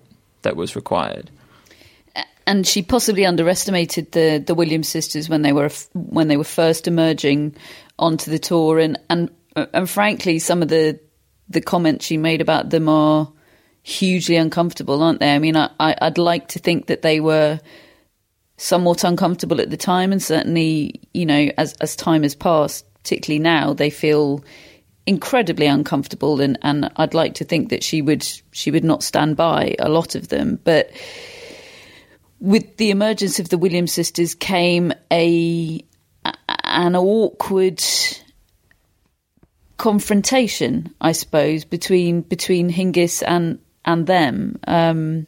that 0.41 0.55
was 0.55 0.75
required. 0.75 1.29
And 2.47 2.65
she 2.65 2.81
possibly 2.81 3.25
underestimated 3.25 4.11
the 4.11 4.43
the 4.45 4.55
Williams 4.55 4.87
sisters 4.87 5.29
when 5.29 5.41
they 5.41 5.51
were 5.51 5.69
when 5.93 6.27
they 6.27 6.37
were 6.37 6.43
first 6.43 6.87
emerging 6.87 7.55
onto 7.97 8.29
the 8.31 8.39
tour, 8.39 8.79
and 8.79 8.99
and 9.09 9.29
and 9.55 9.89
frankly, 9.89 10.39
some 10.39 10.61
of 10.61 10.67
the 10.67 10.99
the 11.49 11.61
comments 11.61 12.05
she 12.05 12.17
made 12.17 12.41
about 12.41 12.69
them 12.69 12.87
are 12.87 13.31
hugely 13.83 14.35
uncomfortable, 14.35 15.03
aren't 15.03 15.19
they? 15.19 15.33
I 15.33 15.39
mean, 15.39 15.55
I, 15.55 15.69
I'd 15.79 16.17
like 16.17 16.47
to 16.49 16.59
think 16.59 16.87
that 16.87 17.03
they 17.03 17.19
were 17.19 17.59
somewhat 18.57 19.03
uncomfortable 19.03 19.59
at 19.61 19.69
the 19.69 19.77
time, 19.77 20.11
and 20.11 20.21
certainly, 20.21 21.01
you 21.13 21.25
know, 21.25 21.49
as 21.57 21.73
as 21.81 21.95
time 21.95 22.23
has 22.23 22.35
passed, 22.35 22.85
particularly 22.95 23.39
now, 23.39 23.73
they 23.73 23.89
feel 23.89 24.43
incredibly 25.05 25.67
uncomfortable. 25.67 26.41
And, 26.41 26.57
and 26.61 26.91
I'd 26.95 27.13
like 27.13 27.35
to 27.35 27.45
think 27.45 27.69
that 27.69 27.83
she 27.83 28.01
would 28.01 28.27
she 28.51 28.71
would 28.71 28.83
not 28.83 29.03
stand 29.03 29.35
by 29.35 29.75
a 29.79 29.89
lot 29.89 30.15
of 30.15 30.29
them, 30.29 30.59
but 30.63 30.91
with 32.39 32.77
the 32.77 32.91
emergence 32.91 33.39
of 33.39 33.49
the 33.49 33.57
Williams 33.57 33.93
sisters 33.93 34.35
came 34.35 34.93
a 35.11 35.83
an 36.63 36.95
awkward 36.95 37.83
confrontation, 39.77 40.93
I 41.01 41.11
suppose, 41.11 41.65
between 41.65 42.21
between 42.21 42.69
Hingis 42.69 43.23
and 43.25 43.59
and 43.83 44.07
them. 44.07 44.57
Um, 44.67 45.27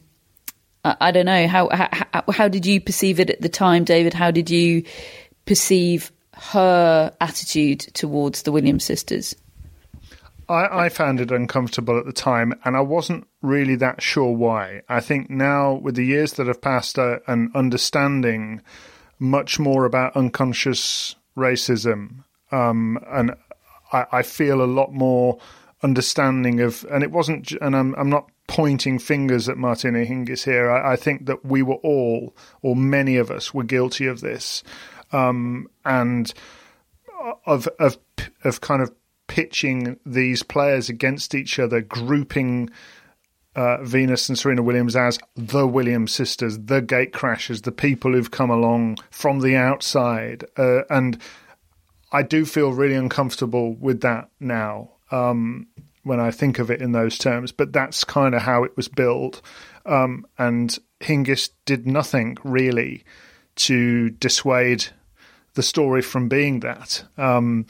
I 1.00 1.10
don't 1.10 1.26
know 1.26 1.46
how, 1.46 1.68
how 1.70 2.24
how 2.30 2.48
did 2.48 2.66
you 2.66 2.80
perceive 2.80 3.20
it 3.20 3.30
at 3.30 3.40
the 3.40 3.48
time, 3.48 3.84
David? 3.84 4.14
How 4.14 4.30
did 4.30 4.50
you 4.50 4.84
perceive 5.46 6.12
her 6.34 7.12
attitude 7.20 7.80
towards 7.80 8.42
the 8.42 8.52
Williams 8.52 8.84
sisters? 8.84 9.34
I, 10.48 10.84
I, 10.84 10.88
found 10.88 11.20
it 11.20 11.30
uncomfortable 11.30 11.98
at 11.98 12.06
the 12.06 12.12
time, 12.12 12.54
and 12.64 12.76
I 12.76 12.80
wasn't 12.80 13.26
really 13.42 13.76
that 13.76 14.00
sure 14.00 14.32
why. 14.32 14.82
I 14.88 15.00
think 15.00 15.28
now, 15.28 15.74
with 15.74 15.94
the 15.94 16.06
years 16.06 16.34
that 16.34 16.46
have 16.46 16.62
passed, 16.62 16.98
uh, 16.98 17.18
and 17.26 17.54
understanding 17.54 18.62
much 19.18 19.58
more 19.58 19.84
about 19.84 20.16
unconscious 20.16 21.16
racism, 21.36 22.24
um, 22.50 22.98
and 23.08 23.34
I, 23.92 24.06
I, 24.10 24.22
feel 24.22 24.62
a 24.62 24.64
lot 24.64 24.92
more 24.92 25.38
understanding 25.82 26.60
of. 26.60 26.86
And 26.90 27.02
it 27.04 27.10
wasn't, 27.10 27.52
and 27.60 27.76
I'm, 27.76 27.94
I'm 27.96 28.08
not 28.08 28.30
pointing 28.48 28.98
fingers 28.98 29.48
at 29.48 29.56
Martina 29.56 30.04
Hingis 30.04 30.44
here. 30.44 30.68
I, 30.68 30.94
I, 30.94 30.96
think 30.96 31.26
that 31.26 31.44
we 31.44 31.62
were 31.62 31.76
all, 31.76 32.34
or 32.62 32.74
many 32.74 33.16
of 33.16 33.30
us, 33.30 33.54
were 33.54 33.62
guilty 33.62 34.06
of 34.06 34.20
this, 34.20 34.64
um, 35.12 35.68
and 35.84 36.32
of 37.46 37.68
of 37.78 37.98
of 38.42 38.60
kind 38.60 38.82
of 38.82 38.92
pitching 39.28 40.00
these 40.04 40.42
players 40.42 40.88
against 40.88 41.36
each 41.36 41.60
other, 41.60 41.80
grouping. 41.80 42.70
Uh, 43.56 43.82
Venus 43.82 44.28
and 44.28 44.38
Serena 44.38 44.62
Williams 44.62 44.94
as 44.94 45.18
the 45.34 45.66
Williams 45.66 46.14
sisters, 46.14 46.56
the 46.66 46.80
gate 46.80 47.12
crashers, 47.12 47.62
the 47.62 47.72
people 47.72 48.12
who've 48.12 48.30
come 48.30 48.50
along 48.50 48.98
from 49.10 49.40
the 49.40 49.56
outside. 49.56 50.44
Uh, 50.56 50.82
and 50.90 51.18
I 52.12 52.22
do 52.22 52.44
feel 52.44 52.72
really 52.72 52.94
uncomfortable 52.94 53.74
with 53.74 54.02
that 54.02 54.30
now. 54.38 54.92
Um, 55.10 55.66
when 56.08 56.18
I 56.20 56.30
think 56.30 56.58
of 56.58 56.70
it 56.70 56.82
in 56.82 56.92
those 56.92 57.18
terms, 57.18 57.52
but 57.52 57.72
that's 57.72 58.02
kind 58.02 58.34
of 58.34 58.42
how 58.42 58.64
it 58.64 58.76
was 58.76 58.88
built. 58.88 59.40
Um, 59.86 60.26
and 60.38 60.76
Hingis 61.00 61.50
did 61.64 61.86
nothing 61.86 62.36
really 62.42 63.04
to 63.56 64.10
dissuade 64.10 64.86
the 65.54 65.62
story 65.62 66.02
from 66.02 66.28
being 66.28 66.60
that. 66.60 67.04
Um, 67.16 67.66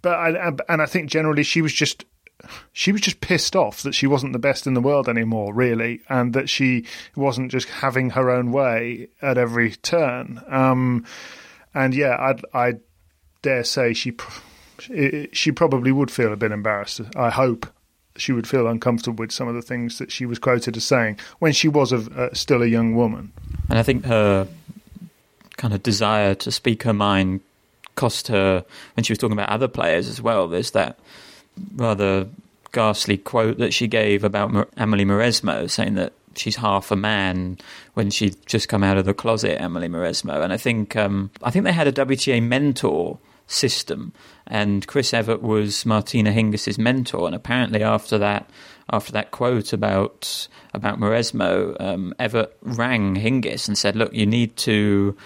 but 0.00 0.14
I, 0.14 0.52
and 0.68 0.82
I 0.82 0.86
think 0.86 1.10
generally 1.10 1.42
she 1.42 1.62
was 1.62 1.72
just 1.72 2.04
she 2.72 2.90
was 2.90 3.00
just 3.00 3.20
pissed 3.20 3.54
off 3.54 3.82
that 3.82 3.94
she 3.94 4.06
wasn't 4.06 4.32
the 4.32 4.38
best 4.38 4.66
in 4.66 4.74
the 4.74 4.80
world 4.80 5.08
anymore, 5.08 5.54
really, 5.54 6.00
and 6.08 6.32
that 6.32 6.48
she 6.48 6.86
wasn't 7.14 7.52
just 7.52 7.68
having 7.68 8.10
her 8.10 8.30
own 8.30 8.50
way 8.50 9.08
at 9.20 9.38
every 9.38 9.72
turn. 9.72 10.42
Um, 10.48 11.06
and 11.74 11.94
yeah, 11.94 12.16
I 12.16 12.68
I 12.68 12.74
dare 13.42 13.64
say 13.64 13.92
she 13.92 14.16
she 15.32 15.52
probably 15.52 15.92
would 15.92 16.10
feel 16.10 16.32
a 16.32 16.36
bit 16.36 16.52
embarrassed. 16.52 17.00
I 17.16 17.30
hope 17.30 17.66
she 18.16 18.32
would 18.32 18.46
feel 18.46 18.66
uncomfortable 18.66 19.22
with 19.22 19.32
some 19.32 19.48
of 19.48 19.54
the 19.54 19.62
things 19.62 19.98
that 19.98 20.12
she 20.12 20.26
was 20.26 20.38
quoted 20.38 20.76
as 20.76 20.84
saying 20.84 21.18
when 21.38 21.52
she 21.52 21.68
was 21.68 21.92
a, 21.92 21.96
uh, 22.14 22.34
still 22.34 22.62
a 22.62 22.66
young 22.66 22.94
woman. 22.94 23.32
And 23.68 23.78
I 23.78 23.82
think 23.82 24.04
her 24.04 24.46
kind 25.56 25.72
of 25.72 25.82
desire 25.82 26.34
to 26.34 26.50
speak 26.50 26.82
her 26.82 26.92
mind 26.92 27.40
cost 27.94 28.28
her 28.28 28.64
when 28.94 29.04
she 29.04 29.12
was 29.12 29.18
talking 29.18 29.32
about 29.32 29.48
other 29.48 29.68
players 29.68 30.08
as 30.08 30.20
well. 30.20 30.48
There's 30.48 30.72
that 30.72 30.98
rather 31.76 32.26
ghastly 32.72 33.18
quote 33.18 33.58
that 33.58 33.74
she 33.74 33.86
gave 33.86 34.24
about 34.24 34.50
Amélie 34.50 35.06
Mauresmo, 35.06 35.70
saying 35.70 35.94
that 35.94 36.12
she's 36.34 36.56
half 36.56 36.90
a 36.90 36.96
man 36.96 37.58
when 37.94 38.10
she'd 38.10 38.36
just 38.46 38.68
come 38.68 38.82
out 38.82 38.96
of 38.96 39.04
the 39.04 39.14
closet, 39.14 39.58
Amélie 39.58 39.90
Mauresmo. 39.90 40.42
And 40.42 40.52
I 40.52 40.56
think 40.56 40.96
um, 40.96 41.30
I 41.42 41.50
think 41.50 41.64
they 41.64 41.72
had 41.72 41.86
a 41.86 41.92
WTA 41.92 42.42
mentor 42.42 43.18
system, 43.52 44.12
and 44.46 44.86
Chris 44.86 45.12
Evert 45.12 45.42
was 45.42 45.84
Martina 45.86 46.32
Hingis's 46.32 46.78
mentor. 46.78 47.26
And 47.26 47.34
apparently, 47.34 47.82
after 47.82 48.18
that, 48.18 48.50
after 48.90 49.12
that 49.12 49.30
quote 49.30 49.72
about 49.72 50.48
about 50.74 50.98
Mauresmo, 50.98 51.76
um, 51.80 52.14
Evert 52.18 52.56
rang 52.62 53.16
Hingis 53.16 53.68
and 53.68 53.76
said, 53.76 53.96
"Look, 53.96 54.12
you 54.14 54.26
need 54.26 54.56
to." 54.58 55.16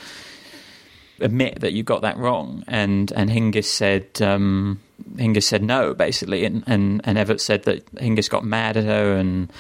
admit 1.18 1.60
that 1.60 1.72
you 1.72 1.82
got 1.82 2.02
that 2.02 2.18
wrong. 2.18 2.62
And 2.68 3.10
and 3.12 3.30
Hingis 3.30 3.64
said 3.64 4.20
um, 4.20 4.80
Hingis 5.14 5.44
said 5.44 5.62
no, 5.62 5.94
basically, 5.94 6.44
and, 6.44 6.62
and 6.66 7.00
and 7.04 7.16
Evert 7.16 7.40
said 7.40 7.64
that 7.64 7.86
Hingis 7.94 8.28
got 8.28 8.44
mad 8.44 8.76
at 8.76 8.84
her 8.84 9.16
and 9.16 9.50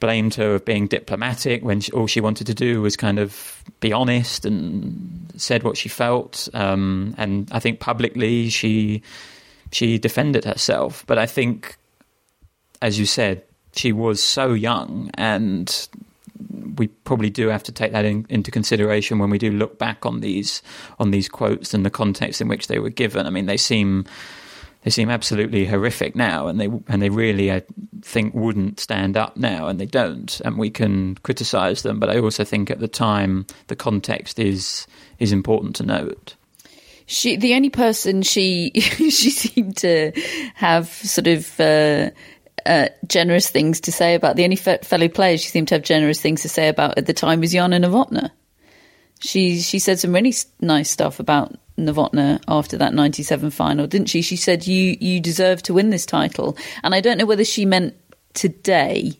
blamed 0.00 0.34
her 0.34 0.54
of 0.54 0.64
being 0.64 0.86
diplomatic 0.86 1.64
when 1.64 1.80
she, 1.80 1.92
all 1.92 2.06
she 2.06 2.20
wanted 2.20 2.46
to 2.46 2.54
do 2.54 2.82
was 2.82 2.96
kind 2.96 3.18
of 3.18 3.62
be 3.80 3.92
honest 3.92 4.44
and 4.44 5.32
said 5.36 5.62
what 5.62 5.76
she 5.76 5.88
felt. 5.88 6.48
Um, 6.54 7.14
and 7.18 7.48
I 7.52 7.60
think 7.60 7.80
publicly 7.80 8.48
she 8.50 9.02
she 9.72 9.98
defended 9.98 10.44
herself, 10.44 11.04
but 11.06 11.18
I 11.18 11.26
think, 11.26 11.76
as 12.80 12.98
you 12.98 13.06
said, 13.06 13.42
she 13.74 13.92
was 13.92 14.22
so 14.22 14.52
young 14.52 15.10
and 15.14 15.88
we 16.76 16.88
probably 16.88 17.30
do 17.30 17.48
have 17.48 17.62
to 17.64 17.72
take 17.72 17.92
that 17.92 18.04
in, 18.04 18.26
into 18.28 18.50
consideration 18.50 19.18
when 19.18 19.30
we 19.30 19.38
do 19.38 19.50
look 19.50 19.78
back 19.78 20.04
on 20.06 20.20
these 20.20 20.62
on 20.98 21.10
these 21.10 21.28
quotes 21.28 21.74
and 21.74 21.84
the 21.84 21.90
context 21.90 22.40
in 22.40 22.48
which 22.48 22.68
they 22.68 22.78
were 22.78 22.90
given. 22.90 23.26
I 23.26 23.30
mean, 23.30 23.46
they 23.46 23.56
seem 23.56 24.04
they 24.86 24.90
seem 24.90 25.10
absolutely 25.10 25.66
horrific 25.66 26.14
now, 26.14 26.46
and 26.46 26.60
they 26.60 26.70
and 26.86 27.02
they 27.02 27.08
really 27.08 27.50
I 27.50 27.62
think 28.02 28.32
wouldn't 28.34 28.78
stand 28.78 29.16
up 29.16 29.36
now, 29.36 29.66
and 29.66 29.80
they 29.80 29.86
don't. 29.86 30.40
And 30.44 30.56
we 30.56 30.70
can 30.70 31.16
criticise 31.24 31.82
them, 31.82 31.98
but 31.98 32.08
I 32.08 32.20
also 32.20 32.44
think 32.44 32.70
at 32.70 32.78
the 32.78 32.86
time 32.86 33.46
the 33.66 33.74
context 33.74 34.38
is 34.38 34.86
is 35.18 35.32
important 35.32 35.74
to 35.76 35.82
note. 35.82 36.36
She, 37.06 37.34
the 37.34 37.54
only 37.54 37.68
person 37.68 38.22
she 38.22 38.70
she 38.76 39.10
seemed 39.10 39.76
to 39.78 40.12
have 40.54 40.88
sort 40.88 41.26
of. 41.26 41.58
Uh, 41.58 42.10
uh, 42.64 42.88
generous 43.06 43.48
things 43.48 43.80
to 43.80 43.92
say 43.92 44.14
about 44.14 44.34
the 44.34 44.42
only 44.42 44.56
fe- 44.56 44.80
fellow 44.82 45.06
players 45.06 45.40
she 45.40 45.50
seemed 45.50 45.68
to 45.68 45.74
have 45.76 45.84
generous 45.84 46.20
things 46.20 46.42
to 46.42 46.48
say 46.48 46.66
about 46.66 46.98
at 46.98 47.06
the 47.06 47.12
time 47.12 47.38
was 47.40 47.52
Jana 47.52 47.78
Novotná. 47.78 48.30
She 49.20 49.60
she 49.60 49.78
said 49.78 49.98
some 49.98 50.12
really 50.12 50.34
nice 50.60 50.90
stuff 50.90 51.18
about 51.20 51.56
Novotná 51.78 52.42
after 52.48 52.76
that 52.78 52.94
97 52.94 53.50
final, 53.50 53.86
didn't 53.86 54.08
she? 54.08 54.22
She 54.22 54.36
said 54.36 54.66
you 54.66 54.96
you 55.00 55.20
deserve 55.20 55.62
to 55.64 55.74
win 55.74 55.90
this 55.90 56.06
title. 56.06 56.56
And 56.82 56.94
I 56.94 57.00
don't 57.00 57.18
know 57.18 57.26
whether 57.26 57.44
she 57.44 57.64
meant 57.64 57.94
today 58.34 59.12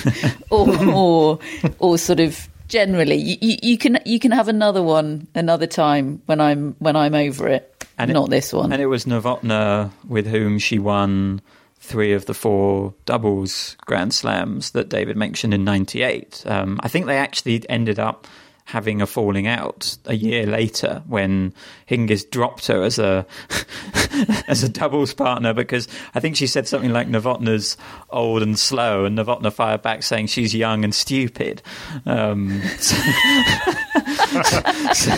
or, 0.50 0.92
or 0.92 1.38
or 1.78 1.98
sort 1.98 2.20
of 2.20 2.48
generally. 2.68 3.16
You, 3.16 3.36
you, 3.40 3.56
you, 3.62 3.78
can 3.78 3.98
you 4.04 4.18
can 4.18 4.32
have 4.32 4.48
another 4.48 4.82
one 4.82 5.26
another 5.34 5.66
time 5.66 6.22
when 6.26 6.40
I'm 6.40 6.74
when 6.78 6.96
I'm 6.96 7.14
over 7.14 7.48
it. 7.48 7.70
And 7.96 8.12
not 8.12 8.28
it, 8.28 8.30
this 8.30 8.52
one. 8.52 8.72
And 8.72 8.82
it 8.82 8.86
was 8.86 9.04
Novotná 9.04 9.92
with 10.08 10.26
whom 10.26 10.58
she 10.58 10.78
won 10.80 11.40
three 11.78 12.12
of 12.12 12.26
the 12.26 12.34
four 12.34 12.92
doubles 13.04 13.76
Grand 13.86 14.12
Slams 14.12 14.72
that 14.72 14.88
David 14.88 15.16
mentioned 15.16 15.54
in 15.54 15.64
'98. 15.64 16.42
Um, 16.46 16.80
I 16.82 16.88
think 16.88 17.06
they 17.06 17.18
actually 17.18 17.68
ended 17.68 17.98
up 17.98 18.26
having 18.66 19.02
a 19.02 19.06
falling 19.06 19.46
out 19.46 19.96
a 20.06 20.14
year 20.14 20.46
later 20.46 21.02
when 21.06 21.52
Hingis 21.88 22.28
dropped 22.28 22.66
her 22.68 22.82
as 22.82 22.98
a 22.98 23.26
as 24.48 24.62
a 24.62 24.68
doubles 24.68 25.12
partner 25.12 25.52
because 25.52 25.86
I 26.14 26.20
think 26.20 26.36
she 26.36 26.46
said 26.46 26.66
something 26.66 26.90
like 26.90 27.08
Novotná's 27.08 27.76
old 28.10 28.42
and 28.42 28.58
slow, 28.58 29.04
and 29.04 29.18
Novotná 29.18 29.52
fired 29.52 29.82
back 29.82 30.02
saying 30.02 30.28
she's 30.28 30.54
young 30.54 30.82
and 30.84 30.94
stupid. 30.94 31.62
Um, 32.06 32.62
so, 32.78 32.96
so, 34.92 35.12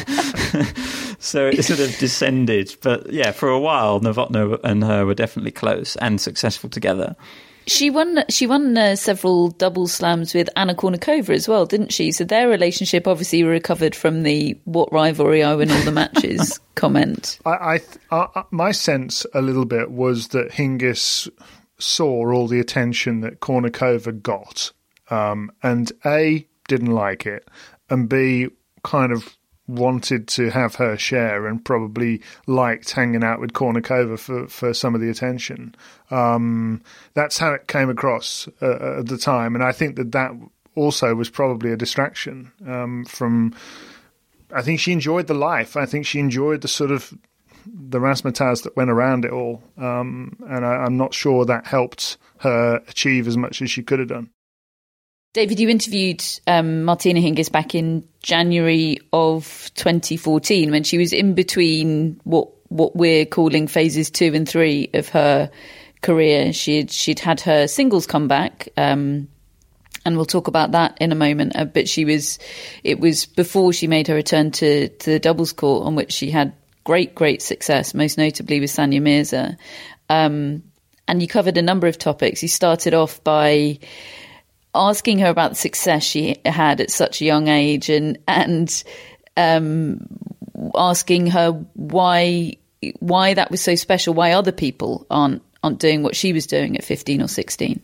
so, 1.19 1.47
it 1.47 1.65
sort 1.65 1.81
of 1.81 1.97
descended, 1.99 2.77
but 2.83 3.13
yeah, 3.13 3.31
for 3.31 3.49
a 3.49 3.61
while, 3.61 4.01
Novotná 4.01 4.59
and 4.65 4.83
her 4.83 5.07
were 5.07 5.15
definitely 5.15 5.53
close 5.53 5.97
and 5.97 6.21
successful 6.21 6.69
together. 6.71 7.17
She 7.67 7.91
won. 7.91 8.25
She 8.29 8.47
won 8.47 8.77
uh, 8.77 8.95
several 8.95 9.49
double 9.49 9.89
slams 9.89 10.35
with 10.35 10.49
Anna 10.55 10.75
Kournikova 10.75 11.31
as 11.31 11.49
well, 11.49 11.67
didn't 11.67 11.93
she? 11.93 12.13
So 12.13 12.25
their 12.25 12.49
relationship 12.49 13.09
obviously 13.09 13.43
recovered 13.43 13.95
from 13.95 14.23
the 14.23 14.59
"what 14.65 14.93
rivalry 14.93 15.43
I 15.43 15.55
win 15.55 15.71
all 15.71 15.83
the 15.83 15.91
matches" 15.91 16.61
comment. 16.77 17.39
I, 17.45 17.81
I, 18.11 18.27
I, 18.35 18.45
my 18.51 18.71
sense 18.71 19.27
a 19.35 19.43
little 19.43 19.65
bit 19.65 19.91
was 19.91 20.29
that 20.29 20.53
Hingis 20.53 21.29
saw 21.79 22.33
all 22.33 22.47
the 22.47 22.61
attention 22.61 23.21
that 23.23 23.41
Kournikova 23.41 24.23
got, 24.23 24.71
um, 25.11 25.51
and 25.63 25.91
a 26.05 26.47
didn't 26.69 26.93
like 26.93 27.27
it, 27.27 27.49
and 27.91 28.09
b 28.09 28.49
kind 28.85 29.11
of 29.11 29.37
wanted 29.69 30.29
to 30.29 30.51
have 30.51 30.77
her 30.77 30.97
share 30.97 31.47
and 31.47 31.65
probably 31.65 32.23
liked 32.47 32.91
hanging 32.93 33.25
out 33.25 33.41
with 33.41 33.53
Kournikova 33.53 34.19
for, 34.19 34.47
for 34.47 34.73
some 34.73 34.95
of 34.95 35.01
the 35.01 35.11
attention. 35.11 35.75
Um, 36.11 36.83
that's 37.15 37.39
how 37.39 37.53
it 37.53 37.67
came 37.67 37.91
across 37.91 38.49
uh, 38.63 38.99
at 39.01 39.07
the 39.07 39.19
time, 39.19 39.55
and 39.55 39.65
I 39.65 39.73
think 39.73 39.97
that 39.97 40.13
that 40.13 40.33
also 40.75 41.15
was 41.15 41.31
probably 41.31 41.73
a 41.73 41.77
distraction 41.77 42.53
um, 42.67 43.05
from. 43.07 43.55
I 44.55 44.63
think 44.63 44.79
she 44.79 44.93
enjoyed 44.93 45.27
the 45.27 45.35
life. 45.35 45.77
I 45.77 45.87
think 45.87 46.07
she 46.07 46.21
enjoyed 46.21 46.61
the 46.61 46.69
sort 46.69 46.93
of 46.93 47.13
the 47.67 47.99
razzmatazz 47.99 48.63
that 48.63 48.77
went 48.77 48.91
around 48.91 49.25
it 49.25 49.33
all, 49.33 49.63
um, 49.77 50.37
and 50.49 50.65
I, 50.65 50.75
I'm 50.77 50.97
not 50.97 51.15
sure 51.15 51.45
that 51.45 51.67
helped 51.67 52.17
her 52.39 52.81
achieve 52.87 53.27
as 53.27 53.37
much 53.37 53.61
as 53.61 53.71
she 53.71 53.83
could 53.83 53.99
have 53.99 54.09
done. 54.09 54.31
David, 55.37 55.61
you 55.61 55.69
interviewed 55.69 56.25
um, 56.47 56.85
Martina 56.85 57.21
Hingis 57.21 57.53
back 57.53 57.75
in 57.75 58.09
January 58.23 58.97
of 59.13 59.71
2014 59.75 60.71
when 60.71 60.83
she 60.83 60.97
was 60.97 61.13
in 61.13 61.35
between 61.35 62.19
what 62.25 62.49
what 62.69 62.97
we're 62.97 63.27
calling 63.27 63.67
phases 63.67 64.09
two 64.09 64.33
and 64.33 64.49
three 64.49 64.89
of 64.95 65.11
her 65.11 65.51
career. 66.01 66.55
She'd 66.55 66.91
she'd 66.91 67.19
had 67.19 67.43
her 67.43 67.69
singles 67.69 68.07
comeback, 68.07 68.71
um, 68.79 69.29
and 70.07 70.17
we'll 70.17 70.25
talk 70.25 70.49
about 70.49 70.73
that 70.73 70.97
in 71.03 71.13
a 71.13 71.15
moment. 71.15 71.55
Uh, 71.55 71.67
but 71.67 71.87
she 71.87 72.07
was 72.07 72.39
it 72.83 72.99
was 72.99 73.27
before 73.27 73.75
she 73.75 73.89
made 73.89 74.09
her 74.09 74.15
return 74.15 74.53
to 74.53 74.89
to 74.89 75.11
the 75.11 75.21
doubles 75.21 75.53
court, 75.53 75.87
on 75.87 75.97
which 75.97 76.13
she 76.13 76.31
had 76.31 76.55
great 76.83 77.15
great 77.15 77.43
success, 77.43 77.93
most 77.93 78.17
notably 78.17 78.59
with 78.59 78.71
Sania 78.71 79.03
Mirza. 79.03 79.59
Um, 80.09 80.63
and 81.07 81.21
you 81.21 81.29
covered 81.29 81.59
a 81.59 81.63
number 81.63 81.89
of 81.89 81.99
topics. 81.99 82.41
You 82.41 82.49
started 82.49 82.95
off 82.95 83.23
by 83.23 83.81
asking 84.77 85.19
her 85.21 85.29
about 85.29 85.51
the 85.51 85.57
success 85.57 86.03
she 86.05 86.37
had 86.45 86.81
at 86.81 86.91
such 86.91 87.21
a 87.21 87.25
young 87.25 87.49
age 87.49 87.89
and 87.89 88.19
and 88.29 88.85
um, 89.37 90.07
asking 90.75 91.29
her 91.29 91.53
why 91.75 92.57
why 93.01 93.35
that 93.35 93.51
was 93.51 93.61
so 93.61 93.75
special, 93.75 94.15
why 94.15 94.33
other 94.33 94.53
people 94.53 95.07
aren't 95.11 95.43
aren't 95.63 95.79
doing 95.79 96.03
what 96.03 96.15
she 96.15 96.33
was 96.33 96.47
doing 96.47 96.77
at 96.77 96.85
15 96.85 97.23
or 97.23 97.29
16. 97.29 97.81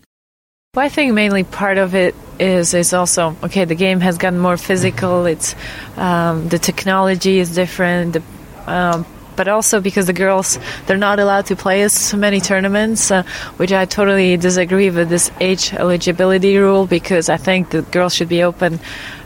Well, 0.75 0.87
I 0.87 0.89
think 0.89 1.13
mainly 1.13 1.45
part 1.45 1.79
of 1.79 1.95
it 1.95 2.15
is 2.39 2.73
is 2.73 2.93
also 2.93 3.37
okay. 3.43 3.67
The 3.67 3.75
game 3.75 4.01
has 4.01 4.17
gotten 4.17 4.39
more 4.39 4.57
physical. 4.57 5.27
It's 5.27 5.55
um, 5.97 6.49
the 6.49 6.59
technology 6.59 7.39
is 7.39 7.55
different. 7.55 8.15
The 8.15 8.23
um, 8.67 9.07
but 9.43 9.49
also 9.49 9.81
because 9.81 10.07
the 10.07 10.13
girls 10.13 10.57
they're 10.87 10.97
not 10.97 11.19
allowed 11.19 11.47
to 11.47 11.57
play 11.57 11.83
as 11.83 12.15
many 12.15 12.41
tournaments, 12.41 13.11
uh, 13.11 13.25
which 13.57 13.73
I 13.73 13.87
totally 13.87 14.37
disagree 14.37 14.89
with 14.89 15.09
this 15.09 15.33
age 15.41 15.75
eligibility 15.75 16.57
rule 16.59 16.87
because 16.87 17.29
I 17.29 17.39
think 17.39 17.71
the 17.71 17.83
girls 17.83 18.15
should 18.15 18.29
be 18.29 18.45
open. 18.45 18.79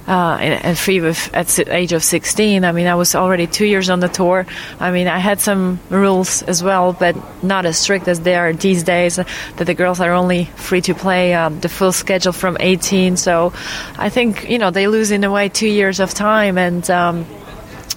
Uh, 0.08 0.38
and, 0.40 0.78
free 0.78 1.00
with, 1.00 1.34
at 1.34 1.48
the 1.48 1.74
age 1.74 1.92
of 1.92 2.04
16. 2.04 2.64
I 2.64 2.70
mean, 2.70 2.86
I 2.86 2.94
was 2.94 3.16
already 3.16 3.48
two 3.48 3.66
years 3.66 3.90
on 3.90 3.98
the 3.98 4.06
tour. 4.06 4.46
I 4.78 4.92
mean, 4.92 5.08
I 5.08 5.18
had 5.18 5.40
some 5.40 5.80
rules 5.90 6.42
as 6.42 6.62
well, 6.62 6.92
but 6.92 7.16
not 7.42 7.66
as 7.66 7.76
strict 7.76 8.06
as 8.06 8.20
they 8.20 8.36
are 8.36 8.52
these 8.52 8.84
days. 8.84 9.16
That 9.16 9.66
the 9.66 9.74
girls 9.74 9.98
are 9.98 10.12
only 10.12 10.44
free 10.54 10.80
to 10.82 10.94
play 10.94 11.34
um, 11.34 11.58
the 11.58 11.68
full 11.68 11.90
schedule 11.90 12.32
from 12.32 12.56
18. 12.60 13.16
So, 13.16 13.52
I 13.98 14.08
think 14.08 14.48
you 14.48 14.58
know 14.58 14.70
they 14.70 14.86
lose 14.86 15.10
in 15.10 15.24
a 15.24 15.30
way 15.32 15.48
two 15.48 15.66
years 15.66 15.98
of 15.98 16.14
time, 16.14 16.56
and 16.56 16.88
um, 16.88 17.26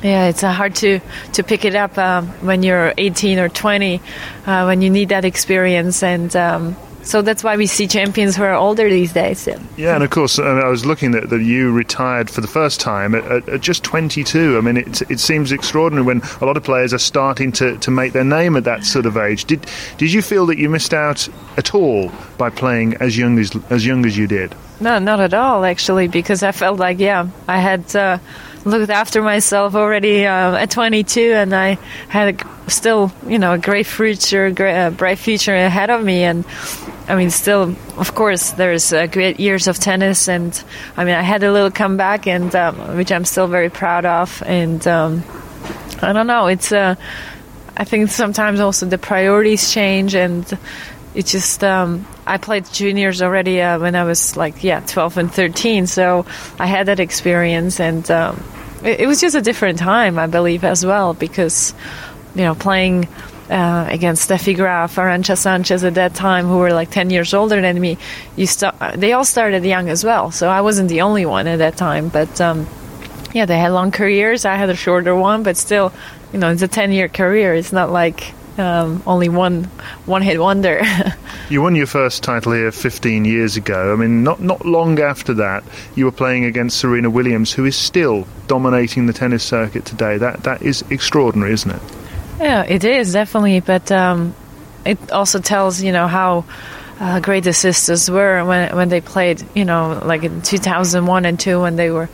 yeah, 0.03 0.27
it's 0.27 0.43
uh, 0.43 0.51
hard 0.51 0.75
to 0.75 0.99
to 1.33 1.43
pick 1.43 1.65
it 1.65 1.75
up 1.75 1.97
um, 1.97 2.27
when 2.45 2.63
you're 2.63 2.93
18 2.97 3.39
or 3.39 3.49
20, 3.49 4.01
uh, 4.45 4.63
when 4.63 4.81
you 4.81 4.89
need 4.89 5.09
that 5.09 5.25
experience, 5.25 6.03
and 6.03 6.33
um, 6.35 6.75
so 7.03 7.21
that's 7.21 7.43
why 7.43 7.57
we 7.57 7.65
see 7.65 7.87
champions 7.87 8.35
who 8.35 8.43
are 8.43 8.53
older 8.53 8.89
these 8.89 9.13
days. 9.13 9.47
Yeah, 9.47 9.59
yeah 9.77 9.95
and 9.95 10.03
of 10.03 10.09
course, 10.09 10.37
uh, 10.37 10.43
I 10.43 10.67
was 10.67 10.85
looking 10.85 11.15
at 11.15 11.29
that 11.29 11.41
you 11.41 11.71
retired 11.71 12.29
for 12.29 12.41
the 12.41 12.47
first 12.47 12.79
time 12.79 13.15
at, 13.15 13.25
at, 13.25 13.49
at, 13.49 13.61
just 13.61 13.83
22. 13.83 14.57
I 14.57 14.61
mean, 14.61 14.77
it, 14.77 15.01
it 15.09 15.19
seems 15.19 15.51
extraordinary 15.51 16.05
when 16.05 16.21
a 16.39 16.45
lot 16.45 16.55
of 16.55 16.63
players 16.63 16.93
are 16.93 16.99
starting 16.99 17.51
to, 17.53 17.77
to 17.79 17.91
make 17.91 18.13
their 18.13 18.23
name 18.23 18.55
at 18.55 18.65
that 18.65 18.85
sort 18.85 19.05
of 19.05 19.17
age. 19.17 19.45
Did 19.45 19.65
did 19.97 20.13
you 20.13 20.21
feel 20.21 20.45
that 20.47 20.57
you 20.57 20.69
missed 20.69 20.93
out 20.93 21.27
at 21.57 21.73
all 21.73 22.11
by 22.37 22.49
playing 22.49 22.95
as 22.95 23.17
young 23.17 23.39
as 23.39 23.57
as 23.69 23.85
young 23.85 24.05
as 24.05 24.17
you 24.17 24.27
did? 24.27 24.53
No, 24.79 24.99
not 24.99 25.19
at 25.19 25.33
all, 25.33 25.65
actually, 25.65 26.07
because 26.07 26.43
I 26.43 26.51
felt 26.51 26.79
like 26.79 26.99
yeah, 26.99 27.27
I 27.47 27.59
had. 27.59 27.95
Uh, 27.95 28.19
looked 28.65 28.89
after 28.89 29.21
myself 29.21 29.75
already 29.75 30.25
uh, 30.25 30.55
at 30.55 30.71
22, 30.71 31.21
and 31.21 31.55
I 31.55 31.77
had 32.07 32.41
a, 32.41 32.69
still, 32.69 33.11
you 33.27 33.39
know, 33.39 33.53
a 33.53 33.57
great 33.57 33.85
future, 33.85 34.51
great, 34.51 34.77
uh, 34.77 34.89
bright 34.89 35.17
future 35.17 35.55
ahead 35.55 35.89
of 35.89 36.03
me. 36.03 36.23
And 36.23 36.45
I 37.07 37.15
mean, 37.15 37.29
still, 37.29 37.75
of 37.97 38.13
course, 38.15 38.51
there's 38.51 38.93
uh, 38.93 39.07
great 39.07 39.39
years 39.39 39.67
of 39.67 39.79
tennis, 39.79 40.27
and 40.27 40.61
I 40.95 41.05
mean, 41.05 41.15
I 41.15 41.21
had 41.21 41.43
a 41.43 41.51
little 41.51 41.71
comeback, 41.71 42.27
and 42.27 42.53
um, 42.55 42.97
which 42.97 43.11
I'm 43.11 43.25
still 43.25 43.47
very 43.47 43.69
proud 43.69 44.05
of. 44.05 44.43
And 44.45 44.85
um, 44.87 45.23
I 46.01 46.13
don't 46.13 46.27
know, 46.27 46.47
it's. 46.47 46.71
Uh, 46.71 46.95
I 47.77 47.85
think 47.85 48.09
sometimes 48.09 48.59
also 48.59 48.85
the 48.87 48.97
priorities 48.97 49.71
change, 49.73 50.13
and 50.13 50.45
it 51.15 51.25
just 51.25 51.63
um, 51.63 52.05
I 52.25 52.37
played 52.37 52.65
juniors 52.71 53.21
already 53.21 53.61
uh, 53.61 53.79
when 53.79 53.95
I 53.95 54.03
was 54.03 54.37
like 54.37 54.63
yeah 54.63 54.81
12 54.81 55.17
and 55.17 55.33
13 55.33 55.87
so 55.87 56.25
I 56.59 56.67
had 56.67 56.87
that 56.87 56.99
experience 56.99 57.79
and 57.79 58.09
um, 58.11 58.43
it, 58.83 59.01
it, 59.01 59.07
was 59.07 59.19
just 59.19 59.35
a 59.35 59.41
different 59.41 59.79
time 59.79 60.19
I 60.19 60.27
believe 60.27 60.63
as 60.63 60.85
well 60.85 61.13
because 61.13 61.73
you 62.35 62.43
know 62.43 62.55
playing 62.55 63.07
uh, 63.49 63.87
against 63.89 64.29
Steffi 64.29 64.55
Graf, 64.55 64.95
Arantxa 64.95 65.35
Sanchez 65.35 65.83
at 65.83 65.95
that 65.95 66.13
time 66.13 66.45
who 66.45 66.57
were 66.57 66.71
like 66.71 66.91
10 66.91 67.09
years 67.09 67.33
older 67.33 67.59
than 67.59 67.79
me 67.79 67.97
you 68.35 68.45
st- 68.45 68.75
they 68.95 69.13
all 69.13 69.25
started 69.25 69.65
young 69.65 69.89
as 69.89 70.03
well 70.03 70.31
so 70.31 70.47
I 70.47 70.61
wasn't 70.61 70.89
the 70.89 71.01
only 71.01 71.25
one 71.25 71.47
at 71.47 71.57
that 71.57 71.75
time 71.75 72.09
but 72.09 72.39
um, 72.39 72.67
yeah 73.33 73.45
they 73.45 73.57
had 73.57 73.69
long 73.69 73.91
careers. 73.91 74.45
I 74.45 74.55
had 74.55 74.69
a 74.69 74.75
shorter 74.75 75.15
one 75.15 75.41
but 75.41 75.57
still 75.57 75.91
you 76.31 76.37
know 76.37 76.51
it's 76.51 76.61
a 76.61 76.67
10 76.67 76.91
year 76.91 77.09
career. 77.09 77.55
It's 77.55 77.73
not 77.73 77.91
like 77.91 78.35
um, 78.59 79.01
only 79.07 79.29
one 79.29 79.63
one 80.05 80.21
hit 80.21 80.39
wonder. 80.39 80.81
you 81.49 81.61
won 81.61 81.75
your 81.75 81.87
first 81.87 82.23
title 82.23 82.51
here 82.51 82.71
15 82.71 83.25
years 83.25 83.57
ago. 83.57 83.93
I 83.93 83.95
mean, 83.95 84.23
not 84.23 84.41
not 84.41 84.65
long 84.65 84.99
after 84.99 85.33
that, 85.35 85.63
you 85.95 86.05
were 86.05 86.11
playing 86.11 86.45
against 86.45 86.77
Serena 86.77 87.09
Williams, 87.09 87.53
who 87.53 87.65
is 87.65 87.75
still 87.75 88.27
dominating 88.47 89.05
the 89.05 89.13
tennis 89.13 89.43
circuit 89.43 89.85
today. 89.85 90.17
That 90.17 90.43
that 90.43 90.61
is 90.61 90.83
extraordinary, 90.89 91.53
isn't 91.53 91.71
it? 91.71 91.81
Yeah, 92.39 92.63
it 92.63 92.83
is 92.83 93.13
definitely. 93.13 93.61
But 93.61 93.91
um, 93.91 94.35
it 94.85 95.11
also 95.11 95.39
tells 95.39 95.81
you 95.81 95.91
know 95.91 96.07
how. 96.07 96.45
Uh, 97.01 97.21
great 97.21 97.45
the 97.45 97.53
sisters 97.53 98.11
were 98.11 98.43
when 98.43 98.75
when 98.75 98.89
they 98.89 98.99
played, 98.99 99.41
you 99.55 99.63
know, 99.63 100.01
like 100.03 100.25
in 100.25 100.41
2001 100.41 101.23
and 101.23 101.39
2 101.39 101.61
when 101.61 101.77
they 101.77 101.89
were 101.91 102.09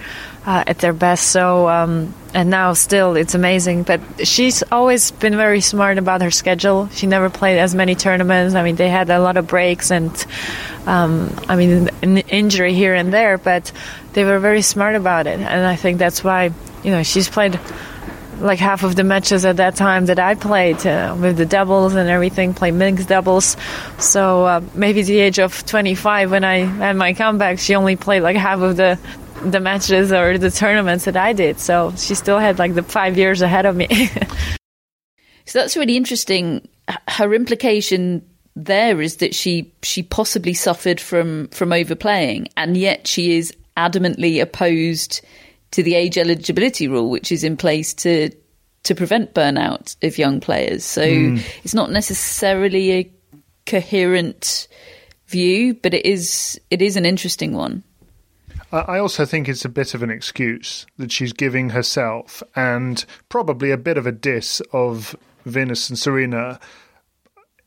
uh, 0.45 0.63
at 0.67 0.79
their 0.79 0.93
best. 0.93 1.27
So 1.27 1.67
um, 1.67 2.13
and 2.33 2.49
now 2.49 2.73
still 2.73 3.15
it's 3.15 3.33
amazing. 3.33 3.83
But 3.83 4.01
she's 4.27 4.63
always 4.71 5.11
been 5.11 5.35
very 5.35 5.61
smart 5.61 5.97
about 5.97 6.21
her 6.21 6.31
schedule. 6.31 6.89
She 6.89 7.07
never 7.07 7.29
played 7.29 7.57
as 7.57 7.73
many 7.73 7.95
tournaments. 7.95 8.55
I 8.55 8.63
mean, 8.63 8.75
they 8.75 8.89
had 8.89 9.09
a 9.09 9.19
lot 9.19 9.37
of 9.37 9.47
breaks 9.47 9.91
and 9.91 10.11
um, 10.85 11.33
I 11.47 11.55
mean 11.55 11.89
an 12.01 12.17
injury 12.17 12.73
here 12.73 12.93
and 12.93 13.11
there, 13.11 13.37
but 13.37 13.71
they 14.13 14.23
were 14.23 14.39
very 14.39 14.61
smart 14.61 14.95
about 14.95 15.27
it. 15.27 15.39
And 15.39 15.65
I 15.65 15.75
think 15.75 15.97
that's 15.97 16.23
why 16.23 16.51
you 16.83 16.91
know 16.91 17.03
she's 17.03 17.27
played 17.29 17.59
like 18.39 18.59
half 18.59 18.83
of 18.83 18.97
the 18.97 19.03
matches 19.03 19.45
at 19.45 19.57
that 19.57 19.75
time 19.75 20.07
that 20.07 20.19
I 20.19 20.35
played 20.35 20.85
uh, 20.85 21.15
with 21.17 21.37
the 21.37 21.45
doubles 21.45 21.95
and 21.95 22.09
everything, 22.09 22.53
play 22.53 22.71
mixed 22.71 23.07
doubles. 23.07 23.55
So 23.97 24.45
uh, 24.45 24.61
maybe 24.73 25.03
the 25.03 25.19
age 25.19 25.39
of 25.39 25.65
25 25.65 26.31
when 26.31 26.43
I 26.43 26.57
had 26.59 26.97
my 26.97 27.13
comeback, 27.13 27.59
she 27.59 27.75
only 27.75 27.95
played 27.95 28.21
like 28.21 28.35
half 28.35 28.59
of 28.59 28.75
the 28.75 28.99
the 29.43 29.59
matches 29.59 30.11
or 30.11 30.37
the 30.37 30.51
tournaments 30.51 31.05
that 31.05 31.17
I 31.17 31.33
did. 31.33 31.59
So 31.59 31.93
she 31.97 32.15
still 32.15 32.39
had 32.39 32.59
like 32.59 32.73
the 32.73 32.83
five 32.83 33.17
years 33.17 33.41
ahead 33.41 33.65
of 33.65 33.75
me. 33.75 33.87
so 35.45 35.59
that's 35.59 35.77
really 35.77 35.97
interesting. 35.97 36.67
Her 37.07 37.33
implication 37.33 38.27
there 38.55 39.01
is 39.01 39.17
that 39.17 39.35
she 39.35 39.73
she 39.83 40.01
possibly 40.03 40.53
suffered 40.53 41.01
from 41.01 41.49
from 41.49 41.73
overplaying, 41.73 42.47
and 42.55 42.77
yet 42.77 43.07
she 43.07 43.37
is 43.37 43.53
adamantly 43.75 44.41
opposed 44.41 45.21
to 45.71 45.83
the 45.83 45.95
age 45.95 46.17
eligibility 46.17 46.87
rule, 46.87 47.09
which 47.09 47.31
is 47.31 47.43
in 47.43 47.57
place 47.57 47.93
to 47.93 48.29
to 48.83 48.95
prevent 48.95 49.33
burnout 49.33 49.95
of 50.03 50.17
young 50.17 50.39
players. 50.39 50.85
So 50.85 51.05
mm. 51.05 51.43
it's 51.63 51.73
not 51.73 51.91
necessarily 51.91 52.93
a 52.93 53.11
coherent 53.65 54.67
view, 55.27 55.73
but 55.73 55.93
it 55.93 56.05
is 56.05 56.59
it 56.69 56.81
is 56.81 56.95
an 56.95 57.05
interesting 57.05 57.53
one. 57.53 57.83
I 58.75 58.99
also 58.99 59.25
think 59.25 59.47
it's 59.47 59.63
a 59.63 59.69
bit 59.69 59.93
of 59.93 60.03
an 60.03 60.09
excuse 60.09 60.85
that 60.97 61.11
she's 61.11 61.31
giving 61.31 61.69
herself 61.69 62.43
and 62.55 63.05
probably 63.29 63.71
a 63.71 63.77
bit 63.77 63.97
of 63.97 64.05
a 64.05 64.11
diss 64.11 64.61
of 64.73 65.15
Venus 65.45 65.89
and 65.89 65.97
Serena. 65.97 66.59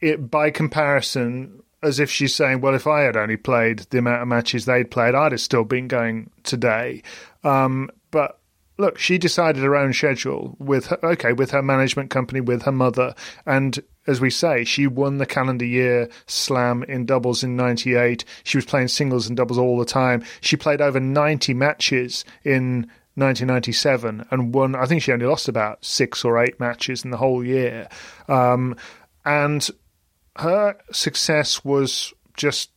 It, 0.00 0.30
by 0.30 0.50
comparison, 0.50 1.62
as 1.82 1.98
if 1.98 2.10
she's 2.10 2.34
saying, 2.34 2.60
well, 2.60 2.74
if 2.74 2.86
I 2.86 3.00
had 3.02 3.16
only 3.16 3.36
played 3.36 3.80
the 3.90 3.98
amount 3.98 4.22
of 4.22 4.28
matches 4.28 4.64
they'd 4.64 4.90
played, 4.90 5.14
I'd 5.14 5.32
have 5.32 5.40
still 5.40 5.64
been 5.64 5.88
going 5.88 6.30
today. 6.42 7.02
Um, 7.42 7.90
but 8.10 8.38
look, 8.76 8.98
she 8.98 9.18
decided 9.18 9.62
her 9.62 9.76
own 9.76 9.92
schedule 9.92 10.56
with 10.58 10.86
her, 10.86 10.98
okay, 11.04 11.32
with 11.32 11.52
her 11.52 11.62
management 11.62 12.10
company, 12.10 12.40
with 12.40 12.62
her 12.62 12.72
mother, 12.72 13.14
and 13.46 13.78
as 14.08 14.20
we 14.20 14.30
say, 14.30 14.64
she 14.64 14.86
won 14.86 15.18
the 15.18 15.26
calendar 15.26 15.64
year 15.64 16.08
slam 16.26 16.82
in 16.84 17.06
doubles 17.06 17.44
in 17.44 17.56
98. 17.56 18.24
She 18.42 18.56
was 18.56 18.64
playing 18.64 18.88
singles 18.88 19.28
and 19.28 19.36
doubles 19.36 19.58
all 19.58 19.78
the 19.78 19.84
time. 19.84 20.24
She 20.40 20.56
played 20.56 20.80
over 20.80 20.98
90 20.98 21.54
matches 21.54 22.24
in 22.42 22.90
1997 23.14 24.26
and 24.30 24.54
won, 24.54 24.74
I 24.74 24.86
think 24.86 25.02
she 25.02 25.12
only 25.12 25.26
lost 25.26 25.48
about 25.48 25.84
six 25.84 26.24
or 26.24 26.42
eight 26.42 26.58
matches 26.58 27.04
in 27.04 27.10
the 27.10 27.16
whole 27.16 27.44
year. 27.44 27.88
Um, 28.28 28.76
and 29.24 29.68
her 30.36 30.76
success 30.90 31.64
was 31.64 32.12
just 32.36 32.70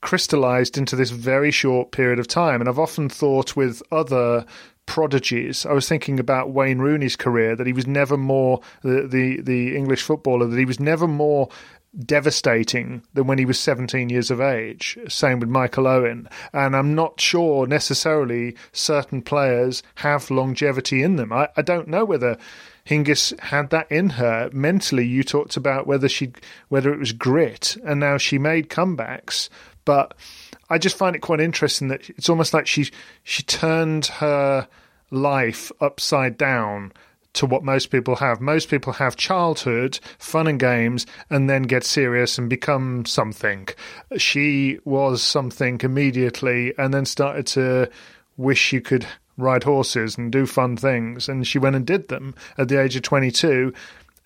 crystallized 0.00 0.78
into 0.78 0.96
this 0.96 1.10
very 1.10 1.50
short 1.50 1.90
period 1.90 2.18
of 2.18 2.28
time. 2.28 2.60
And 2.60 2.68
I've 2.68 2.78
often 2.78 3.08
thought 3.08 3.56
with 3.56 3.82
other 3.90 4.46
prodigies. 4.86 5.66
I 5.66 5.72
was 5.72 5.88
thinking 5.88 6.20
about 6.20 6.50
Wayne 6.50 6.78
Rooney's 6.78 7.16
career 7.16 7.56
that 7.56 7.66
he 7.66 7.72
was 7.72 7.86
never 7.86 8.16
more 8.16 8.60
the 8.82 9.06
the, 9.06 9.40
the 9.40 9.76
English 9.76 10.02
footballer 10.02 10.46
that 10.46 10.58
he 10.58 10.64
was 10.64 10.80
never 10.80 11.06
more 11.06 11.48
devastating 11.96 13.02
than 13.14 13.26
when 13.26 13.38
he 13.38 13.44
was 13.44 13.58
17 13.58 14.08
years 14.08 14.30
of 14.30 14.40
age. 14.40 14.98
Same 15.08 15.40
with 15.40 15.48
Michael 15.48 15.86
Owen. 15.86 16.28
And 16.52 16.74
I'm 16.74 16.94
not 16.94 17.20
sure 17.20 17.66
necessarily 17.66 18.56
certain 18.72 19.22
players 19.22 19.82
have 19.96 20.30
longevity 20.30 21.02
in 21.02 21.16
them. 21.16 21.32
I, 21.32 21.48
I 21.56 21.62
don't 21.62 21.88
know 21.88 22.04
whether 22.04 22.36
Hingis 22.84 23.38
had 23.40 23.70
that 23.70 23.90
in 23.90 24.10
her. 24.10 24.50
Mentally, 24.52 25.06
you 25.06 25.22
talked 25.24 25.56
about 25.56 25.86
whether 25.86 26.08
she 26.08 26.32
whether 26.68 26.92
it 26.92 26.98
was 26.98 27.12
grit, 27.12 27.76
and 27.84 28.00
now 28.00 28.18
she 28.18 28.38
made 28.38 28.68
comebacks, 28.68 29.48
but 29.84 30.14
I 30.70 30.78
just 30.78 30.96
find 30.96 31.14
it 31.14 31.20
quite 31.20 31.40
interesting 31.40 31.88
that 31.88 32.08
it's 32.10 32.28
almost 32.28 32.54
like 32.54 32.66
she 32.66 32.90
she 33.22 33.42
turned 33.42 34.06
her 34.06 34.66
life 35.10 35.70
upside 35.80 36.36
down 36.36 36.92
to 37.34 37.46
what 37.46 37.64
most 37.64 37.86
people 37.86 38.16
have. 38.16 38.40
Most 38.40 38.70
people 38.70 38.94
have 38.94 39.16
childhood, 39.16 39.98
fun 40.18 40.46
and 40.46 40.58
games, 40.58 41.04
and 41.28 41.50
then 41.50 41.62
get 41.62 41.84
serious 41.84 42.38
and 42.38 42.48
become 42.48 43.04
something. 43.04 43.68
She 44.16 44.78
was 44.84 45.22
something 45.22 45.80
immediately 45.82 46.72
and 46.78 46.94
then 46.94 47.04
started 47.04 47.46
to 47.48 47.90
wish 48.36 48.58
she 48.58 48.80
could 48.80 49.06
ride 49.36 49.64
horses 49.64 50.16
and 50.16 50.30
do 50.30 50.46
fun 50.46 50.76
things. 50.76 51.28
And 51.28 51.46
she 51.46 51.58
went 51.58 51.76
and 51.76 51.86
did 51.86 52.08
them 52.08 52.34
at 52.56 52.68
the 52.68 52.80
age 52.80 52.96
of 52.96 53.02
22 53.02 53.72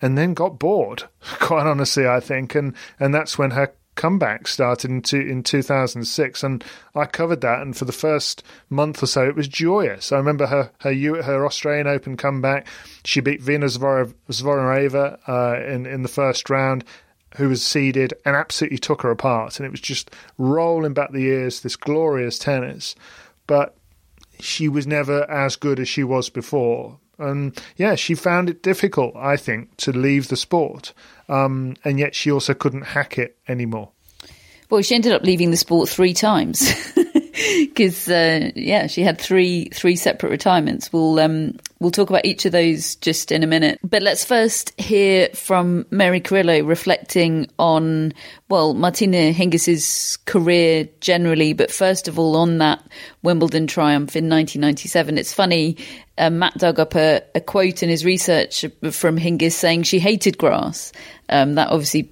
and 0.01 0.17
then 0.17 0.33
got 0.33 0.59
bored, 0.59 1.03
quite 1.39 1.65
honestly, 1.65 2.07
I 2.07 2.19
think. 2.19 2.55
And, 2.55 2.75
and 2.99 3.13
that's 3.13 3.37
when 3.37 3.51
her 3.51 3.73
comeback 3.99 4.47
started 4.47 4.89
in, 4.89 5.01
two, 5.01 5.19
in 5.19 5.43
2006, 5.43 6.41
and 6.41 6.63
I 6.95 7.05
covered 7.05 7.41
that. 7.41 7.61
And 7.61 7.75
for 7.75 7.83
the 7.83 7.91
first 7.91 8.41
month 8.69 9.03
or 9.03 9.07
so, 9.07 9.27
it 9.27 9.35
was 9.35 9.49
joyous. 9.49 10.13
I 10.13 10.17
remember 10.17 10.47
her 10.47 10.71
her 10.79 10.93
her 11.21 11.45
Australian 11.45 11.85
Open 11.85 12.15
comeback. 12.15 12.65
She 13.03 13.19
beat 13.19 13.41
Venus 13.41 13.77
Zvonareva 13.77 15.19
uh, 15.27 15.61
in 15.61 15.85
in 15.85 16.01
the 16.03 16.07
first 16.07 16.49
round, 16.49 16.85
who 17.35 17.49
was 17.49 17.61
seeded, 17.61 18.13
and 18.23 18.37
absolutely 18.37 18.77
took 18.77 19.01
her 19.01 19.11
apart. 19.11 19.59
And 19.59 19.65
it 19.65 19.71
was 19.71 19.81
just 19.81 20.11
rolling 20.37 20.93
back 20.93 21.11
the 21.11 21.21
years, 21.21 21.59
this 21.59 21.75
glorious 21.75 22.39
tennis. 22.39 22.95
But 23.47 23.75
she 24.39 24.69
was 24.69 24.87
never 24.87 25.29
as 25.29 25.57
good 25.57 25.77
as 25.77 25.89
she 25.89 26.05
was 26.05 26.29
before. 26.29 26.99
And 27.19 27.59
yeah, 27.75 27.95
she 27.95 28.15
found 28.15 28.49
it 28.49 28.63
difficult, 28.63 29.15
I 29.15 29.37
think, 29.37 29.75
to 29.77 29.91
leave 29.91 30.29
the 30.29 30.37
sport 30.37 30.93
um, 31.29 31.75
and 31.85 31.99
yet 31.99 32.15
she 32.15 32.31
also 32.31 32.53
couldn't 32.53 32.81
hack 32.81 33.17
it 33.17 33.37
anymore. 33.47 33.91
Well, 34.69 34.81
she 34.81 34.95
ended 34.95 35.13
up 35.13 35.23
leaving 35.23 35.51
the 35.51 35.57
sport 35.57 35.89
three 35.89 36.13
times. 36.13 36.73
because 37.59 38.09
uh, 38.09 38.51
yeah, 38.55 38.87
she 38.87 39.01
had 39.01 39.19
three 39.19 39.69
three 39.73 39.95
separate 39.95 40.29
retirements. 40.29 40.91
We'll 40.91 41.19
um, 41.19 41.57
we'll 41.79 41.91
talk 41.91 42.09
about 42.09 42.25
each 42.25 42.45
of 42.45 42.51
those 42.51 42.95
just 42.95 43.31
in 43.31 43.43
a 43.43 43.47
minute. 43.47 43.79
But 43.83 44.01
let's 44.01 44.25
first 44.25 44.79
hear 44.79 45.29
from 45.29 45.85
Mary 45.89 46.19
Carillo 46.19 46.63
reflecting 46.63 47.47
on 47.57 48.13
well 48.49 48.73
Martina 48.73 49.31
Hingis's 49.31 50.17
career 50.25 50.89
generally, 51.01 51.53
but 51.53 51.71
first 51.71 52.07
of 52.07 52.19
all 52.19 52.35
on 52.35 52.57
that 52.57 52.83
Wimbledon 53.21 53.67
triumph 53.67 54.15
in 54.15 54.29
1997. 54.29 55.17
It's 55.17 55.33
funny. 55.33 55.77
Uh, 56.17 56.29
Matt 56.29 56.55
dug 56.57 56.79
up 56.81 56.95
a, 56.95 57.21
a, 57.33 57.39
quote 57.39 57.81
in 57.81 57.87
his 57.87 58.03
research 58.03 58.65
from 58.91 59.17
Hingis 59.17 59.53
saying 59.53 59.83
she 59.83 59.99
hated 59.99 60.37
grass. 60.37 60.91
Um, 61.29 61.55
that 61.55 61.69
obviously 61.69 62.11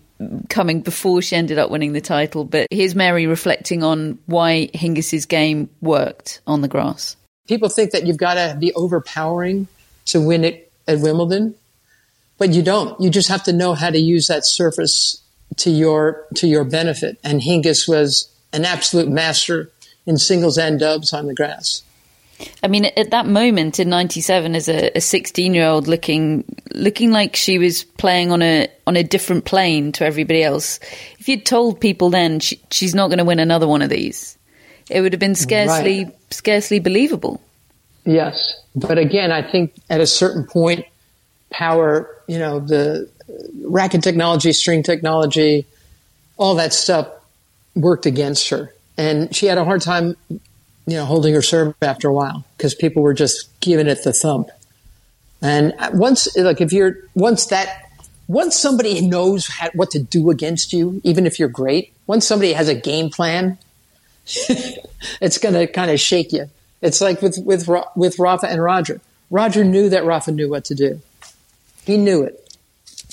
coming 0.49 0.82
before 0.82 1.22
she 1.22 1.36
ended 1.36 1.57
up 1.57 1.70
winning 1.70 1.93
the 1.93 2.01
title. 2.01 2.43
But 2.43 2.68
here's 2.72 2.95
Mary 2.95 3.28
reflecting 3.28 3.84
on 3.84 4.20
why 4.26 4.70
Hingis's 4.74 5.26
game 5.26 5.70
worked 5.82 6.41
on 6.47 6.61
the 6.61 6.68
grass. 6.68 7.15
People 7.47 7.70
think 7.70 7.91
that 7.91 8.05
you've 8.05 8.18
got 8.18 8.34
to 8.36 8.57
be 8.59 8.74
overpowering 8.74 9.68
to 10.05 10.20
win 10.20 10.43
it 10.43 10.72
at 10.88 10.99
Wimbledon, 10.99 11.55
but 12.38 12.49
you 12.53 12.61
don't. 12.61 12.99
You 12.99 13.09
just 13.09 13.30
have 13.30 13.43
to 13.43 13.53
know 13.53 13.74
how 13.74 13.89
to 13.89 13.97
use 13.97 14.28
that 14.28 14.45
surface 14.45 15.22
to 15.57 15.70
your 15.70 16.26
to 16.36 16.47
your 16.47 16.63
benefit. 16.63 17.18
And 17.24 17.41
Hingis 17.41 17.88
was 17.88 18.30
an 18.53 18.65
absolute 18.65 19.09
master 19.09 19.72
in 20.05 20.18
singles 20.18 20.57
and 20.57 20.80
dubs 20.80 21.13
on 21.13 21.28
the 21.28 21.34
grass. 21.34 21.84
I 22.62 22.68
mean, 22.68 22.86
at 22.86 23.12
that 23.12 23.26
moment 23.26 23.80
in 23.80 23.90
'97, 23.90 24.56
as 24.56 24.70
a 24.70 25.00
16 25.00 25.54
year 25.54 25.68
old, 25.68 25.88
looking 25.88 26.44
looking 26.74 27.12
like 27.12 27.36
she 27.36 27.58
was 27.58 27.84
playing 27.84 28.32
on 28.32 28.42
a 28.42 28.68
on 28.86 28.96
a 28.96 29.04
different 29.04 29.46
plane 29.46 29.92
to 29.94 30.06
everybody 30.06 30.44
else. 30.44 30.80
If 31.20 31.28
you'd 31.28 31.46
told 31.46 31.80
people 31.82 32.10
then 32.10 32.40
she, 32.40 32.62
she's 32.72 32.94
not 32.94 33.08
going 33.08 33.18
to 33.18 33.26
win 33.26 33.40
another 33.40 33.68
one 33.68 33.82
of 33.82 33.90
these, 33.90 34.38
it 34.90 35.02
would 35.02 35.14
have 35.14 35.20
been 35.20 35.36
scarcely 35.36 36.06
right. 36.06 36.16
scarcely 36.32 36.80
believable. 36.80 37.42
Yes, 38.06 38.62
but 38.76 38.98
again, 38.98 39.32
I 39.32 39.42
think 39.42 39.74
at 39.90 40.00
a 40.00 40.08
certain 40.08 40.46
point, 40.46 40.86
power, 41.50 42.10
you 42.28 42.40
know, 42.40 42.60
the 42.60 43.10
racket 43.64 44.04
technology, 44.04 44.54
string 44.54 44.84
technology, 44.84 45.66
all 46.38 46.56
that 46.56 46.72
stuff 46.72 47.10
worked 47.76 48.06
against 48.06 48.50
her, 48.50 48.74
and 48.96 49.36
she 49.36 49.48
had 49.48 49.58
a 49.58 49.66
hard 49.66 49.82
time 49.82 50.16
you 50.88 50.96
know, 50.96 51.06
holding 51.06 51.34
her 51.34 51.42
serve 51.42 51.76
after 51.82 52.08
a 52.08 52.14
while 52.14 52.46
because 52.56 52.74
people 52.74 53.04
were 53.04 53.14
just 53.14 53.60
giving 53.60 53.88
it 53.88 54.04
the 54.04 54.14
thump. 54.14 54.50
And 55.42 55.74
once, 55.94 56.36
like, 56.38 56.62
if 56.62 56.72
you're, 56.72 56.98
once 57.14 57.48
that, 57.48 57.92
once 58.28 58.56
somebody 58.56 59.02
knows 59.02 59.48
how, 59.48 59.70
what 59.76 59.92
to 59.92 60.00
do 60.00 60.32
against 60.32 60.74
you, 60.74 61.02
even 61.04 61.28
if 61.28 61.40
you're 61.40 61.50
great, 61.50 61.94
once 62.08 62.26
somebody 62.26 62.54
has 62.54 62.70
a 62.70 62.74
game 62.74 63.10
plan, 63.10 63.58
it's 64.26 65.38
going 65.38 65.54
to 65.54 65.68
kind 65.68 65.92
of 65.92 66.00
shake 66.00 66.32
you. 66.32 66.50
It's 66.82 67.02
like 67.02 67.22
with, 67.22 67.38
with, 67.44 67.70
with 67.96 68.18
Rafa 68.18 68.48
and 68.48 68.64
Roger. 68.64 69.02
Roger 69.30 69.66
knew 69.66 69.90
that 69.90 70.06
Rafa 70.06 70.32
knew 70.32 70.50
what 70.50 70.66
to 70.66 70.76
do. 70.76 71.02
He 71.84 71.98
knew 71.98 72.24
it. 72.24 72.44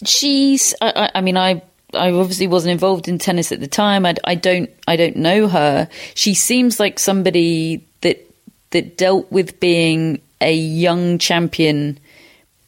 She's, 0.05 0.75
I, 0.81 1.11
I 1.17 1.21
mean, 1.21 1.37
I 1.37 1.63
I 1.93 2.11
obviously 2.11 2.47
wasn't 2.47 2.73
involved 2.73 3.09
in 3.09 3.19
tennis 3.19 3.53
at 3.53 3.61
the 3.61 3.67
time. 3.67 4.07
I, 4.07 4.15
I 4.25 4.35
don't 4.35 4.71
I 4.89 4.97
don't 4.97 5.17
know 5.17 5.49
her. 5.49 5.89
She 6.15 6.35
seems 6.35 6.81
like 6.81 6.99
somebody 6.99 7.85
that 8.01 8.25
that 8.71 8.97
dealt 8.97 9.31
with 9.31 9.61
being 9.61 10.21
a 10.41 10.55
young 10.55 11.19
champion 11.19 11.99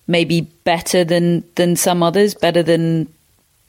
maybe 0.06 0.42
better 0.64 1.04
than 1.04 1.44
than 1.56 1.76
some 1.76 2.02
others, 2.02 2.34
better 2.34 2.62
than 2.62 3.08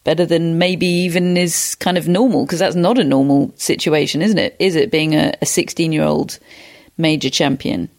better 0.03 0.25
than 0.25 0.57
maybe 0.57 0.85
even 0.85 1.35
is 1.35 1.75
kind 1.75 1.97
of 1.97 2.07
normal 2.07 2.45
because 2.45 2.59
that's 2.59 2.75
not 2.75 2.97
a 2.97 3.03
normal 3.03 3.53
situation, 3.57 4.21
isn't 4.21 4.37
it? 4.37 4.55
Is 4.57 4.75
it 4.75 4.89
being 4.89 5.15
a 5.15 5.33
16 5.43 5.91
year 5.91 6.03
old 6.03 6.39
major 6.97 7.29
champion? 7.29 7.89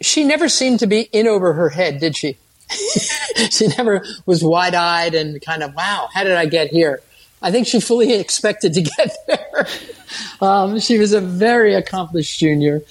She 0.00 0.24
never 0.24 0.48
seemed 0.48 0.80
to 0.80 0.86
be 0.86 1.02
in 1.12 1.26
over 1.26 1.52
her 1.54 1.70
head, 1.70 2.00
did 2.00 2.16
she? 2.16 2.36
she 3.50 3.68
never 3.68 4.04
was 4.26 4.42
wide 4.42 4.74
eyed 4.74 5.14
and 5.14 5.40
kind 5.42 5.62
of, 5.62 5.74
wow, 5.74 6.08
how 6.12 6.24
did 6.24 6.32
I 6.32 6.46
get 6.46 6.70
here? 6.70 7.00
I 7.42 7.50
think 7.50 7.66
she 7.66 7.80
fully 7.80 8.12
expected 8.18 8.74
to 8.74 8.82
get 8.82 9.16
there. 9.26 9.66
Um, 10.40 10.80
she 10.80 10.98
was 10.98 11.12
a 11.12 11.20
very 11.20 11.74
accomplished 11.74 12.38
junior. 12.38 12.82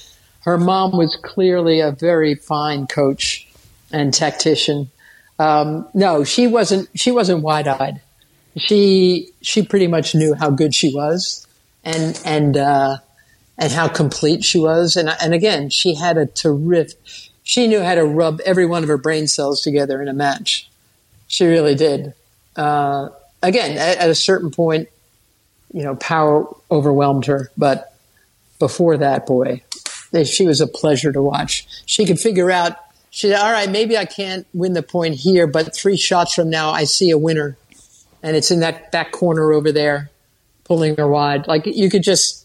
Her 0.41 0.57
mom 0.57 0.95
was 0.95 1.17
clearly 1.23 1.79
a 1.79 1.91
very 1.91 2.35
fine 2.35 2.87
coach 2.87 3.47
and 3.91 4.13
tactician. 4.13 4.91
Um, 5.39 5.87
no, 5.93 6.23
she 6.23 6.47
wasn't. 6.47 6.87
She 6.95 7.11
wasn't 7.11 7.41
wide 7.41 7.67
eyed. 7.67 8.01
She 8.57 9.29
she 9.41 9.63
pretty 9.63 9.87
much 9.87 10.15
knew 10.15 10.33
how 10.33 10.49
good 10.49 10.73
she 10.73 10.93
was, 10.93 11.45
and 11.83 12.19
and 12.23 12.55
uh, 12.55 12.97
and 13.57 13.71
how 13.71 13.87
complete 13.87 14.43
she 14.43 14.59
was. 14.59 14.95
And 14.95 15.09
and 15.21 15.33
again, 15.33 15.69
she 15.69 15.95
had 15.95 16.17
a 16.17 16.25
terrific 16.25 16.97
she 17.45 17.67
knew 17.67 17.81
how 17.81 17.93
to 17.93 18.03
rub 18.03 18.41
every 18.43 18.65
one 18.65 18.81
of 18.81 18.89
her 18.89 18.97
brain 18.97 19.27
cells 19.27 19.61
together 19.61 20.01
in 20.01 20.07
a 20.07 20.13
match. 20.13 20.67
She 21.27 21.45
really 21.45 21.75
did. 21.75 22.13
Uh, 22.55 23.09
again, 23.43 23.77
at, 23.77 23.99
at, 23.99 24.09
a 24.09 24.15
certain 24.15 24.49
point, 24.49 24.89
you 25.71 25.83
know, 25.83 25.95
power 25.95 26.47
overwhelmed 26.71 27.27
her. 27.27 27.51
But 27.55 27.95
before 28.57 28.97
that, 28.97 29.27
boy, 29.27 29.61
she 30.23 30.47
was 30.47 30.59
a 30.59 30.65
pleasure 30.65 31.11
to 31.11 31.21
watch. 31.21 31.67
She 31.85 32.05
could 32.05 32.19
figure 32.19 32.49
out. 32.49 32.77
She 33.11 33.29
said, 33.29 33.39
"All 33.39 33.51
right, 33.51 33.69
maybe 33.69 33.95
I 33.95 34.05
can't 34.05 34.47
win 34.53 34.73
the 34.73 34.83
point 34.83 35.15
here, 35.15 35.45
but 35.45 35.75
three 35.75 35.97
shots 35.97 36.33
from 36.33 36.49
now, 36.49 36.71
I 36.71 36.85
see 36.85 37.11
a 37.11 37.17
winner, 37.17 37.57
and 38.23 38.35
it's 38.35 38.49
in 38.49 38.61
that 38.61 38.91
back 38.91 39.11
corner 39.11 39.53
over 39.53 39.71
there, 39.71 40.09
pulling 40.63 40.95
her 40.95 41.07
wide. 41.07 41.47
Like 41.47 41.67
you 41.67 41.89
could 41.91 42.03
just." 42.03 42.41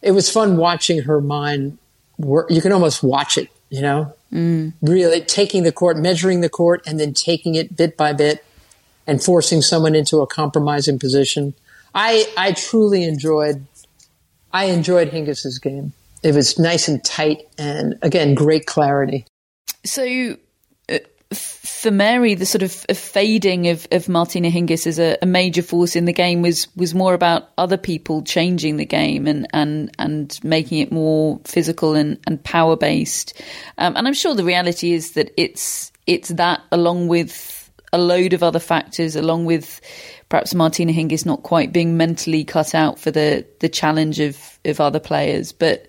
It 0.00 0.12
was 0.12 0.30
fun 0.30 0.56
watching 0.56 1.02
her 1.02 1.20
mind 1.20 1.78
work. 2.18 2.50
You 2.50 2.60
can 2.60 2.72
almost 2.72 3.02
watch 3.02 3.38
it 3.38 3.48
you 3.74 3.82
know, 3.82 4.14
mm. 4.32 4.72
really 4.82 5.20
taking 5.20 5.64
the 5.64 5.72
court, 5.72 5.96
measuring 5.96 6.42
the 6.42 6.48
court, 6.48 6.80
and 6.86 7.00
then 7.00 7.12
taking 7.12 7.56
it 7.56 7.76
bit 7.76 7.96
by 7.96 8.12
bit 8.12 8.44
and 9.04 9.20
forcing 9.20 9.62
someone 9.62 9.96
into 9.96 10.22
a 10.22 10.28
compromising 10.28 10.96
position. 10.96 11.54
I, 11.92 12.32
I 12.36 12.52
truly 12.52 13.02
enjoyed, 13.02 13.66
I 14.52 14.66
enjoyed 14.66 15.08
Hingis's 15.08 15.58
game. 15.58 15.92
It 16.22 16.36
was 16.36 16.56
nice 16.56 16.86
and 16.86 17.04
tight 17.04 17.48
and 17.58 17.98
again, 18.00 18.36
great 18.36 18.66
clarity. 18.66 19.26
So 19.84 20.04
for 21.34 21.90
Mary, 21.90 22.34
the 22.34 22.46
sort 22.46 22.62
of 22.62 22.72
fading 22.72 23.68
of, 23.68 23.86
of 23.92 24.08
Martina 24.08 24.50
Hingis 24.50 24.86
as 24.86 24.98
a, 24.98 25.18
a, 25.22 25.26
major 25.26 25.62
force 25.62 25.96
in 25.96 26.04
the 26.04 26.12
game 26.12 26.42
was 26.42 26.68
was 26.76 26.94
more 26.94 27.14
about 27.14 27.50
other 27.58 27.76
people 27.76 28.22
changing 28.22 28.76
the 28.76 28.84
game 28.84 29.26
and 29.26 29.46
and 29.52 29.90
and 29.98 30.38
making 30.42 30.78
it 30.78 30.90
more 30.90 31.40
physical 31.44 31.94
and, 31.94 32.18
and 32.26 32.42
power 32.42 32.76
based. 32.76 33.40
Um, 33.78 33.96
and 33.96 34.06
I'm 34.06 34.14
sure 34.14 34.34
the 34.34 34.44
reality 34.44 34.92
is 34.92 35.12
that 35.12 35.32
it's 35.36 35.92
it's 36.06 36.28
that 36.30 36.60
along 36.72 37.08
with 37.08 37.70
a 37.92 37.98
load 37.98 38.32
of 38.32 38.42
other 38.42 38.58
factors, 38.58 39.14
along 39.14 39.44
with 39.44 39.80
perhaps 40.28 40.54
Martina 40.54 40.92
Hingis 40.92 41.24
not 41.24 41.42
quite 41.42 41.72
being 41.72 41.96
mentally 41.96 42.44
cut 42.44 42.74
out 42.74 42.98
for 42.98 43.10
the 43.10 43.46
the 43.60 43.68
challenge 43.68 44.20
of 44.20 44.58
of 44.64 44.80
other 44.80 45.00
players, 45.00 45.52
but 45.52 45.86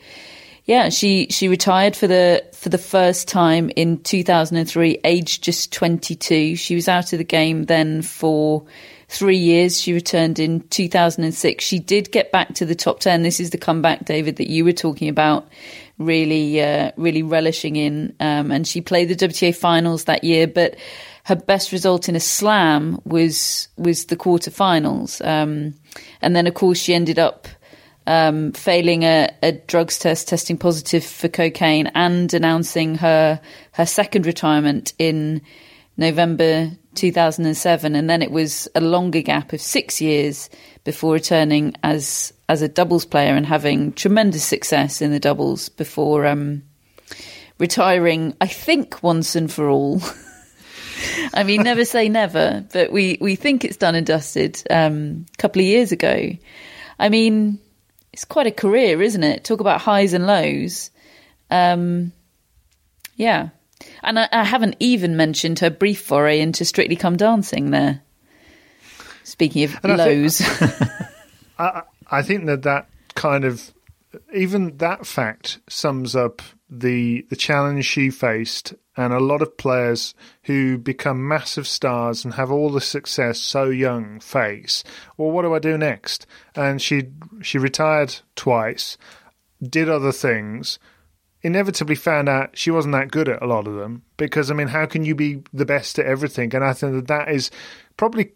yeah, 0.66 0.89
she 0.89 1.28
she 1.30 1.47
retired 1.47 1.95
for 1.95 2.07
the 2.07 2.43
for 2.53 2.70
the 2.70 2.80
first 2.80 3.28
time 3.28 3.70
in 3.76 3.99
2003, 4.01 4.99
aged 5.03 5.43
just 5.43 5.72
22. 5.72 6.55
She 6.55 6.76
was 6.76 6.88
out 6.88 7.13
of 7.13 7.20
the 7.20 7.24
game 7.24 7.66
then 7.66 8.01
for 8.01 8.66
three 9.07 9.38
years. 9.38 9.80
She 9.80 9.93
returned 9.93 10.39
in 10.39 10.61
2006. 10.70 11.63
She 11.63 11.78
did 11.78 12.11
get 12.11 12.32
back 12.32 12.55
to 12.55 12.66
the 12.66 12.74
top 12.74 12.99
10. 12.99 13.22
This 13.22 13.39
is 13.39 13.51
the 13.51 13.59
comeback, 13.59 14.05
David, 14.05 14.38
that 14.38 14.49
you 14.49 14.66
were 14.66 14.74
talking 14.74 15.07
about, 15.07 15.47
really, 15.99 16.59
uh, 16.59 16.91
really 16.97 17.22
relishing 17.22 17.76
in. 17.76 18.16
Um, 18.20 18.51
and 18.51 18.68
she 18.68 18.82
played 18.82 19.09
the 19.09 19.16
WTA 19.16 19.55
finals 19.55 20.05
that 20.05 20.24
year, 20.24 20.47
but 20.47 20.78
her 21.26 21.36
best 21.36 21.72
result 21.72 22.09
in 22.09 22.16
a 22.16 22.20
slam 22.20 22.99
was 23.05 23.68
was 23.78 24.05
the 24.05 24.18
quarterfinals. 24.18 25.24
Um, 25.24 25.76
and 26.24 26.36
then, 26.36 26.47
of 26.47 26.55
course, 26.55 26.80
she 26.80 26.95
ended 26.95 27.20
up 27.20 27.47
um, 28.08 28.51
failing 28.51 29.03
a, 29.03 29.30
a, 29.41 29.53
drugs 29.53 29.97
test, 29.97 30.28
testing 30.28 30.58
positive 30.58 31.03
for 31.03 31.28
cocaine, 31.28 31.88
and 31.95 32.34
announcing 32.34 32.95
her 32.95 33.39
her 33.72 33.86
second 33.86 34.26
retirement 34.26 34.93
in 34.99 35.41
November 35.97 36.72
2007, 36.95 37.95
and 37.95 38.10
then 38.10 38.22
it 38.22 38.32
was 38.32 38.68
a 38.76 38.82
longer 38.82 39.22
gap 39.22 39.53
of 39.53 39.62
six 39.62 40.01
years 40.01 40.49
before 40.84 41.14
returning 41.14 41.74
as 41.84 42.34
as 42.47 42.62
a 42.62 42.68
doubles 42.68 43.06
player 43.06 43.36
and 43.36 43.45
having 43.45 43.91
tremendous 43.93 44.43
success 44.43 45.01
in 45.01 45.12
the 45.12 45.20
doubles 45.20 45.70
before 45.70 46.26
um, 46.26 46.62
retiring. 47.58 48.36
I 48.39 48.47
think 48.47 49.01
once 49.01 49.36
and 49.36 49.51
for 49.51 49.70
all. 49.70 50.01
I 51.34 51.43
mean, 51.43 51.64
never 51.64 51.86
say 51.86 52.08
never, 52.08 52.66
but 52.72 52.91
we, 52.91 53.18
we 53.20 53.36
think 53.36 53.66
it's 53.66 53.78
done 53.78 53.95
and 53.95 54.06
dusted 54.06 54.62
um, 54.70 55.26
a 55.34 55.38
couple 55.38 55.62
of 55.62 55.66
years 55.66 55.91
ago. 55.91 56.30
I 56.99 57.10
mean, 57.10 57.60
it's 58.16 58.24
quite 58.24 58.47
a 58.47 58.51
career, 58.51 59.01
isn't 59.01 59.26
it? 59.26 59.43
Talk 59.43 59.59
about 59.59 59.82
highs 59.82 60.13
and 60.13 60.26
lows. 60.26 60.89
Um, 61.51 62.13
yeah. 63.18 63.49
And 64.03 64.18
I, 64.18 64.30
I, 64.32 64.45
haven't 64.45 64.78
even 64.80 65.18
mentioned 65.18 65.59
her 65.59 65.70
brief 65.70 65.99
foray 65.99 66.39
into 66.39 66.63
Strictly 66.63 66.95
Come 66.95 67.18
Dancing 67.18 67.72
there. 67.72 68.01
Speaking 69.26 69.66
of 69.66 69.78
and 69.84 69.97
lows. 69.97 70.39
I 70.39 70.45
think, 70.45 70.91
I, 71.59 71.82
I 72.09 72.22
think 72.22 72.45
that 72.45 72.63
that 72.63 72.88
kind 73.16 73.43
of 73.43 73.74
even 74.34 74.78
that 74.78 75.05
fact 75.05 75.59
sums 75.68 76.16
up 76.16 76.41
the 76.70 77.26
the 77.30 77.36
challenge 77.36 77.84
she 77.84 78.11
faced 78.11 78.76
and 78.98 79.14
a 79.14 79.20
lot 79.20 79.41
of 79.41 79.58
players 79.58 80.14
who 80.43 80.78
become 80.78 81.28
massive 81.28 81.68
stars 81.68 82.24
and 82.24 82.36
have 82.36 82.52
all 82.52 82.70
the 82.70 82.82
success 82.82 83.39
so 83.39 83.66
young 83.66 84.20
face. 84.20 84.84
Well, 85.18 85.32
what 85.32 85.41
do 85.41 85.54
I 85.54 85.60
do 85.60 85.78
next? 85.78 86.26
And 86.56 86.82
she 86.82 87.10
she 87.41 87.58
retired 87.58 88.16
twice, 88.36 88.98
did 89.62 89.89
other 89.89 90.12
things, 90.12 90.80
inevitably 91.41 91.96
found 91.96 92.28
out 92.28 92.58
she 92.58 92.72
wasn't 92.72 92.93
that 92.93 93.12
good 93.12 93.30
at 93.30 93.41
a 93.41 93.48
lot 93.48 93.68
of 93.68 93.76
them 93.76 94.04
because 94.18 94.50
I 94.50 94.54
mean, 94.54 94.70
how 94.70 94.86
can 94.86 95.06
you 95.06 95.14
be 95.14 95.43
the 95.54 95.66
best 95.66 96.00
at 96.00 96.06
everything? 96.06 96.56
And 96.56 96.64
I 96.64 96.74
think 96.74 96.93
that 96.93 97.08
that 97.08 97.30
is 97.30 97.52
probably 97.98 98.32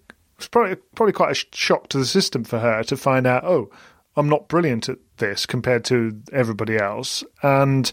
probably 0.52 0.76
probably 0.96 1.14
quite 1.14 1.32
a 1.32 1.46
shock 1.56 1.90
to 1.90 1.98
the 1.98 2.06
system 2.06 2.44
for 2.44 2.60
her 2.60 2.84
to 2.84 2.98
find 2.98 3.26
out. 3.26 3.44
Oh, 3.44 3.70
I'm 4.16 4.30
not 4.30 4.48
brilliant 4.48 4.90
at 4.90 4.98
this 5.18 5.46
compared 5.46 5.86
to 5.86 6.22
everybody 6.32 6.78
else, 6.78 7.24
and 7.42 7.92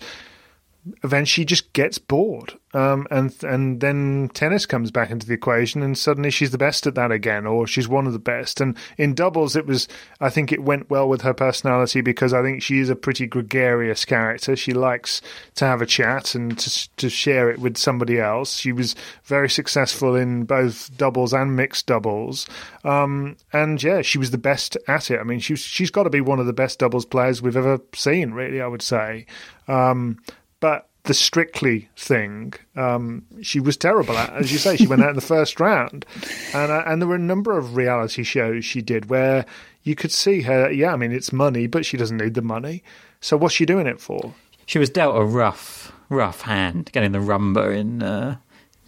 eventually 1.02 1.26
she 1.26 1.44
just 1.44 1.72
gets 1.72 1.98
bored. 1.98 2.54
Um, 2.72 3.06
and 3.10 3.34
and 3.42 3.80
then 3.80 4.30
tennis 4.34 4.66
comes 4.66 4.90
back 4.90 5.10
into 5.10 5.26
the 5.26 5.32
equation, 5.32 5.82
and 5.82 5.96
suddenly 5.96 6.30
she's 6.30 6.50
the 6.50 6.58
best 6.58 6.86
at 6.86 6.94
that 6.94 7.10
again, 7.10 7.46
or 7.46 7.66
she's 7.66 7.88
one 7.88 8.06
of 8.06 8.12
the 8.12 8.18
best. 8.18 8.60
And 8.60 8.76
in 8.98 9.14
doubles, 9.14 9.56
it 9.56 9.66
was 9.66 9.88
I 10.20 10.28
think 10.28 10.52
it 10.52 10.62
went 10.62 10.90
well 10.90 11.08
with 11.08 11.22
her 11.22 11.32
personality 11.32 12.02
because 12.02 12.34
I 12.34 12.42
think 12.42 12.62
she 12.62 12.78
is 12.78 12.90
a 12.90 12.96
pretty 12.96 13.26
gregarious 13.26 14.04
character. 14.04 14.56
She 14.56 14.74
likes 14.74 15.22
to 15.54 15.64
have 15.64 15.80
a 15.80 15.86
chat 15.86 16.34
and 16.34 16.58
to 16.58 16.96
to 16.96 17.08
share 17.08 17.50
it 17.50 17.60
with 17.60 17.78
somebody 17.78 18.20
else. 18.20 18.58
She 18.58 18.72
was 18.72 18.94
very 19.24 19.48
successful 19.48 20.14
in 20.14 20.44
both 20.44 20.94
doubles 20.98 21.32
and 21.32 21.56
mixed 21.56 21.86
doubles, 21.86 22.46
um, 22.84 23.36
and 23.54 23.82
yeah, 23.82 24.02
she 24.02 24.18
was 24.18 24.32
the 24.32 24.38
best 24.38 24.76
at 24.86 25.10
it. 25.10 25.18
I 25.18 25.22
mean, 25.22 25.40
she's 25.40 25.60
she's 25.60 25.90
got 25.90 26.02
to 26.02 26.10
be 26.10 26.20
one 26.20 26.40
of 26.40 26.46
the 26.46 26.52
best 26.52 26.78
doubles 26.78 27.06
players 27.06 27.40
we've 27.40 27.56
ever 27.56 27.80
seen. 27.94 28.32
Really, 28.32 28.60
I 28.60 28.66
would 28.66 28.82
say. 28.82 29.24
Um, 29.68 30.18
but 30.60 30.88
the 31.04 31.14
Strictly 31.14 31.88
thing, 31.96 32.52
um, 32.74 33.24
she 33.40 33.60
was 33.60 33.76
terrible 33.76 34.16
at. 34.18 34.32
As 34.32 34.50
you 34.52 34.58
say, 34.58 34.76
she 34.76 34.86
went 34.86 35.02
out 35.02 35.10
in 35.10 35.14
the 35.14 35.20
first 35.36 35.60
round, 35.60 36.04
and 36.52 36.70
uh, 36.70 36.82
and 36.86 37.00
there 37.00 37.08
were 37.08 37.14
a 37.14 37.18
number 37.18 37.56
of 37.56 37.76
reality 37.76 38.22
shows 38.22 38.64
she 38.64 38.82
did 38.82 39.08
where 39.08 39.46
you 39.82 39.94
could 39.94 40.12
see 40.12 40.42
her. 40.42 40.70
Yeah, 40.70 40.92
I 40.92 40.96
mean 40.96 41.12
it's 41.12 41.32
money, 41.32 41.66
but 41.66 41.86
she 41.86 41.96
doesn't 41.96 42.16
need 42.16 42.34
the 42.34 42.42
money. 42.42 42.82
So 43.20 43.36
what's 43.36 43.54
she 43.54 43.66
doing 43.66 43.86
it 43.86 44.00
for? 44.00 44.34
She 44.66 44.78
was 44.78 44.90
dealt 44.90 45.16
a 45.16 45.24
rough, 45.24 45.92
rough 46.08 46.42
hand 46.42 46.90
getting 46.92 47.12
the 47.12 47.18
rumba 47.18 47.76
in. 47.76 48.02
Uh, 48.02 48.36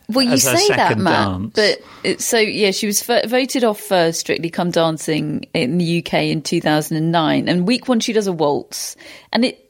well, 0.08 0.24
you 0.24 0.38
say 0.38 0.52
that, 0.68 0.88
second 0.88 1.02
Matt, 1.02 1.28
dance. 1.28 1.52
but 1.54 1.78
it, 2.02 2.20
so 2.20 2.38
yeah, 2.38 2.70
she 2.70 2.86
was 2.86 3.08
f- 3.08 3.28
voted 3.28 3.62
off 3.62 3.78
for 3.78 4.10
Strictly 4.10 4.50
Come 4.50 4.70
Dancing 4.70 5.44
in 5.54 5.78
the 5.78 5.98
UK 5.98 6.14
in 6.14 6.42
2009, 6.42 7.48
and 7.48 7.66
week 7.68 7.88
one 7.88 8.00
she 8.00 8.12
does 8.12 8.26
a 8.26 8.32
waltz, 8.32 8.96
and 9.32 9.44
it 9.44 9.67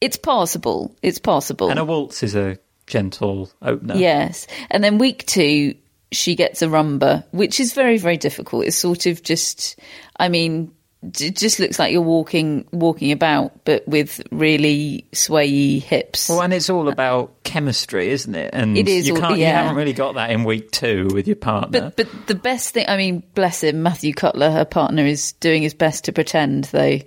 it's 0.00 0.16
possible. 0.16 0.96
It's 1.02 1.18
possible. 1.18 1.70
And 1.70 1.78
a 1.78 1.84
waltz 1.84 2.22
is 2.22 2.34
a 2.34 2.58
gentle 2.86 3.50
opener. 3.62 3.96
Yes. 3.96 4.46
And 4.70 4.82
then 4.82 4.98
week 4.98 5.26
two, 5.26 5.74
she 6.12 6.34
gets 6.34 6.62
a 6.62 6.66
rumba, 6.66 7.24
which 7.30 7.60
is 7.60 7.72
very, 7.72 7.98
very 7.98 8.16
difficult. 8.16 8.66
It's 8.66 8.76
sort 8.76 9.06
of 9.06 9.22
just, 9.22 9.78
I 10.16 10.28
mean, 10.28 10.72
it 11.02 11.34
just 11.36 11.58
looks 11.60 11.78
like 11.78 11.92
you're 11.92 12.02
walking 12.02 12.66
walking 12.72 13.10
about, 13.12 13.64
but 13.64 13.86
with 13.88 14.20
really 14.30 15.06
swayy 15.12 15.80
hips. 15.82 16.28
Well, 16.28 16.42
and 16.42 16.52
it's 16.52 16.68
all 16.68 16.88
about 16.88 17.42
chemistry, 17.42 18.10
isn't 18.10 18.34
it? 18.34 18.50
And 18.52 18.76
It 18.76 18.86
is 18.86 19.08
You, 19.08 19.14
all- 19.14 19.20
can't, 19.20 19.36
you 19.36 19.44
yeah. 19.44 19.62
haven't 19.62 19.76
really 19.76 19.94
got 19.94 20.16
that 20.16 20.30
in 20.30 20.44
week 20.44 20.70
two 20.70 21.08
with 21.14 21.26
your 21.26 21.36
partner. 21.36 21.80
But 21.80 21.96
but 21.96 22.26
the 22.26 22.34
best 22.34 22.74
thing, 22.74 22.84
I 22.88 22.96
mean, 22.98 23.22
bless 23.34 23.62
him, 23.62 23.82
Matthew 23.82 24.12
Cutler, 24.12 24.50
her 24.50 24.64
partner, 24.66 25.04
is 25.06 25.32
doing 25.32 25.62
his 25.62 25.72
best 25.74 26.04
to 26.04 26.12
pretend. 26.12 26.64
Though 26.64 26.98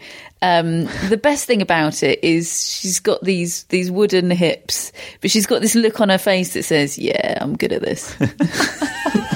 um, 0.41 0.85
the 1.09 1.19
best 1.21 1.45
thing 1.45 1.61
about 1.61 2.01
it 2.03 2.23
is 2.23 2.69
she's 2.69 2.99
got 2.99 3.23
these 3.23 3.65
these 3.65 3.91
wooden 3.91 4.31
hips, 4.31 4.91
but 5.21 5.29
she's 5.29 5.45
got 5.45 5.61
this 5.61 5.75
look 5.75 6.01
on 6.01 6.09
her 6.09 6.17
face 6.17 6.53
that 6.55 6.63
says, 6.63 6.97
"Yeah, 6.97 7.37
I'm 7.39 7.55
good 7.55 7.71
at 7.71 7.81
this." 7.83 8.15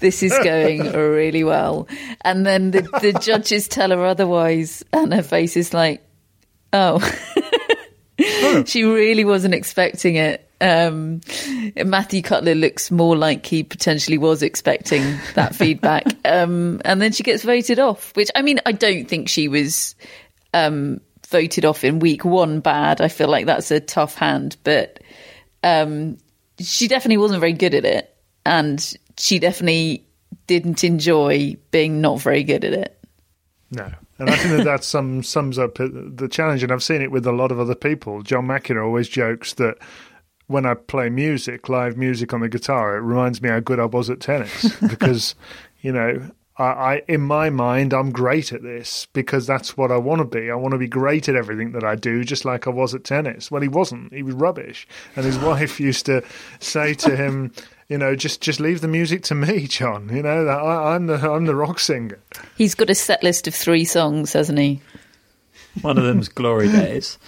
this 0.00 0.22
is 0.22 0.36
going 0.42 0.92
really 0.92 1.44
well. 1.44 1.88
And 2.22 2.46
then 2.46 2.70
the, 2.70 2.82
the 2.82 3.12
judges 3.20 3.68
tell 3.68 3.90
her 3.90 4.04
otherwise, 4.04 4.84
and 4.92 5.12
her 5.12 5.22
face 5.22 5.56
is 5.56 5.72
like, 5.74 6.02
oh. 6.72 7.00
she 8.66 8.84
really 8.84 9.24
wasn't 9.24 9.54
expecting 9.54 10.16
it. 10.16 10.48
Um, 10.60 11.20
Matthew 11.76 12.22
Cutler 12.22 12.54
looks 12.54 12.90
more 12.90 13.16
like 13.16 13.44
he 13.44 13.64
potentially 13.64 14.18
was 14.18 14.42
expecting 14.42 15.02
that 15.34 15.54
feedback. 15.56 16.04
Um, 16.24 16.80
and 16.84 17.02
then 17.02 17.12
she 17.12 17.24
gets 17.24 17.42
voted 17.42 17.78
off, 17.78 18.14
which 18.14 18.30
I 18.34 18.42
mean, 18.42 18.60
I 18.64 18.72
don't 18.72 19.06
think 19.06 19.28
she 19.28 19.48
was 19.48 19.96
um, 20.54 21.00
voted 21.28 21.64
off 21.64 21.82
in 21.82 21.98
week 21.98 22.24
one 22.24 22.60
bad. 22.60 23.00
I 23.00 23.08
feel 23.08 23.28
like 23.28 23.46
that's 23.46 23.72
a 23.72 23.80
tough 23.80 24.14
hand, 24.14 24.56
but 24.62 25.00
um, 25.64 26.18
she 26.60 26.86
definitely 26.86 27.18
wasn't 27.18 27.40
very 27.40 27.54
good 27.54 27.74
at 27.74 27.84
it. 27.84 28.14
And 28.44 28.96
she 29.18 29.38
definitely 29.38 30.04
didn't 30.46 30.84
enjoy 30.84 31.56
being 31.70 32.00
not 32.00 32.20
very 32.20 32.42
good 32.42 32.64
at 32.64 32.72
it. 32.72 32.98
No. 33.70 33.90
And 34.18 34.30
I 34.30 34.36
think 34.36 34.56
that 34.56 34.64
that 34.64 34.84
sum, 34.84 35.22
sums 35.22 35.58
up 35.58 35.74
the 35.76 36.28
challenge. 36.30 36.62
And 36.62 36.70
I've 36.70 36.82
seen 36.82 37.02
it 37.02 37.10
with 37.10 37.26
a 37.26 37.32
lot 37.32 37.50
of 37.50 37.58
other 37.58 37.74
people. 37.74 38.22
John 38.22 38.46
McEnroe 38.46 38.84
always 38.84 39.08
jokes 39.08 39.54
that 39.54 39.78
when 40.46 40.66
I 40.66 40.74
play 40.74 41.08
music, 41.08 41.68
live 41.68 41.96
music 41.96 42.32
on 42.32 42.40
the 42.40 42.48
guitar, 42.48 42.96
it 42.96 43.00
reminds 43.00 43.40
me 43.40 43.48
how 43.48 43.60
good 43.60 43.80
I 43.80 43.86
was 43.86 44.10
at 44.10 44.20
tennis 44.20 44.76
because, 44.88 45.34
you 45.80 45.92
know, 45.92 46.30
I, 46.58 46.64
I 46.64 47.02
in 47.08 47.22
my 47.22 47.50
mind 47.50 47.94
I'm 47.94 48.12
great 48.12 48.52
at 48.52 48.62
this 48.62 49.06
because 49.12 49.46
that's 49.46 49.76
what 49.76 49.90
I 49.90 49.96
want 49.96 50.20
to 50.20 50.24
be. 50.24 50.50
I 50.50 50.54
want 50.54 50.72
to 50.72 50.78
be 50.78 50.88
great 50.88 51.28
at 51.28 51.36
everything 51.36 51.72
that 51.72 51.84
I 51.84 51.96
do, 51.96 52.22
just 52.24 52.44
like 52.44 52.66
I 52.66 52.70
was 52.70 52.94
at 52.94 53.04
tennis. 53.04 53.50
Well, 53.50 53.62
he 53.62 53.68
wasn't. 53.68 54.12
He 54.12 54.22
was 54.22 54.34
rubbish. 54.34 54.86
And 55.16 55.24
his 55.24 55.38
wife 55.40 55.80
used 55.80 56.06
to 56.06 56.22
say 56.60 56.94
to 56.94 57.16
him, 57.16 57.52
you 57.92 57.98
know, 57.98 58.16
just 58.16 58.40
just 58.40 58.58
leave 58.58 58.80
the 58.80 58.88
music 58.88 59.22
to 59.24 59.34
me, 59.34 59.66
John. 59.68 60.08
You 60.08 60.22
know, 60.22 60.48
I, 60.48 60.94
I'm 60.94 61.06
the 61.08 61.30
I'm 61.30 61.44
the 61.44 61.54
rock 61.54 61.78
singer. 61.78 62.18
He's 62.56 62.74
got 62.74 62.88
a 62.88 62.94
set 62.94 63.22
list 63.22 63.46
of 63.46 63.54
three 63.54 63.84
songs, 63.84 64.32
hasn't 64.32 64.58
he? 64.58 64.80
One 65.82 65.98
of 65.98 66.04
them's 66.04 66.28
Glory 66.28 66.68
Days. 66.72 67.18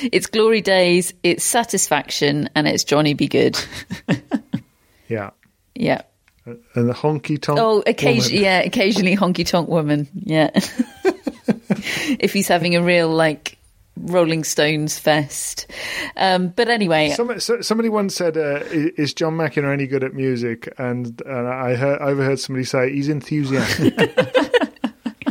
It's 0.00 0.26
Glory 0.26 0.62
Days, 0.62 1.12
it's 1.22 1.44
Satisfaction, 1.44 2.48
and 2.54 2.66
it's 2.66 2.82
Johnny 2.82 3.12
B. 3.14 3.28
Goode. 3.28 3.58
Yeah. 5.08 5.30
Yeah. 5.74 6.02
And 6.46 6.88
the 6.88 6.92
honky 6.92 7.40
tonk. 7.42 7.58
Oh, 7.60 7.82
occasion, 7.84 8.34
woman. 8.34 8.44
yeah, 8.44 8.60
occasionally 8.60 9.16
honky 9.16 9.44
tonk 9.44 9.68
woman. 9.68 10.06
Yeah. 10.14 10.50
if 12.20 12.32
he's 12.32 12.46
having 12.46 12.76
a 12.76 12.82
real 12.82 13.08
like 13.08 13.58
Rolling 13.96 14.44
Stones 14.44 14.98
fest. 14.98 15.66
Um, 16.16 16.48
but 16.48 16.68
anyway, 16.68 17.10
Some, 17.10 17.38
so, 17.40 17.60
somebody 17.60 17.88
once 17.88 18.14
said, 18.14 18.36
uh, 18.36 18.60
"Is 18.70 19.12
John 19.14 19.34
McEnroe 19.36 19.72
any 19.72 19.86
good 19.86 20.04
at 20.04 20.14
music?" 20.14 20.72
And, 20.78 21.20
and 21.26 21.48
I 21.48 21.74
heard, 21.74 22.00
overheard 22.00 22.40
somebody 22.40 22.64
say, 22.64 22.92
"He's 22.92 23.08
enthusiastic." 23.08 23.94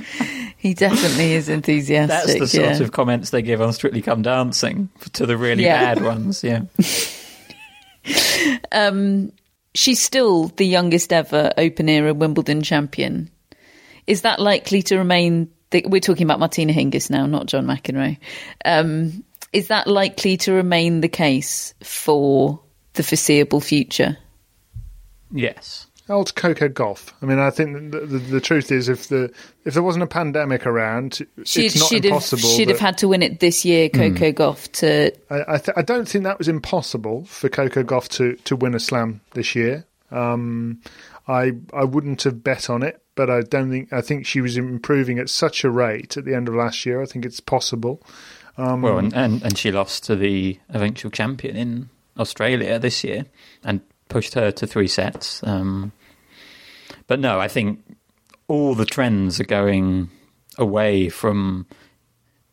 he 0.58 0.74
definitely 0.74 1.34
is 1.34 1.50
enthusiastic. 1.50 2.40
That's 2.40 2.40
the 2.40 2.48
sort 2.48 2.78
yeah. 2.78 2.84
of 2.84 2.92
comments 2.92 3.30
they 3.30 3.42
give 3.42 3.62
on 3.62 3.74
Strictly 3.74 4.02
Come 4.02 4.22
Dancing 4.22 4.90
to 5.14 5.26
the 5.26 5.38
really 5.38 5.64
Yeah. 5.64 5.96
bad 5.96 6.04
ones. 6.04 6.44
Yeah. 6.44 6.62
Um, 8.72 9.34
she's 9.76 10.02
still 10.02 10.48
the 10.48 10.66
youngest 10.66 11.12
ever 11.12 11.52
open 11.58 11.90
era 11.90 12.14
Wimbledon 12.14 12.62
champion. 12.62 13.30
Is 14.08 14.22
that 14.22 14.40
likely 14.40 14.82
to 14.84 14.98
remain? 14.98 15.50
The, 15.72 15.86
we're 15.88 16.00
talking 16.02 16.24
about 16.24 16.40
Martina 16.40 16.74
Hingis 16.74 17.10
now, 17.10 17.26
not 17.26 17.46
John 17.46 17.66
McEnroe. 17.66 18.18
Um, 18.66 19.24
is 19.54 19.68
that 19.68 19.88
likely 19.88 20.38
to 20.38 20.52
remain 20.54 21.02
the 21.02 21.10
case 21.10 21.74
for 21.84 22.60
the 22.94 23.04
foreseeable 23.04 23.62
future? 23.62 24.18
Yes. 25.32 25.86
Old 26.10 26.34
Coco 26.34 26.68
Gauff. 26.68 27.14
I 27.22 27.28
mean, 27.28 27.38
I 27.38 27.52
think 27.52 27.92
the, 27.92 28.00
the, 28.00 28.18
the 28.18 28.42
truth 28.42 28.72
is, 28.72 28.90
if 28.90 29.10
the 29.10 29.32
if 29.64 29.76
there 29.76 29.84
wasn't 29.84 30.04
a 30.04 30.08
pandemic 30.08 30.66
around, 30.66 31.20
She'd, 31.46 31.66
it's 31.66 31.80
not 31.80 31.90
she'd 31.90 32.06
impossible. 32.06 32.42
have, 32.42 32.58
she'd 32.58 32.70
have 32.70 32.80
had 32.80 32.98
to 33.00 33.08
win 33.08 33.22
it 33.22 33.40
this 33.40 33.64
year, 33.64 33.90
Coco 33.90 34.32
Gauff. 34.32 34.72
to 34.72 35.12
I, 35.30 35.56
I, 35.56 35.58
th- 35.60 35.78
I 35.78 35.84
don't 35.84 36.08
think 36.08 36.24
that 36.24 36.40
was 36.40 36.48
impossible 36.48 37.26
for 37.26 37.48
Coco 37.48 37.84
Gauff 37.84 38.08
to, 38.18 38.36
to 38.46 38.56
win 38.56 38.74
a 38.74 38.80
slam 38.80 39.22
this 39.36 39.54
year. 39.54 39.86
Um, 40.10 40.82
I 41.28 41.52
I 41.74 41.84
wouldn't 41.84 42.24
have 42.24 42.44
bet 42.44 42.72
on 42.72 42.82
it, 42.82 43.00
but 43.20 43.30
I 43.30 43.42
don't 43.42 43.70
think 43.70 43.92
I 43.92 44.00
think 44.00 44.26
she 44.26 44.40
was 44.40 44.56
improving 44.56 45.20
at 45.20 45.30
such 45.30 45.66
a 45.66 45.70
rate 45.70 46.16
at 46.16 46.24
the 46.24 46.34
end 46.34 46.48
of 46.48 46.56
last 46.56 46.86
year. 46.86 47.02
I 47.02 47.06
think 47.06 47.26
it's 47.26 47.42
possible. 47.42 48.02
Um, 48.58 48.82
Well, 48.82 48.98
and, 48.98 49.14
and, 49.14 49.44
and 49.44 49.58
she 49.58 49.74
lost 49.74 50.06
to 50.06 50.16
the 50.16 50.58
eventual 50.70 51.12
champion 51.12 51.58
in 51.58 51.90
Australia 52.18 52.80
this 52.80 53.04
year 53.04 53.26
and 53.62 53.82
pushed 54.08 54.36
her 54.36 54.52
to 54.52 54.66
three 54.66 54.88
sets. 54.88 55.44
Um, 55.44 55.92
but 57.08 57.20
no, 57.20 57.42
I 57.42 57.50
think 57.50 57.84
all 58.48 58.74
the 58.74 58.86
trends 58.86 59.38
are 59.42 59.44
going 59.44 60.10
away 60.58 61.10
from 61.10 61.68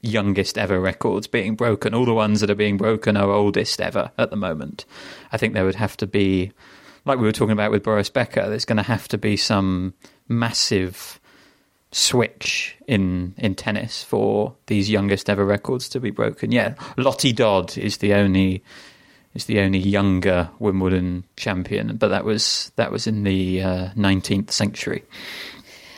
youngest 0.03 0.59
ever 0.59 0.81
records 0.81 1.29
being 1.29 1.55
broken. 1.55 1.95
All 1.95 2.07
the 2.07 2.13
ones 2.13 2.41
that 2.41 2.51
are 2.51 2.57
being 2.57 2.77
broken 2.77 3.17
are 3.17 3.31
oldest 3.31 3.81
ever 3.81 4.11
at 4.19 4.31
the 4.31 4.37
moment. 4.37 4.85
I 5.31 5.37
think 5.37 5.55
there 5.55 5.65
would 5.65 5.77
have 5.77 5.97
to 5.99 6.09
be, 6.09 6.51
like 7.05 7.21
we 7.21 7.25
were 7.25 7.31
talking 7.31 7.53
about 7.53 7.71
with 7.71 7.85
Boris 7.85 8.11
Becker, 8.11 8.49
there's 8.49 8.65
going 8.65 8.79
to 8.79 8.83
have 8.83 9.07
to 9.09 9.17
be 9.19 9.37
some 9.37 9.95
massive 10.29 11.21
switch 11.93 12.77
in 12.87 13.35
in 13.39 13.55
tennis 13.55 14.03
for 14.03 14.55
these 14.67 14.91
youngest 14.91 15.31
ever 15.31 15.45
records 15.45 15.89
to 15.89 16.01
be 16.01 16.11
broken. 16.11 16.53
Yeah, 16.53 16.75
Lottie 16.97 17.33
Dodd 17.33 17.77
is 17.79 17.99
the 17.99 18.15
only 18.15 18.63
is 19.35 19.45
the 19.47 19.61
only 19.61 19.79
younger 19.79 20.51
Wimbledon 20.59 21.25
champion, 21.37 21.97
but 21.97 22.09
that 22.09 22.25
was 22.25 22.73
that 22.77 22.91
was 22.91 23.07
in 23.07 23.25
the 23.25 23.63
uh, 23.63 23.89
nineteenth 23.97 24.49
uh, 24.49 24.53
century. 24.53 25.05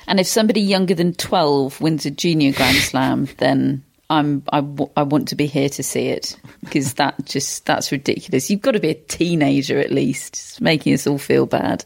And 0.06 0.20
if 0.20 0.26
somebody 0.26 0.60
younger 0.60 0.94
than 0.94 1.14
twelve 1.14 1.80
wins 1.80 2.06
a 2.06 2.10
junior 2.10 2.52
Grand 2.52 2.76
Slam, 2.76 3.28
then 3.38 3.82
I'm 4.10 4.42
I, 4.50 4.60
w- 4.60 4.90
I 4.96 5.02
want 5.02 5.28
to 5.28 5.36
be 5.36 5.46
here 5.46 5.68
to 5.68 5.82
see 5.82 6.08
it 6.08 6.38
because 6.60 6.94
that 6.94 7.24
just 7.26 7.66
that's 7.66 7.92
ridiculous. 7.92 8.50
You've 8.50 8.62
got 8.62 8.72
to 8.72 8.80
be 8.80 8.90
a 8.90 8.94
teenager 8.94 9.78
at 9.78 9.90
least, 9.90 10.32
it's 10.34 10.60
making 10.60 10.94
us 10.94 11.06
all 11.06 11.18
feel 11.18 11.46
bad. 11.46 11.84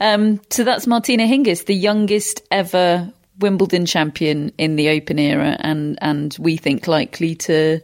Um, 0.00 0.40
so 0.50 0.64
that's 0.64 0.86
Martina 0.86 1.24
Hingis, 1.24 1.66
the 1.66 1.74
youngest 1.74 2.42
ever 2.50 3.12
Wimbledon 3.40 3.86
champion 3.86 4.52
in 4.58 4.76
the 4.76 4.90
Open 4.90 5.18
era, 5.18 5.56
and 5.60 5.98
and 6.00 6.36
we 6.38 6.56
think 6.56 6.86
likely 6.86 7.34
to 7.36 7.80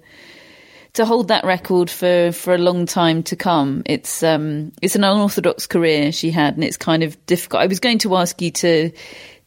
to 0.95 1.05
hold 1.05 1.29
that 1.29 1.45
record 1.45 1.91
for, 1.91 2.33
for 2.33 2.55
a 2.55 2.59
long 2.59 2.87
time 2.87 3.23
to 3.23 3.37
come. 3.37 3.83
It's 3.85 4.23
um 4.23 4.73
it's 4.81 4.97
an 4.97 5.05
unorthodox 5.05 5.67
career 5.67 6.13
she 6.13 6.31
had, 6.31 6.55
and 6.55 6.65
it's 6.65 6.77
kind 6.77 7.03
of 7.03 7.25
difficult. 7.27 7.63
I 7.63 7.67
was 7.67 7.81
going 7.81 7.99
to 7.99 8.17
ask 8.17 8.41
you 8.41 8.51
to 8.53 8.91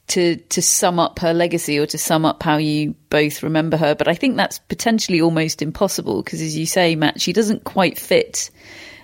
to 0.09 0.35
to 0.35 0.61
sum 0.61 0.99
up 0.99 1.19
her 1.19 1.33
legacy 1.33 1.77
or 1.79 1.85
to 1.87 1.97
sum 1.97 2.25
up 2.25 2.43
how 2.43 2.57
you 2.57 2.95
both 3.09 3.43
remember 3.43 3.77
her, 3.77 3.95
but 3.95 4.07
I 4.07 4.13
think 4.13 4.35
that's 4.35 4.59
potentially 4.59 5.21
almost 5.21 5.61
impossible 5.61 6.21
because, 6.21 6.41
as 6.41 6.57
you 6.57 6.65
say, 6.65 6.95
Matt, 6.95 7.21
she 7.21 7.33
doesn't 7.33 7.63
quite 7.63 7.97
fit 7.97 8.49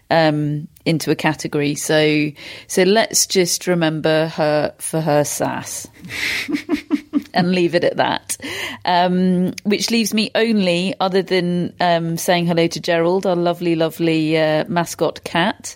um, 0.09 0.67
into 0.85 1.11
a 1.11 1.15
category. 1.15 1.75
So 1.75 2.31
so 2.67 2.83
let's 2.83 3.27
just 3.27 3.67
remember 3.67 4.27
her 4.27 4.73
for 4.79 5.01
her 5.01 5.23
sass. 5.23 5.87
and 7.35 7.51
leave 7.51 7.75
it 7.75 7.83
at 7.83 7.97
that. 7.97 8.37
Um, 8.85 9.53
which 9.63 9.91
leaves 9.91 10.13
me 10.13 10.31
only, 10.33 10.95
other 10.99 11.21
than 11.21 11.73
um, 11.79 12.17
saying 12.17 12.47
hello 12.47 12.65
to 12.67 12.79
Gerald, 12.79 13.25
our 13.25 13.35
lovely, 13.35 13.75
lovely 13.75 14.37
uh, 14.37 14.63
mascot 14.69 15.23
cat, 15.23 15.75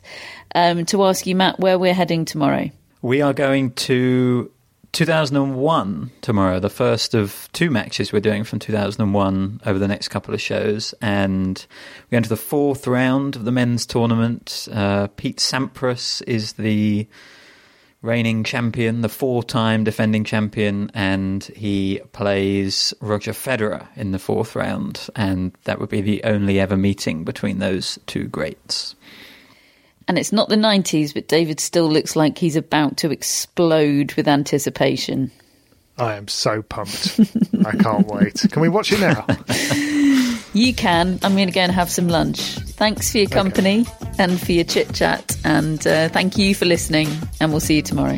um, 0.55 0.86
to 0.86 1.03
ask 1.03 1.27
you, 1.27 1.36
Matt, 1.36 1.59
where 1.59 1.77
we're 1.77 1.93
heading 1.93 2.25
tomorrow. 2.25 2.69
We 3.01 3.21
are 3.21 3.34
going 3.34 3.73
to 3.73 4.51
2001 4.91 6.11
tomorrow, 6.21 6.59
the 6.59 6.69
first 6.69 7.13
of 7.13 7.49
two 7.53 7.69
matches 7.69 8.11
we're 8.11 8.19
doing 8.19 8.43
from 8.43 8.59
2001 8.59 9.61
over 9.65 9.79
the 9.79 9.87
next 9.87 10.07
couple 10.09 10.33
of 10.33 10.41
shows. 10.41 10.93
And 11.01 11.65
going 12.11 12.23
to 12.23 12.29
the 12.29 12.35
fourth 12.35 12.87
round 12.87 13.35
of 13.35 13.45
the 13.45 13.51
men's 13.51 13.85
tournament. 13.85 14.67
Uh, 14.71 15.07
Pete 15.15 15.37
Sampras 15.37 16.23
is 16.27 16.53
the 16.53 17.07
reigning 18.01 18.43
champion, 18.43 19.01
the 19.01 19.09
four 19.09 19.43
time 19.43 19.83
defending 19.83 20.23
champion, 20.23 20.89
and 20.93 21.43
he 21.55 21.99
plays 22.13 22.93
Roger 23.01 23.33
Federer 23.33 23.87
in 23.95 24.11
the 24.11 24.19
fourth 24.19 24.55
round. 24.55 25.09
And 25.15 25.51
that 25.65 25.79
would 25.79 25.89
be 25.89 26.01
the 26.01 26.23
only 26.23 26.59
ever 26.59 26.77
meeting 26.77 27.23
between 27.23 27.59
those 27.59 27.99
two 28.07 28.27
greats. 28.27 28.95
And 30.10 30.18
it's 30.18 30.32
not 30.32 30.49
the 30.49 30.55
90s, 30.55 31.14
but 31.14 31.28
David 31.28 31.60
still 31.60 31.88
looks 31.88 32.16
like 32.16 32.39
he's 32.39 32.55
about 32.55 32.97
to 32.97 33.12
explode 33.12 34.12
with 34.14 34.28
anticipation. 34.28 35.32
I 35.99 36.16
am 36.16 36.28
so 36.28 36.64
pumped. 36.64 37.20
I 37.64 37.74
can't 37.74 38.07
wait. 38.12 38.43
Can 38.51 38.62
we 38.62 38.70
watch 38.70 38.91
it 38.91 38.99
now? 38.99 39.26
You 40.51 40.74
can. 40.74 41.20
I'm 41.22 41.36
going 41.36 41.47
to 41.47 41.53
go 41.53 41.62
and 41.62 41.72
have 41.72 41.91
some 41.91 42.07
lunch. 42.07 42.39
Thanks 42.39 43.12
for 43.12 43.20
your 43.20 43.30
company 43.30 43.82
okay. 43.82 44.10
and 44.18 44.41
for 44.41 44.51
your 44.51 44.64
chit 44.64 44.91
chat. 44.95 45.38
And 45.45 45.86
uh, 45.86 46.10
thank 46.10 46.39
you 46.39 46.55
for 46.55 46.66
listening. 46.66 47.07
And 47.39 47.51
we'll 47.51 47.60
see 47.60 47.76
you 47.76 47.82
tomorrow. 47.84 48.18